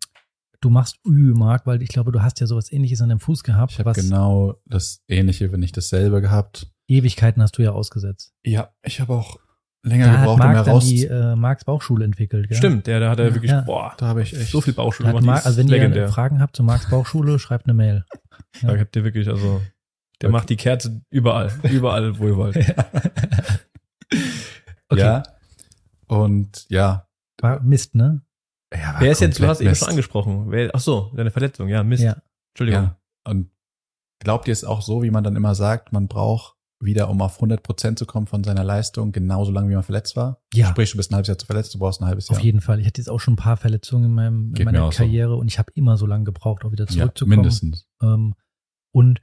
Du 0.62 0.70
machst 0.72 0.98
Ü, 1.06 1.34
Marc, 1.36 1.68
weil 1.68 1.84
ich 1.84 1.90
glaube, 1.90 2.12
du 2.12 2.24
hast 2.24 2.40
ja 2.40 2.48
sowas 2.48 2.72
ähnliches 2.72 3.00
an 3.02 3.10
deinem 3.10 3.20
Fuß 3.20 3.44
gehabt. 3.44 3.74
ich 3.74 3.78
habe 3.80 3.90
was 3.92 3.98
genau 3.98 4.56
das 4.66 5.04
Ähnliche, 5.08 5.52
wenn 5.52 5.60
nicht 5.60 5.78
dasselbe 5.78 6.22
gehabt. 6.22 6.72
Ewigkeiten 6.88 7.42
hast 7.44 7.58
du 7.58 7.62
ja 7.62 7.72
ausgesetzt. 7.72 8.34
Ja, 8.44 8.70
ich 8.84 9.00
habe 9.00 9.14
auch 9.14 9.38
länger 9.84 10.06
Da 10.06 10.12
hat 10.14 10.20
gebraucht, 10.22 10.34
um 10.34 10.40
Marc 10.40 10.56
dann 10.56 10.66
heraus. 10.66 10.86
die 10.88 11.06
äh, 11.06 11.36
Marks 11.36 11.66
Bauchschule 11.66 12.04
entwickelt, 12.06 12.48
gell? 12.48 12.58
Stimmt, 12.58 12.88
der, 12.88 13.00
der 13.00 13.10
hat 13.12 13.20
er 13.20 13.28
Ja. 13.28 13.34
wirklich, 13.36 13.52
Ja. 13.52 13.62
boah, 13.62 13.94
Da 14.00 14.08
habe 14.08 14.24
ich 14.24 14.36
echt 14.36 14.50
so 14.50 14.60
viel 14.62 14.74
Bauchschule 14.74 15.10
Da 15.10 15.14
hat 15.16 15.22
gemacht. 15.22 15.36
Marc, 15.36 15.46
also 15.46 15.58
wenn 15.60 15.68
ihr 15.68 15.74
legendär. 15.74 16.08
Fragen 16.10 16.40
habt 16.42 16.56
zu 16.56 16.64
Marks 16.64 16.90
Bauchschule, 16.90 17.38
schreibt 17.38 17.66
eine 17.68 17.76
Mail. 17.76 18.06
Da 18.64 18.76
habt 18.76 18.96
ihr 18.96 19.04
wirklich, 19.04 19.28
also, 19.28 19.62
der 20.22 20.30
Okay. 20.30 20.32
macht 20.32 20.50
die 20.50 20.56
Kerze 20.58 21.02
überall, 21.10 21.52
überall, 21.64 22.18
wo 22.20 22.28
ihr 22.28 22.38
wollt. 22.38 22.56
Okay. 24.88 25.02
Ja. 25.02 25.24
Und 26.08 26.66
ja. 26.70 27.08
War 27.42 27.60
Mist, 27.62 27.96
ne? 27.96 28.22
ja 28.72 28.94
war 28.94 29.02
Wer 29.02 29.12
ist 29.12 29.22
jetzt, 29.22 29.40
du 29.40 29.48
hast 29.48 29.62
eben 29.62 29.76
schon 29.76 29.90
angesprochen. 29.90 30.52
Wer, 30.52 30.70
ach 30.74 30.80
so, 30.80 31.12
deine 31.16 31.32
Verletzung, 31.32 31.68
ja, 31.70 31.84
Mist. 31.84 32.04
Ja. 32.04 32.22
Entschuldigung. 32.54 32.84
Ja. 32.84 33.00
Und 33.28 33.50
glaubt 34.20 34.48
ihr 34.48 34.54
es 34.54 34.64
auch 34.64 34.82
so, 34.82 35.02
wie 35.04 35.12
man 35.12 35.24
dann 35.24 35.36
immer 35.36 35.56
sagt, 35.56 35.92
man 35.92 36.08
braucht 36.08 36.56
wieder, 36.80 37.10
um 37.10 37.22
auf 37.22 37.36
100 37.36 37.64
Prozent 37.64 37.98
zu 37.98 38.06
kommen 38.06 38.28
von 38.28 38.44
seiner 38.44 38.64
Leistung, 38.64 39.12
genauso 39.12 39.52
lange, 39.52 39.70
wie 39.70 39.74
man 39.74 39.84
verletzt 39.84 40.16
war? 40.16 40.42
Ja. 40.54 40.68
Sprich, 40.70 40.92
du 40.92 40.98
bist 40.98 41.12
ein 41.12 41.16
halbes 41.16 41.30
Jahr 41.30 41.38
zu 41.38 41.46
verletzt, 41.46 41.74
du 41.74 41.80
brauchst 41.80 42.02
ein 42.02 42.06
halbes 42.06 42.28
Jahr. 42.28 42.38
Auf 42.38 42.44
jeden 42.44 42.62
Fall. 42.62 42.80
Ich 42.80 42.86
hatte 42.86 43.02
jetzt 43.02 43.10
auch 43.10 43.20
schon 43.20 43.34
ein 43.34 43.38
paar 43.38 43.58
Verletzungen 43.58 44.06
in, 44.06 44.14
meinem, 44.14 44.54
in 44.56 44.66
meiner 44.66 44.84
auch 44.84 44.92
so. 44.94 44.98
Karriere 45.00 45.36
und 45.36 45.48
ich 45.48 45.58
habe 45.58 45.72
immer 45.74 45.98
so 45.98 46.06
lange 46.06 46.26
gebraucht, 46.26 46.64
auch 46.64 46.72
wieder 46.72 46.86
ja, 46.86 46.92
zurückzukommen. 46.92 47.38
mindestens. 47.38 47.88
Ähm, 48.02 48.36
und 48.92 49.20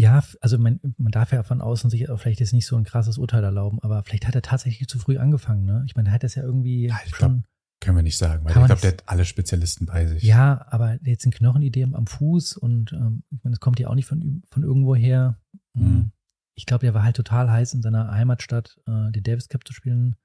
ja, 0.00 0.24
also 0.40 0.58
man, 0.58 0.80
man 0.96 1.12
darf 1.12 1.32
ja 1.32 1.42
von 1.42 1.60
außen 1.60 1.90
sich 1.90 2.08
auch 2.08 2.18
vielleicht 2.18 2.40
jetzt 2.40 2.52
nicht 2.52 2.66
so 2.66 2.76
ein 2.76 2.84
krasses 2.84 3.18
Urteil 3.18 3.44
erlauben, 3.44 3.78
aber 3.82 4.02
vielleicht 4.02 4.26
hat 4.26 4.34
er 4.34 4.42
tatsächlich 4.42 4.88
zu 4.88 4.98
früh 4.98 5.18
angefangen, 5.18 5.64
ne? 5.64 5.84
Ich 5.86 5.94
meine, 5.94 6.08
er 6.08 6.12
hat 6.12 6.24
das 6.24 6.34
ja 6.34 6.42
irgendwie 6.42 6.88
Ja, 6.88 6.98
schon. 7.06 7.44
Können 7.82 7.96
wir 7.96 8.02
nicht 8.02 8.18
sagen, 8.18 8.44
weil 8.44 8.50
ich 8.50 8.66
glaube, 8.66 8.80
der 8.80 8.92
hat 8.92 9.04
alle 9.06 9.24
Spezialisten 9.24 9.86
bei 9.86 10.06
sich. 10.06 10.22
Ja, 10.22 10.66
aber 10.68 10.98
jetzt 11.02 11.24
ein 11.24 11.30
Knochenidee 11.30 11.84
am 11.84 12.06
Fuß 12.06 12.58
und 12.58 12.92
ähm, 12.92 13.24
ich 13.30 13.42
meine, 13.42 13.54
es 13.54 13.60
kommt 13.60 13.80
ja 13.80 13.88
auch 13.88 13.94
nicht 13.94 14.06
von, 14.06 14.42
von 14.50 14.62
irgendwo 14.62 14.94
her. 14.94 15.38
Mhm. 15.74 16.12
Ich 16.56 16.66
glaube, 16.66 16.84
der 16.84 16.92
war 16.92 17.04
halt 17.04 17.16
total 17.16 17.50
heiß 17.50 17.72
in 17.72 17.80
seiner 17.80 18.10
Heimatstadt, 18.10 18.78
äh, 18.86 19.10
den 19.12 19.22
Davis 19.22 19.48
Cup 19.48 19.66
zu 19.66 19.72
spielen. 19.72 20.16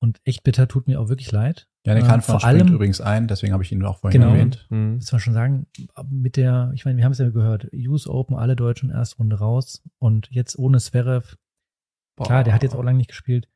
Und 0.00 0.20
echt 0.24 0.44
bitter 0.44 0.68
tut 0.68 0.86
mir 0.86 1.00
auch 1.00 1.08
wirklich 1.08 1.32
leid. 1.32 1.66
Janik 1.86 2.04
Äh, 2.04 2.08
Hanfmann 2.08 2.40
vor 2.40 2.48
allem- 2.48 2.68
übrigens 2.74 3.00
ein, 3.00 3.28
deswegen 3.28 3.52
habe 3.52 3.62
ich 3.62 3.72
ihn 3.72 3.82
auch 3.84 3.98
vorhin 4.00 4.20
Genau. 4.20 4.32
erwähnt. 4.32 4.66
Mhm. 4.70 4.96
Muss 4.96 5.12
man 5.12 5.20
schon 5.20 5.32
sagen, 5.34 5.66
mit 6.10 6.36
der, 6.36 6.72
ich 6.74 6.84
meine, 6.84 6.98
wir 6.98 7.04
haben 7.04 7.12
es 7.12 7.18
ja 7.18 7.30
gehört, 7.30 7.68
US 7.72 8.06
Open, 8.06 8.36
alle 8.36 8.56
Deutschen 8.56 8.90
erste 8.90 9.16
Runde 9.18 9.38
raus 9.38 9.82
und 9.98 10.28
jetzt 10.30 10.58
ohne 10.58 10.78
Zverev, 10.78 11.36
klar, 12.22 12.44
der 12.44 12.52
hat 12.54 12.62
jetzt 12.62 12.74
auch 12.74 12.82
lange 12.84 12.98
nicht 12.98 13.08
gespielt. 13.10 13.48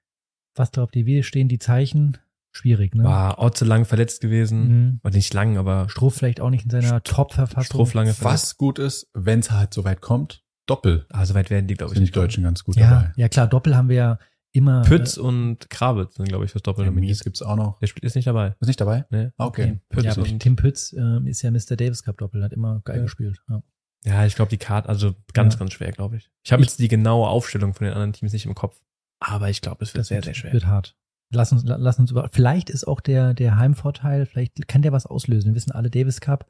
Was 0.57 0.70
glaubt 0.72 0.95
ihr, 0.97 1.07
wie 1.07 1.22
stehen 1.22 1.49
die 1.49 1.59
Zeichen? 1.59 2.18
Schwierig, 2.53 2.95
ne? 2.97 3.05
War 3.05 3.39
Otze 3.39 3.64
lang 3.64 3.85
verletzt 3.85 4.20
gewesen. 4.20 4.68
Mhm. 4.68 5.01
War 5.03 5.12
nicht 5.12 5.33
lang, 5.35 5.57
aber 5.57 5.89
Struff 5.89 6.16
vielleicht 6.16 6.41
auch 6.41 6.51
nicht 6.51 6.64
in 6.64 6.70
seiner 6.70 7.01
Top-Verfassung. 7.03 7.64
Struff 7.64 7.95
lange 7.95 8.12
verletzt. 8.12 8.45
Was 8.45 8.57
gut 8.57 8.78
ist, 8.81 9.09
wenn 9.14 9.39
es 9.39 9.53
halt 9.53 9.72
so 9.72 9.85
weit 9.85 10.01
kommt, 10.01 10.43
Doppel. 10.66 11.07
Ah, 11.11 11.24
so 11.26 11.35
weit 11.35 11.51
werden 11.51 11.68
die, 11.68 11.74
glaube 11.74 11.93
ich, 11.93 11.99
Sind 11.99 12.03
die 12.03 12.09
nicht. 12.09 12.16
Deutschen 12.16 12.43
ganz 12.43 12.64
gut 12.64 12.74
Ja, 12.76 12.91
dabei. 12.91 13.12
ja 13.16 13.28
klar, 13.28 13.47
Doppel 13.47 13.76
haben 13.76 13.89
wir 13.89 13.97
ja 13.97 14.18
immer. 14.53 14.82
Pütz 14.82 15.16
äh, 15.16 15.20
und 15.20 15.70
Kravitz 15.70 16.14
sind, 16.16 16.28
glaube 16.28 16.44
ich, 16.44 16.51
fürs 16.53 16.62
Doppel 16.62 16.84
Ja, 16.84 16.90
Mies 16.90 16.96
nominiert. 16.96 17.24
gibt's 17.24 17.42
auch 17.42 17.57
noch. 17.57 17.78
Der 17.80 17.86
spielt 17.86 18.05
ist 18.05 18.14
nicht 18.16 18.26
dabei. 18.26 18.55
Ist 18.61 18.66
nicht 18.68 18.80
dabei? 18.80 19.05
Ne? 19.11 19.32
Ah, 19.36 19.46
Okay. 19.46 19.80
Pütz 19.88 20.05
ja, 20.05 20.14
Tim 20.14 20.57
Pütz 20.57 20.92
ähm, 20.92 21.26
ist 21.26 21.42
ja 21.42 21.51
Mr. 21.51 21.76
Davis 21.76 22.03
Cup 22.03 22.18
Doppel, 22.18 22.42
hat 22.42 22.53
immer 22.53 22.80
geil 22.84 22.96
Ja. 22.98 23.03
gespielt. 23.03 23.40
Ja. 23.48 23.62
Ja, 24.05 24.24
ich 24.26 24.34
glaube, 24.34 24.48
die 24.51 24.57
Karte, 24.59 24.88
also 24.88 25.14
ganz, 25.34 25.55
Ja. 25.55 25.59
ganz 25.61 25.72
schwer, 25.74 25.92
glaube 25.92 26.16
ich. 26.16 26.30
Ich 26.42 26.53
habe 26.53 26.62
jetzt 26.62 26.78
die 26.78 26.88
genaue 26.88 27.28
Aufstellung 27.28 27.74
von 27.74 27.84
den 27.84 27.92
anderen 27.92 28.12
Teams 28.14 28.32
nicht 28.32 28.46
im 28.46 28.55
Kopf. 28.55 28.80
Aber 29.22 29.51
ich 29.51 29.61
glaube, 29.61 29.84
es 29.84 29.92
wird 29.92 30.01
Das 30.01 30.09
sehr, 30.09 30.16
wird, 30.18 30.24
sehr 30.24 30.34
schwer. 30.34 30.53
wird 30.55 30.66
hart. 30.66 30.96
Lass 31.32 31.53
uns, 31.53 31.64
la- 31.64 31.76
lass 31.76 31.98
uns 31.98 32.11
über. 32.11 32.28
Vielleicht 32.32 32.70
ist 32.70 32.88
auch 32.88 33.01
der, 33.01 33.34
der 33.34 33.57
Heimvorteil, 33.59 34.24
vielleicht 34.26 34.66
kann 34.68 34.82
der 34.82 34.92
was 34.92 35.05
auslösen. 35.07 35.48
Wir 35.51 35.55
wissen 35.55 35.70
alle, 35.72 35.90
Davis 35.90 36.20
Cup 36.20 36.46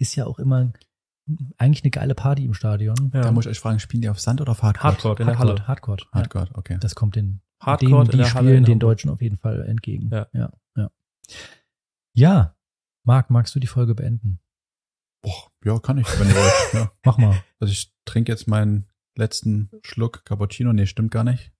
ist 0.00 0.16
ja 0.16 0.26
auch 0.26 0.38
immer 0.38 0.72
eigentlich 1.56 1.82
eine 1.84 1.90
geile 1.90 2.14
Party 2.14 2.44
im 2.44 2.54
Stadion. 2.54 3.10
Ja. 3.14 3.22
Da 3.22 3.32
muss 3.32 3.46
ich 3.46 3.50
euch 3.52 3.60
fragen, 3.60 3.78
spielen 3.80 4.02
die 4.02 4.08
auf 4.08 4.20
Sand 4.20 4.40
oder 4.40 4.52
auf 4.52 4.62
Hardcore? 4.62 4.92
Hardcore 4.92 5.20
in 5.20 5.26
der 5.26 5.38
Halle. 5.38 5.66
Hardcore. 5.66 5.98
Ja. 6.02 6.20
Hardcore, 6.20 6.48
okay. 6.54 6.76
Das 6.80 6.94
kommt 6.94 7.16
den, 7.16 7.40
Hardcore 7.60 8.04
denen, 8.04 8.10
in 8.12 8.18
die 8.24 8.30
spielen, 8.30 8.56
in 8.56 8.64
den. 8.64 8.78
Deutschen 8.78 9.10
auf 9.10 9.22
jeden 9.22 9.36
Fall 9.38 9.62
entgegen. 9.66 10.10
Ja. 10.10 10.26
ja, 10.32 10.52
ja. 10.76 10.90
Ja, 12.12 12.56
Marc, 13.04 13.30
magst 13.30 13.54
du 13.54 13.60
die 13.60 13.66
Folge 13.66 13.94
beenden? 13.94 14.40
Boah, 15.22 15.50
ja, 15.64 15.78
kann 15.78 15.98
ich, 15.98 16.06
wenn 16.20 16.28
ihr 16.28 16.34
wollt. 16.34 16.52
Ja. 16.74 16.92
Mach 17.04 17.16
mal. 17.18 17.42
Also 17.58 17.72
ich 17.72 17.92
trinke 18.04 18.30
jetzt 18.30 18.46
meinen 18.46 18.86
letzten 19.16 19.70
Schluck 19.82 20.24
Cappuccino. 20.24 20.72
Nee, 20.72 20.86
stimmt 20.86 21.10
gar 21.10 21.24
nicht. 21.24 21.52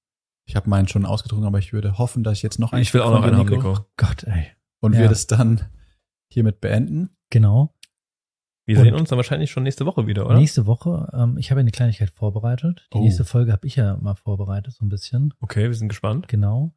Ich 0.46 0.56
habe 0.56 0.68
meinen 0.68 0.88
schon 0.88 1.06
ausgetrunken, 1.06 1.46
aber 1.46 1.58
ich 1.58 1.72
würde 1.72 1.96
hoffen, 1.96 2.22
dass 2.22 2.36
ich 2.36 2.42
jetzt 2.42 2.58
noch 2.58 2.74
Ich 2.74 2.92
will 2.92 3.00
auch 3.00 3.10
noch 3.10 3.22
einen 3.22 3.38
haben, 3.38 3.48
Nico. 3.48 3.86
Gott, 3.96 4.24
ey. 4.24 4.48
Und 4.80 4.92
Ja. 4.92 5.00
wir 5.00 5.08
das 5.08 5.26
dann 5.26 5.62
hiermit 6.30 6.60
beenden. 6.60 7.16
Genau. 7.30 7.74
Wir 8.66 8.78
Und- 8.78 8.84
sehen 8.84 8.94
uns 8.94 9.10
dann 9.10 9.18
wahrscheinlich 9.18 9.50
schon 9.50 9.62
nächste 9.62 9.84
Woche 9.86 10.06
wieder, 10.06 10.24
oder? 10.26 10.36
Nächste 10.38 10.64
Woche, 10.66 11.10
ähm, 11.12 11.36
ich 11.36 11.50
habe 11.50 11.60
eine 11.60 11.70
Kleinigkeit 11.70 12.10
vorbereitet. 12.10 12.88
Die 12.94 12.98
Oh. 12.98 13.02
nächste 13.02 13.24
Folge 13.24 13.52
habe 13.52 13.66
ich 13.66 13.76
ja 13.76 13.96
mal 13.98 14.14
vorbereitet, 14.14 14.72
so 14.72 14.84
ein 14.84 14.88
bisschen. 14.88 15.34
Okay, 15.40 15.64
wir 15.64 15.74
sind 15.74 15.88
gespannt. 15.88 16.28
Genau. 16.28 16.74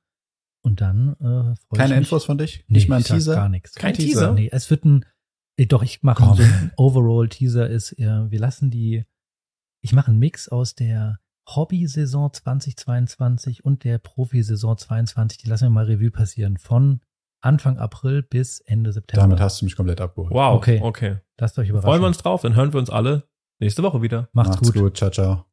Und 0.64 0.82
dann 0.82 1.14
äh, 1.14 1.24
freue 1.24 1.54
ich 1.54 1.78
Keine 1.78 1.90
mich. 1.96 1.98
Infos 2.00 2.26
von 2.26 2.38
dich? 2.38 2.66
Nee, 2.68 2.78
nicht 2.78 2.90
mal 2.90 2.98
ein 2.98 3.04
Teaser? 3.04 3.36
Gar 3.36 3.50
nichts. 3.50 3.74
Kein 3.76 3.94
Teaser? 3.94 4.34
Nee, 4.34 4.50
es 4.52 4.70
wird 4.70 4.84
ein, 4.84 5.06
eh, 5.58 5.66
doch, 5.66 5.82
ich 5.82 6.04
mache 6.04 6.24
so 6.36 6.44
ein 6.44 6.72
Overall-Teaser 6.76 7.70
ist, 7.70 7.94
äh, 8.00 8.30
wir 8.32 8.40
lassen 8.40 8.70
die, 8.70 9.06
ich 9.82 9.94
mache 9.94 10.10
einen 10.12 10.20
Mix 10.20 10.50
aus 10.50 10.76
der 10.76 11.20
Hobby-Saison 11.48 12.34
2022 12.34 13.64
und 13.64 13.86
der 13.86 13.98
Profi-Saison 14.00 14.78
22. 14.78 15.38
Die 15.38 15.48
lassen 15.48 15.66
wir 15.66 15.70
mal 15.70 15.86
Revue 15.86 16.12
passieren. 16.12 16.58
Von 16.58 17.00
Anfang 17.42 17.78
April 17.78 18.24
bis 18.24 18.60
Ende 18.62 18.92
September. 18.92 19.22
Damit 19.24 19.40
hast 19.40 19.62
du 19.62 19.66
mich 19.66 19.76
komplett 19.76 20.02
abgeholt. 20.02 20.32
Wow, 20.34 20.56
Okay. 20.58 20.80
okay. 20.84 21.18
Lasst 21.40 21.58
euch 21.60 21.70
überraschen. 21.70 21.90
Freuen 21.90 22.02
wir 22.02 22.08
uns 22.08 22.18
drauf, 22.18 22.42
dann 22.42 22.56
hören 22.56 22.74
wir 22.74 22.80
uns 22.80 22.90
alle 22.90 23.24
nächste 23.60 23.84
Woche 23.84 24.02
wieder. 24.02 24.30
Macht's, 24.34 24.58
gut. 24.60 24.74
gut. 24.74 24.98
Ciao, 24.98 25.10
ciao. 25.12 25.47